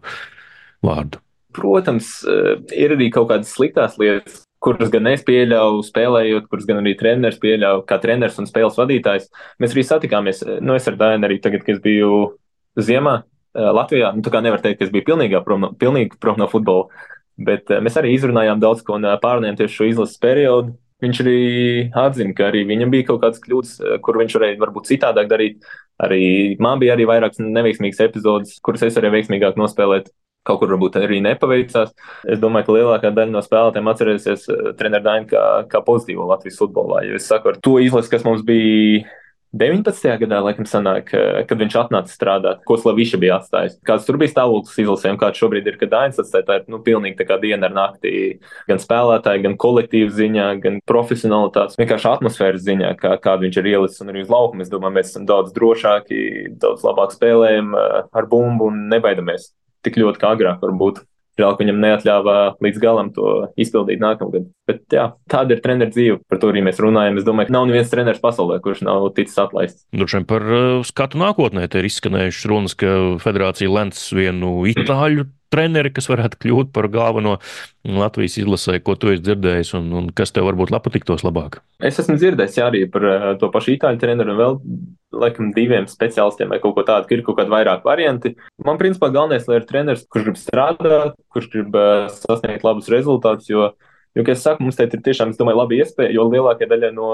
vārdu. 0.85 1.19
Protams, 1.51 2.21
ir 2.71 2.93
arī 2.95 3.09
kaut 3.11 3.27
kādas 3.27 3.51
sliktās 3.51 3.97
lietas, 3.99 4.45
kuras 4.63 4.91
gan 4.93 5.09
es 5.11 5.25
pieļauju, 5.27 5.81
spēlējot, 5.83 6.47
kuras 6.47 6.67
gan 6.69 6.79
arī 6.79 6.93
treneris 6.95 7.41
pieļauj, 7.41 7.81
kā 7.89 7.97
treneris 7.99 8.39
un 8.39 8.47
spēles 8.47 8.77
vadītājs. 8.79 9.27
Mēs 9.59 9.75
arī 9.75 9.83
satikāmies, 9.87 10.45
nu, 10.63 10.77
es 10.77 10.87
ar 10.87 10.95
Dainu 11.01 11.27
arī 11.27 11.41
tagad, 11.43 11.65
kad 11.67 11.81
biju 11.83 12.37
ziemā 12.79 13.17
Latvijā. 13.51 14.13
Nu, 14.15 14.23
tā 14.23 14.31
kā 14.31 14.39
nevar 14.43 14.61
teikt, 14.63 14.79
ka 14.79 14.87
es 14.87 14.93
biju 14.93 15.09
pilnīgi 15.09 15.41
prom 15.43 15.73
pilnīgi 15.79 16.15
prom 16.21 16.39
no 16.39 16.47
futbola. 16.51 16.87
Bet 17.39 17.71
eh, 17.71 17.81
mēs 17.83 17.97
arī 17.99 18.15
izrunājām 18.15 18.61
daudz 18.61 18.83
ko 18.85 18.97
un 18.97 19.07
eh, 19.07 19.19
pārunājām 19.21 19.59
tieši 19.61 19.77
šo 19.77 19.89
izlases 19.91 20.21
periodu. 20.21 20.75
Viņš 21.01 21.19
arī 21.23 21.37
atzina, 21.97 22.33
ka 22.37 22.49
arī 22.51 22.61
viņam 22.69 22.91
bija 22.93 23.07
kaut 23.07 23.23
kādas 23.23 23.41
kļūdas, 23.41 23.77
eh, 23.81 24.01
kur 24.05 24.19
viņš 24.21 24.35
varēja 24.37 24.59
varbūt 24.61 24.89
citādāk 24.91 25.29
darīt. 25.31 25.69
Arī 26.01 26.23
man 26.61 26.81
bija 26.81 26.95
arī 26.97 27.07
vairākas 27.09 27.41
neveiksmīgas 27.41 28.03
epizodes, 28.07 28.57
kuras 28.65 28.83
es 28.87 28.97
varēju 28.97 29.17
veiksmīgāk 29.17 29.57
nospēlēt. 29.61 30.11
Kaut 30.41 30.57
kur 30.57 30.71
varbūt 30.73 30.95
arī 30.97 31.19
nepaveicās. 31.21 31.91
Es 32.25 32.39
domāju, 32.41 32.65
ka 32.65 32.73
lielākā 32.73 33.11
daļa 33.13 33.29
no 33.29 33.43
spēlētājiem 33.45 33.89
atcerēsies 33.91 34.45
treneru 34.79 35.05
Dainu 35.05 35.27
kā, 35.29 35.43
kā 35.69 35.83
pozitīvo 35.85 36.25
Latvijas 36.31 36.57
futbolā. 36.57 37.03
Jo 37.05 37.19
es 37.19 37.27
saku, 37.29 37.51
ar 37.51 37.59
to 37.61 37.75
izlasi, 37.77 38.09
kas 38.09 38.25
mums 38.25 38.41
bija 38.47 39.03
19. 39.51 40.05
gadā, 40.21 40.37
laikam, 40.45 40.63
sanāk, 40.63 41.09
kad 41.11 41.59
viņš 41.59 41.73
atnāca 41.75 42.13
strādāt, 42.13 42.61
ko 42.63 42.77
Slaviša 42.79 43.17
bija 43.19 43.35
atstājis. 43.41 43.73
Kāds 43.83 44.05
tur 44.07 44.15
bija 44.21 44.31
stāvoklis 44.31 44.79
izlasē, 44.79 45.11
un 45.11 45.19
kāds 45.19 45.41
šobrīd 45.41 45.67
ir, 45.67 45.75
kad 45.81 45.91
Dainis 45.91 46.21
atstāja, 46.23 46.45
tā 46.47 46.57
ir, 46.61 46.69
nu, 46.71 46.79
pilnīgi 46.85 47.19
tā 47.19 47.27
kā 47.27 47.35
diena 47.41 47.67
ar 47.67 47.75
naktī. 47.75 48.13
Gan 48.71 48.79
spēlētāji, 48.79 49.43
gan 49.43 49.57
kolektīvu 49.59 50.15
ziņā, 50.15 50.47
gan 50.63 50.79
profesionalitātes, 50.87 51.75
vienkārši 51.81 52.09
atmosfēras 52.13 52.63
ziņā, 52.63 52.93
kā, 53.01 53.17
kādu 53.19 53.49
viņš 53.49 53.59
ir 53.59 53.71
ielicis 53.73 54.05
un 54.05 54.15
arī 54.15 54.23
uz 54.23 54.31
laukuma. 54.31 54.63
Es 54.63 54.71
domāju, 54.71 54.95
mēs 55.01 55.11
esam 55.11 55.27
daudz 55.27 55.51
drošāki, 55.57 56.21
daudz 56.61 56.87
labāk 56.87 57.11
spēlējam 57.17 57.75
ar 57.75 58.31
bumbu 58.31 58.71
un 58.71 58.85
nebaidamies 58.93 59.51
tik 59.83 59.99
ļoti 59.99 60.21
kā 60.21 60.35
agrāk 60.37 60.63
varbūt. 60.63 61.03
Žēl, 61.39 61.53
ka 61.55 61.63
viņam 61.63 61.81
neatļāva 61.81 62.37
līdz 62.63 62.79
galam 62.83 63.11
to 63.15 63.27
izpildīt 63.59 64.01
nākamgad. 64.03 64.49
Bet 64.67 64.83
jā, 64.93 65.07
tāda 65.31 65.55
ir 65.55 65.61
treneru 65.63 65.93
dzīve. 65.93 66.17
Par 66.29 66.41
to 66.41 66.51
arī 66.51 66.63
mēs 66.65 66.81
runājam. 66.83 67.19
Es 67.21 67.27
domāju, 67.27 67.49
ka 67.49 67.55
nav 67.55 67.67
neviens 67.69 67.91
treneris 67.91 68.23
pasaulē, 68.23 68.59
kurš 68.63 68.83
nav 68.87 69.07
ticis 69.17 69.39
atlaists. 69.41 69.85
Droši 69.95 70.19
vien 70.19 70.27
par 70.29 70.47
uh, 70.47 70.81
skatu 70.87 71.21
nākotnē 71.21 71.67
te 71.71 71.81
ir 71.81 71.87
izskanējušas 71.87 72.49
runas, 72.51 72.75
ka 72.77 72.95
federācija 73.23 73.71
lents 73.71 74.09
vienu 74.15 74.59
itāļu 74.71 75.29
treneri, 75.51 75.91
kas 75.93 76.07
varētu 76.09 76.39
kļūt 76.41 76.71
par 76.75 76.87
galveno 76.91 77.37
Latvijas 77.83 78.37
izlasē, 78.41 78.77
ko 78.83 78.95
tu 78.99 79.11
esi 79.11 79.23
dzirdējis 79.25 79.73
un, 79.79 79.89
un 79.97 80.09
kas 80.15 80.33
tev 80.33 80.47
varbūt 80.47 80.73
patiktos 80.83 81.25
labāk? 81.27 81.59
Es 81.83 81.99
esmu 82.01 82.15
dzirdējis 82.19 82.59
arī 82.63 82.83
par 82.91 83.07
uh, 83.07 83.27
to 83.41 83.51
pašu 83.53 83.75
itāļu 83.75 84.01
treneru 84.01 84.33
un 84.33 84.39
vēl, 84.39 84.57
laikam, 85.23 85.51
diviem 85.55 85.87
speciālistiem 85.91 86.53
vai 86.53 86.61
kaut 86.63 86.77
ko 86.77 86.85
tādu, 86.87 87.09
ka 87.09 87.17
ir 87.17 87.25
kaut 87.27 87.39
kādi 87.41 87.53
vairāk 87.53 87.85
varianti. 87.87 88.35
Man, 88.63 88.79
principā, 88.81 89.11
galvenais, 89.13 89.47
lai 89.49 89.59
ir 89.59 89.67
treneris, 89.69 90.07
kurš 90.07 90.29
grib 90.29 90.39
strādāt, 90.39 91.17
kurš 91.33 91.51
grib 91.53 91.77
uh, 91.77 92.07
sasniegt 92.15 92.65
labus 92.67 92.89
rezultātus, 92.93 93.51
jo, 93.51 93.71
jo, 94.15 94.25
kā 94.25 94.35
es 94.37 94.45
saku, 94.45 94.63
mums 94.65 94.79
te 94.79 94.87
ir 94.87 95.03
tiešām, 95.03 95.33
es 95.33 95.41
domāju, 95.41 95.63
labi 95.63 95.81
iespēja, 95.83 96.15
jo 96.15 96.29
lielākā 96.31 96.69
daļa 96.69 96.93
no 96.95 97.11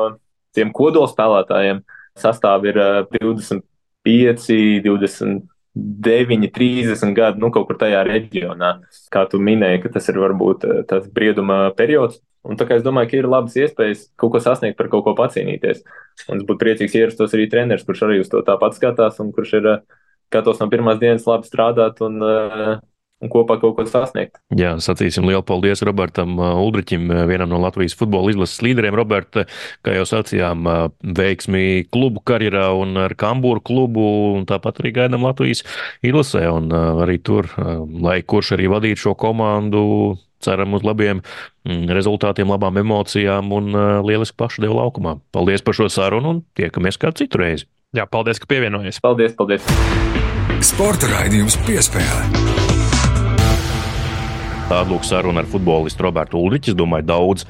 tiem 0.55 0.73
kodolspēlētājiem 0.75 1.83
sastāv 2.17 2.65
ir 2.69 2.81
uh, 2.81 3.03
25, 3.17 4.83
20 4.85 5.45
9, 5.77 6.49
30 6.53 7.13
gadi, 7.17 7.41
nu, 7.41 7.51
kaut 7.53 7.67
kur 7.69 7.77
tajā 7.79 8.01
reģionā. 8.07 8.71
Kā 9.13 9.25
tu 9.29 9.39
minēji, 9.43 9.83
ka 9.83 9.93
tas 9.97 10.09
ir 10.11 10.19
varbūt 10.23 10.65
eh, 10.67 10.81
tāds 10.89 11.11
brieduma 11.13 11.67
periods. 11.77 12.21
Un 12.47 12.59
tā 12.59 12.67
kā 12.67 12.77
es 12.79 12.85
domāju, 12.85 13.11
ka 13.11 13.17
ir 13.19 13.29
labas 13.29 13.57
iespējas 13.59 14.05
kaut 14.19 14.35
ko 14.35 14.41
sasniegt, 14.43 14.77
par 14.79 14.89
kaut 14.91 15.03
ko 15.05 15.15
pacīnīties. 15.17 15.83
Un 16.31 16.39
es 16.39 16.47
būtu 16.47 16.61
priecīgs 16.63 16.95
ierastos 16.95 17.35
arī 17.35 17.49
treneris, 17.51 17.83
kurš 17.87 18.05
arī 18.07 18.21
uz 18.23 18.31
to 18.31 18.41
tāpat 18.47 18.77
skatās 18.77 19.19
un 19.23 19.33
kurš 19.35 19.57
ir 19.59 19.71
gatavs 20.33 20.61
no 20.61 20.69
pirmās 20.71 21.01
dienas 21.01 21.27
labi 21.27 21.47
strādāt 21.47 21.99
un 22.05 22.23
uh, 22.23 22.77
un 23.23 23.31
kopā 23.31 23.57
kaut 23.61 23.77
ko 23.77 23.85
sasniegt. 23.89 24.37
Jā, 24.57 24.75
sacīsim 24.83 25.25
lielu 25.27 25.41
paldies 25.45 25.81
Robertam 25.85 26.35
uh, 26.37 26.59
Uldriķim, 26.61 27.07
uh, 27.09 27.23
vienam 27.29 27.49
no 27.49 27.59
Latvijas 27.63 27.97
futbola 27.97 28.31
izlases 28.33 28.61
līderiem. 28.65 28.95
Roberta, 28.97 29.47
kā 29.85 29.95
jau 29.97 30.05
sacījām, 30.09 30.67
uh, 30.69 30.83
veiksmi 31.17 31.87
klubu 31.93 32.21
karjerā 32.27 32.69
un 32.77 32.93
ar 33.01 33.17
Kambūru 33.17 33.63
klubu, 33.65 34.05
un 34.37 34.45
tāpat 34.49 34.83
arī 34.83 34.93
gaidām 34.99 35.25
Latvijas 35.25 35.63
izlasē, 36.05 36.45
un 36.53 36.69
arī 36.73 37.17
tur, 37.23 37.49
lai 38.03 38.19
kurš 38.21 38.53
arī 38.57 38.67
vadītu 38.71 39.07
šo 39.07 39.13
komandu, 39.17 39.81
ceram 40.43 40.75
uz 40.77 40.85
labiem 40.85 41.23
mm, 41.65 41.87
rezultātiem, 41.97 42.49
labām 42.53 42.77
emocijām 42.83 43.49
un 43.55 43.73
lieliski 44.05 44.37
pašdevu 44.37 44.77
laukumā. 44.77 45.17
Paldies 45.33 45.65
par 45.65 45.77
šo 45.77 45.89
sarunu 45.91 46.35
un 46.35 46.43
tiekamies 46.59 47.01
kā 47.01 47.13
citu 47.17 47.41
reizi. 47.41 47.69
Jā, 47.97 48.05
paldies, 48.05 48.41
ka 48.43 48.49
pievienojies. 48.51 49.01
Paldies, 49.01 49.33
paldies. 49.39 49.65
Sporta 50.61 51.09
raidījums 51.09 51.57
piespēlē. 51.65 52.66
Tāda 54.67 54.91
lūk 54.91 55.05
saruna 55.07 55.39
ar 55.39 55.47
futbolistu 55.47 56.03
Robertu 56.03 56.41
Ulriķu. 56.43 56.73
Es 56.73 56.75
domāju, 56.75 57.05
daudz 57.07 57.45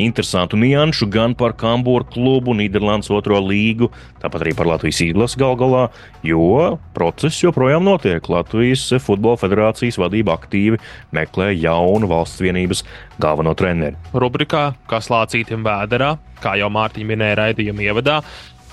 interesantu 0.00 0.56
nianšu 0.56 1.04
gan 1.12 1.34
par 1.36 1.52
Kambūru 1.60 2.06
klubu, 2.08 2.54
Nīderlandes 2.56 3.10
otro 3.12 3.36
līgu, 3.44 3.90
tāpat 4.22 4.46
arī 4.46 4.54
par 4.56 4.70
Latvijas 4.70 5.02
īdlas 5.04 5.36
gal 5.36 5.52
galā, 5.60 5.82
jo 6.24 6.78
process 6.96 7.42
joprojām 7.44 7.84
notiek. 7.84 8.24
Latvijas 8.24 8.86
Futbola 9.04 9.36
federācijas 9.42 10.00
vadība 10.00 10.32
aktīvi 10.38 10.80
meklē 11.12 11.50
jaunu 11.52 12.08
valsts 12.08 12.40
vienības 12.40 12.86
galveno 13.20 13.52
treneri. 13.52 14.00
Rubrikā 14.16 14.70
Kas 14.88 15.12
lācītim 15.12 15.68
vēderā, 15.68 16.14
kā 16.40 16.56
jau 16.56 16.72
Mārtiņa 16.72 17.12
minēja 17.12 17.40
raidījuma 17.42 17.84
ievadā, 17.84 18.22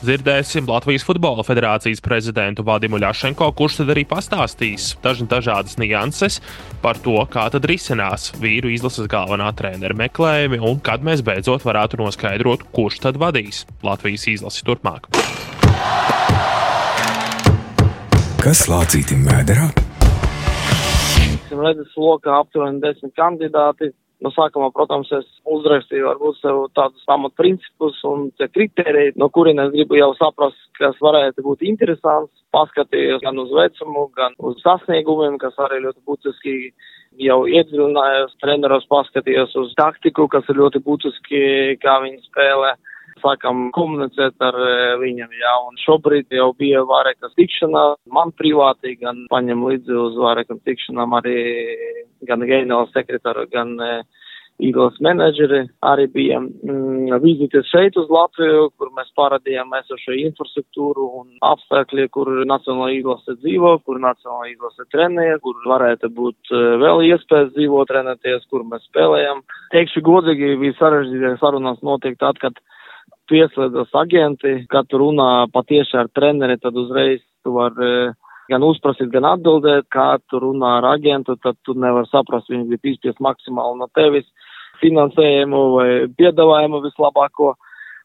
dzirdēsim 0.04 0.68
Latvijas 0.70 1.04
Futbola 1.08 1.44
Federācijas 1.44 2.02
prezidentu 2.04 2.64
Vadimu 2.68 3.00
Ļašenko, 3.02 3.50
kurš 3.58 3.82
tad 3.82 3.92
arī 3.94 4.06
pastāstīs 4.08 4.94
dažna, 5.04 5.28
dažādas 5.34 5.78
nianses 5.82 6.40
par 6.84 7.00
to, 7.04 7.18
kā 7.32 7.50
tad 7.52 7.68
risinās 7.70 8.30
vīru 8.40 8.72
izlases 8.74 9.10
galvenā 9.12 9.52
trenera 9.60 9.98
meklējumi 10.00 10.62
un 10.64 10.80
kad 10.84 11.04
mēs 11.06 11.24
beidzot 11.26 11.66
varētu 11.68 12.00
noskaidrot, 12.04 12.68
kurš 12.76 13.02
tad 13.08 13.20
vadīs 13.20 13.66
Latvijas 13.84 14.28
izlasi 14.32 14.66
turpmāk. 14.68 15.10
Kas 18.40 18.66
lācītim 18.72 19.26
vēderā? 19.28 19.68
Redzes 21.50 21.92
lokā 22.00 22.38
aptuveni 22.40 22.80
desmit 22.80 23.12
kandidāti. 23.20 23.92
No 24.20 24.34
sākumā, 24.36 24.68
protams, 24.76 25.08
es 25.16 25.28
uzrakstīju 25.48 26.10
varbūt 26.10 26.42
sev 26.42 26.58
tādus 26.76 27.06
pamatprincipus 27.08 28.02
un 28.10 28.26
kriteriju, 28.52 29.14
no 29.22 29.30
kuriem 29.32 29.62
es 29.64 29.72
gribu 29.72 29.96
jau 29.96 30.10
saprast, 30.18 30.60
kas 30.76 31.00
varētu 31.00 31.46
būt 31.46 31.64
interesants. 31.70 32.34
Paskatījos 32.52 33.24
gan 33.24 33.40
uz 33.40 33.54
vecumu, 33.56 34.10
gan 34.18 34.36
uz 34.44 34.60
sasniegumiem, 34.66 35.38
kas 35.40 35.56
arī 35.64 35.80
ļoti 35.86 36.04
būtiski 36.10 36.56
jau 37.24 37.40
iedziļinājos, 37.48 38.36
treneros 38.44 38.88
paskatījos 38.92 39.56
uz 39.62 39.72
taktiku, 39.80 40.28
kas 40.28 40.48
ir 40.52 40.60
ļoti 40.60 40.84
būtiski, 40.84 41.42
kā 41.80 42.00
viņi 42.04 42.20
spēlē 42.28 42.76
sākam 43.24 43.68
komunicēt 43.76 44.46
ar 44.46 44.58
e, 44.66 44.76
viņam, 45.02 45.34
jā, 45.42 45.54
un 45.68 45.80
šobrīd 45.84 46.38
jau 46.38 46.50
bija 46.60 46.86
vairākas 46.90 47.36
tikšanās, 47.40 48.00
man 48.16 48.34
privāti, 48.40 48.96
gan 49.02 49.26
paņem 49.32 49.66
līdzi 49.70 50.00
uz 50.00 50.18
vairākam 50.20 50.62
tikšanām 50.68 51.18
arī 51.20 51.38
gan 52.28 52.44
ģenerāla 52.44 52.90
sekretāra, 52.94 53.46
gan 53.52 53.78
uh, 53.80 54.02
Eagles 54.60 54.98
menedžeri 55.00 55.62
arī 55.88 56.06
bija 56.12 56.40
mm, 56.42 57.14
vizītes 57.24 57.68
šeit 57.72 57.96
uz 58.00 58.10
Latviju, 58.12 58.68
kur 58.76 58.92
mēs 58.98 59.08
parādījām 59.18 59.72
esošo 59.80 60.16
infrastruktūru 60.20 61.06
un 61.22 61.30
apstākļi, 61.48 62.10
kur 62.16 62.32
Nacionāla 62.50 62.92
Eagles 62.98 63.24
dzīvo, 63.30 63.78
kur 63.88 64.02
Nacionāla 64.04 64.50
Eagles 64.52 64.92
trenēja, 64.92 65.40
kur 65.46 65.62
varētu 65.64 66.12
būt 66.16 66.52
uh, 66.52 66.76
vēl 66.84 67.06
iespējas 67.08 67.54
dzīvot, 67.56 67.88
trenēties, 67.92 68.50
kur 68.52 68.68
mēs 68.68 68.84
spēlējam. 68.90 69.46
Teikšu 69.76 70.04
godīgi, 70.10 70.58
bija 70.60 70.76
sarežģītāk 70.82 71.40
sarunās 71.40 71.80
notiek 71.86 72.20
tad, 72.20 72.42
kad 72.44 72.60
pieslēdzas 73.30 73.94
agenti, 74.02 74.56
kad 74.70 74.90
runā 74.92 75.48
patieši 75.54 76.02
ar 76.02 76.10
treneri, 76.14 76.58
tad 76.62 76.78
uzreiz 76.78 77.22
tu 77.46 77.54
vari 77.56 77.92
uh, 78.10 78.18
gan 78.50 78.66
uzprasīt, 78.66 79.10
gan 79.14 79.28
atbildēt, 79.30 79.88
kā 79.94 80.18
tu 80.30 80.42
runā 80.42 80.80
ar 80.80 80.90
agentu, 80.96 81.38
tad 81.44 81.58
tu 81.66 81.76
nevar 81.78 82.08
saprast, 82.10 82.50
viņi 82.52 82.70
grib 82.72 82.94
izspiest 82.94 83.22
maksimāli 83.24 83.80
no 83.80 83.88
tevis 83.98 84.28
finansējumu 84.82 85.64
vai 85.76 85.90
piedāvājumu 86.20 86.84
vislabāko. 86.86 87.54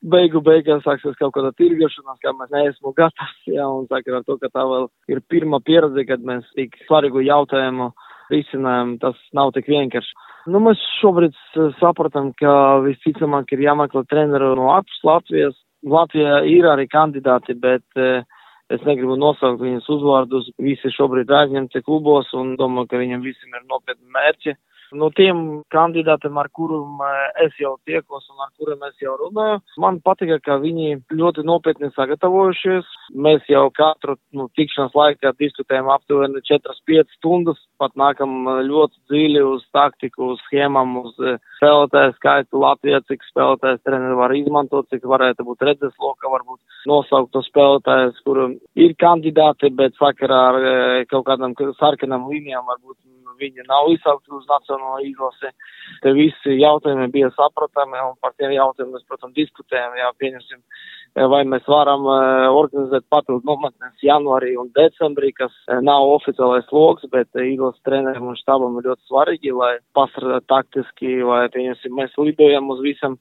Beigu 0.05 0.43
beigās 0.45 0.83
sāksies 0.85 1.17
kaut 1.17 1.33
kāda 1.33 1.55
tirgošanās, 1.57 2.19
kā 2.21 2.35
mēs 2.37 2.51
neesmu 2.53 2.93
gatavi, 2.97 3.55
jā, 3.57 3.65
un 3.65 3.87
saka 3.89 4.19
ar 4.19 4.27
to, 4.27 4.37
ka 4.43 4.51
tā 4.53 4.67
vēl 4.69 4.91
ir 5.15 5.23
pirmā 5.33 5.63
pieredze, 5.65 6.05
kad 6.09 6.27
mēs 6.29 6.51
tik 6.59 6.77
svarīgu 6.85 7.25
jautājumu 7.25 7.95
risinājam, 8.33 8.97
tas 9.03 9.19
nav 9.37 9.53
tik 9.57 9.69
vienkārši. 9.73 10.15
Nu, 10.53 10.61
mēs 10.61 10.81
šobrīd 11.01 11.37
sapratam, 11.81 12.33
ka 12.37 12.81
visticamāk 12.85 13.53
ir 13.57 13.65
jāmeklē 13.65 14.05
treneru 14.11 14.55
no 14.59 14.71
ārpus 14.75 15.01
Latvijas. 15.07 15.57
Latvijā 15.85 16.43
ir 16.49 16.69
arī 16.69 16.85
kandidāti, 16.89 17.57
bet 17.61 17.85
uh, 18.01 18.25
es 18.73 18.85
negribu 18.89 19.17
nosaukt 19.21 19.63
viņas 19.63 19.89
uzvārdus. 19.97 20.51
Visi 20.61 20.93
šobrīd 20.93 21.33
aizņemti 21.33 21.85
klubos 21.85 22.33
un 22.37 22.55
domāju, 22.61 22.91
ka 22.93 23.01
viņiem 23.01 23.25
visiem 23.25 23.57
ir 23.57 23.67
nopietni 23.69 24.09
mērķi 24.13 24.57
no 24.93 25.11
tiem 25.15 25.39
kandidātiem, 25.73 26.37
ar 26.41 26.49
kuriem 26.55 27.01
eh, 27.05 27.45
es 27.47 27.57
jau 27.61 27.75
tiekos 27.89 28.27
un 28.33 28.43
ar 28.45 28.51
kuriem 28.59 28.83
es 28.89 28.97
jau 29.03 29.15
runāju, 29.21 29.61
man 29.83 30.01
patika, 30.05 30.39
ka 30.45 30.59
viņi 30.63 31.01
ļoti 31.15 31.45
nopietni 31.47 31.91
sagatavojušies. 31.95 32.91
Mēs 33.25 33.47
jau 33.51 33.67
katru 33.75 34.17
nu, 34.37 34.49
tikšanās 34.59 34.95
laikā 34.97 35.35
diskutējam 35.41 35.91
aptuveni 35.95 36.43
4-5 36.51 37.17
stundas, 37.19 37.61
pat 37.81 37.95
nākam 38.01 38.37
eh, 38.49 38.63
ļoti 38.69 39.01
dziļi 39.13 39.45
uz 39.49 39.65
taktiku, 39.77 40.35
uz 40.35 40.43
schēmām, 40.49 40.99
uz 41.05 41.17
eh, 41.23 41.41
spēlētāju 41.61 42.17
skaitu 42.19 42.63
Latvijā, 42.65 43.01
cik 43.09 43.25
spēlētājs 43.31 43.83
treneri 43.87 44.21
var 44.21 44.37
izmantot, 44.37 44.91
cik 44.93 45.09
varētu 45.09 45.47
būt 45.49 45.67
redzes 45.71 45.95
loka, 46.03 46.31
varbūt 46.33 46.61
nosaukt 46.91 47.33
to 47.33 47.43
spēlētājus, 47.47 48.21
kur 48.27 48.45
ir 48.77 48.97
kandidāti, 49.01 49.73
bet 49.75 49.97
sakarā 50.01 50.41
ar 50.51 50.63
kaut 51.09 51.25
kādām 51.29 51.55
sarkanām 51.79 52.29
līnijām 52.29 52.67
varbūt 52.69 52.99
viņi 53.41 53.67
nav 53.69 53.91
izsaukti 53.95 54.33
uz 54.35 54.45
nacionālo 54.85 55.01
izlasi. 55.05 55.51
Te 56.03 56.13
visi 56.13 56.59
jautājumi 56.61 57.11
bija 57.13 57.31
sapratami 57.35 57.99
un 58.01 58.17
par 58.21 58.33
tiem 58.37 58.53
jautājumiem 58.53 58.95
mēs, 58.95 59.07
protams, 59.09 59.35
diskutējam, 59.35 59.97
jā, 59.99 60.11
pieņemsim, 60.19 60.61
vai 61.31 61.45
mēs 61.45 61.67
varam 61.69 62.07
uh, 62.07 62.49
organizēt 62.53 63.05
papildu 63.09 63.45
nometnes 63.47 64.03
janvārī 64.03 64.57
un 64.59 64.71
decembrī, 64.75 65.33
kas 65.33 65.53
uh, 65.69 65.81
nav 65.81 66.09
oficiālais 66.17 66.67
loks, 66.73 67.05
bet 67.13 67.29
izlases 67.35 67.83
treneriem 67.85 68.27
un 68.27 68.37
štabam 68.37 68.79
ir 68.79 68.91
ļoti 68.91 69.09
svarīgi, 69.09 69.53
lai 69.53 69.79
pasargātu 69.95 70.47
taktiski, 70.49 71.23
vai, 71.23 71.47
pieņemsim, 71.55 71.95
mēs 71.95 72.17
lidojam 72.19 72.71
uz 72.71 72.83
visam 72.83 73.19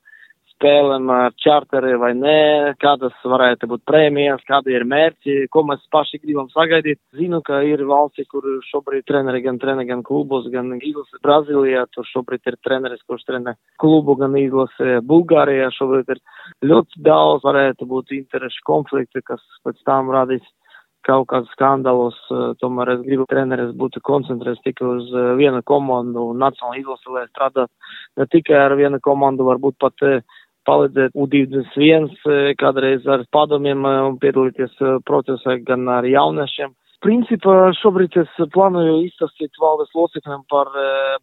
spēlēm 0.54 1.10
ar 1.12 1.34
čarteri 1.44 1.98
vai 2.00 2.12
nē, 2.18 2.76
kādas 2.82 3.16
varētu 3.28 3.70
būt 3.72 3.84
prēmijas, 3.90 4.44
kādi 4.48 4.76
ir 4.78 4.86
mērķi, 4.90 5.36
ko 5.54 5.66
mēs 5.68 5.84
paši 5.94 6.22
gribam 6.24 6.50
sagaidīt. 6.54 7.02
Zinu, 7.18 7.42
ka 7.46 7.62
ir 7.68 7.84
valsti, 7.90 8.26
kur 8.32 8.48
šobrīd 8.70 9.06
treneri 9.10 9.44
gan 9.46 9.60
trenē 9.62 9.86
gan 9.90 10.04
klubos, 10.08 10.48
gan 10.54 10.72
izlase 10.80 11.22
Brazīlijā, 11.26 11.86
tur 11.94 12.08
šobrīd 12.10 12.52
ir 12.52 12.60
treneris, 12.66 13.04
kurš 13.08 13.28
trenē 13.30 13.56
klubu 13.82 14.18
gan 14.20 14.38
izlase 14.40 15.00
Bulgārijā, 15.08 15.70
šobrīd 15.78 16.16
ir 16.16 16.24
ļoti 16.66 17.06
daudz, 17.06 17.44
varētu 17.46 17.90
būt 17.90 18.18
interešu 18.20 18.68
konflikti, 18.68 19.24
kas 19.26 19.44
pēc 19.66 19.82
tam 19.88 20.14
radīs 20.14 20.46
kaut 21.04 21.28
kādos 21.32 21.52
skandālos, 21.58 22.16
tomēr 22.62 22.94
es 22.96 23.02
gribu 23.04 23.26
treneris 23.30 23.74
būtu 23.80 24.00
koncentrēts 24.08 24.64
tikai 24.64 24.88
uz 24.88 25.10
vienu 25.40 25.60
komandu. 25.68 26.30
Nacionālu 26.40 26.80
izlasi, 26.80 27.12
lai 27.12 27.26
strādātu 27.28 27.68
ne 28.22 28.28
tikai 28.32 28.62
ar 28.68 28.78
vienu 28.80 29.02
komandu, 29.04 29.48
varbūt 29.50 29.80
pat 29.84 30.06
palīdzēt 30.68 31.18
U21 31.18 32.08
e, 32.14 32.38
kādreiz 32.60 33.08
ar 33.10 33.26
padomiem 33.36 33.86
e, 33.88 33.94
un 34.10 34.18
piedalīties 34.22 34.80
e, 34.80 34.96
procesā 35.08 35.58
gan 35.68 35.88
ar 35.92 36.08
jauniešiem. 36.08 36.74
Principā 37.04 37.74
šobrīd 37.82 38.16
es 38.22 38.36
plānoju 38.54 39.02
izstāstīt 39.04 39.60
valdes 39.60 39.90
locekļiem 39.92 40.46
par 40.48 40.70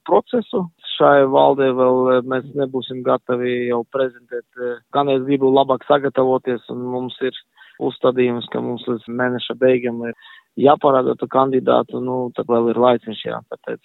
procesu. 0.05 0.67
Šai 0.99 1.23
valdē 1.33 1.71
vēl 1.79 2.21
mēs 2.29 2.51
nebūsim 2.53 3.01
gatavi 3.07 3.71
jau 3.71 3.79
prezentēt, 3.89 4.45
gan 4.93 5.09
es 5.09 5.25
gribu 5.25 5.49
labāk 5.57 5.87
sagatavoties 5.89 6.69
un 6.75 6.85
mums 6.85 7.17
ir 7.25 7.33
uzstādījums, 7.81 8.51
ka 8.53 8.61
mums 8.61 8.85
līdz 8.91 9.09
mēneša 9.09 9.57
beigām 9.63 10.05
ir 10.11 10.13
jāparāda 10.61 11.17
kandidātu, 11.33 12.05
nu, 12.05 12.27
tad 12.37 12.53
vēl 12.53 12.75
ir 12.75 12.85
laiciņš 12.85 13.25
jā, 13.25 13.41
tāpēc 13.49 13.81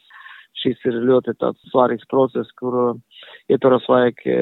šis 0.62 0.80
ir 0.90 1.02
ļoti 1.10 1.36
tāds 1.42 1.62
svarīgs 1.72 2.08
process, 2.12 2.52
kuru 2.60 2.96
ietvaros 3.52 3.86
vajag 3.92 4.24
e, 4.26 4.38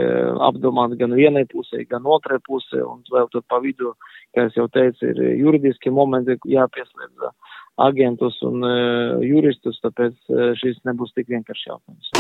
apdomāt 0.48 0.96
gan 1.00 1.16
vienai 1.18 1.46
pusē, 1.50 1.84
gan 1.90 2.06
otrai 2.06 2.40
pusē, 2.46 2.84
un 2.86 3.02
vēl 3.12 3.30
tur 3.34 3.44
pa 3.50 3.60
vidu, 3.64 3.96
kā 4.36 4.48
es 4.50 4.58
jau 4.60 4.68
teicu, 4.72 5.10
ir 5.10 5.24
juridiski 5.42 5.94
momenti, 5.94 6.38
jāpieslēdz 6.50 7.32
agentus 7.82 8.38
un 8.46 8.62
uh, 8.62 9.22
juristus, 9.26 9.80
tāpēc 9.82 10.14
uh, 10.30 10.52
šis 10.62 10.78
nebūs 10.86 11.16
tik 11.18 11.32
vienkārši 11.34 11.72
jautājums. 11.72 12.12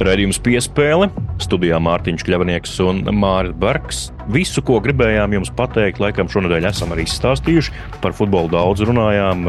Radījums 0.00 0.38
piespēle, 0.40 1.10
studijā 1.44 1.76
Mārtiņš 1.84 2.22
Kļavnieks 2.24 2.78
un 2.86 3.02
Mārcis 3.20 3.56
Bergs. 3.60 3.98
Visu, 4.32 4.62
ko 4.64 4.78
gribējām 4.80 5.34
jums 5.36 5.50
pateikt, 5.52 6.00
laikam 6.00 6.30
šonadēļ 6.32 6.70
esam 6.70 6.94
arī 6.94 7.04
izstāstījuši. 7.04 7.74
Par 8.00 8.16
futbolu 8.16 8.48
daudz 8.54 8.80
runājām, 8.88 9.44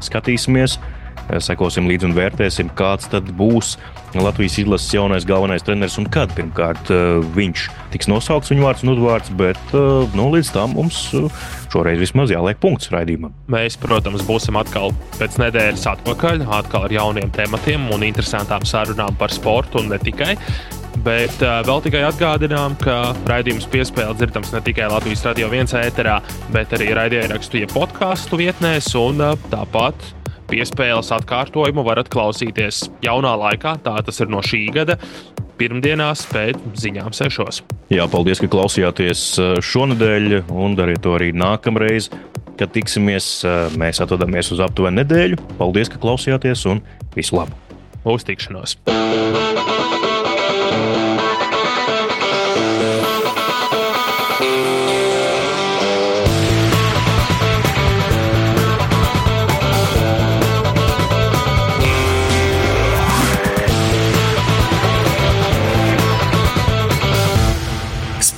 skatīsimies, 0.00 0.78
sekosim 1.38 1.88
līdzi 1.90 2.08
un 2.08 2.16
vērtēsim, 2.16 2.70
kāds 2.78 3.10
tad 3.12 3.30
būs 3.36 3.76
Latvijas 4.18 4.58
izlases 4.58 4.90
jaunais 4.90 5.26
galvenais 5.26 5.62
treneris 5.62 5.98
un 6.00 6.08
kad 6.10 6.32
pirmkārt 6.34 6.90
eh, 6.90 7.20
viņš 7.36 7.66
tiks 7.92 8.10
nosaukts 8.10 8.50
viņu 8.50 8.64
vārds 8.66 8.82
un 8.82 8.92
uzvārds, 8.96 9.30
bet 9.38 9.74
eh, 9.76 10.16
nu, 10.18 10.26
līdz 10.34 10.50
tam 10.56 10.74
mums 10.78 11.04
eh, 11.14 11.28
šoreiz 11.70 12.02
vismaz 12.02 12.34
jāliek 12.34 12.58
punkts 12.62 12.90
raidījumam. 12.90 13.36
Mēs, 13.52 13.78
protams, 13.80 14.26
būsim 14.26 14.58
atkal 14.58 14.90
pēc 15.20 15.38
nedēļas 15.44 15.86
atpakaļ, 15.94 16.44
atkal 16.58 16.88
ar 16.88 16.98
jauniem 16.98 17.30
tematiem 17.34 17.86
un 17.94 18.04
interesantām 18.08 18.66
sarunām 18.66 19.14
par 19.20 19.34
sportu 19.34 19.84
un 19.84 19.92
ne 19.94 20.02
tikai. 20.02 20.34
Bet 21.00 21.38
uh, 21.40 21.60
vēl 21.64 21.84
tikai 21.86 22.02
atgādinām, 22.04 22.74
ka 22.82 23.14
raidījums 23.30 23.68
piespēle 23.70 24.12
dzirdams 24.18 24.50
ne 24.52 24.60
tikai 24.66 24.90
Latvijas 24.90 25.22
radio 25.30 25.48
viens 25.48 25.72
ēterā, 25.78 26.18
bet 26.52 26.74
arī 26.76 26.90
raidierakstu, 26.98 27.62
ja 27.62 27.70
podkāstu 27.70 28.42
vietnēs 28.42 28.90
un 28.98 29.22
uh, 29.22 29.38
tāpat 29.54 30.10
piespēles 30.50 31.12
atkārtojumu 31.16 31.84
varat 31.86 32.10
klausīties 32.12 32.88
jaunā 33.04 33.34
laikā, 33.44 33.76
tā 33.84 33.96
tas 34.06 34.20
ir 34.22 34.32
no 34.32 34.42
šī 34.44 34.66
gada. 34.74 34.98
Pirmdienās 35.60 36.24
pēc 36.30 36.60
ziņām 36.80 37.12
sešos. 37.12 37.60
Jā, 37.92 38.06
paldies, 38.08 38.40
ka 38.40 38.48
klausījāties 38.50 39.24
eh, 39.36 39.56
šonadēļ, 39.60 40.38
un 40.48 40.76
dariet 40.78 41.04
to 41.04 41.16
arī 41.18 41.34
nākamreiz, 41.36 42.08
kad 42.60 42.72
tiksimies. 42.76 43.32
Eh, 43.44 43.78
mēs 43.80 44.00
atvadāmies 44.04 44.52
uz 44.56 44.62
aptuveni 44.64 45.02
nedēļu. 45.02 45.40
Paldies, 45.60 45.92
ka 45.92 46.00
klausījāties, 46.02 46.64
un 46.72 46.84
visu 47.16 47.40
labu! 47.40 47.56
Uz 48.08 48.24
tikšanos! 48.24 48.78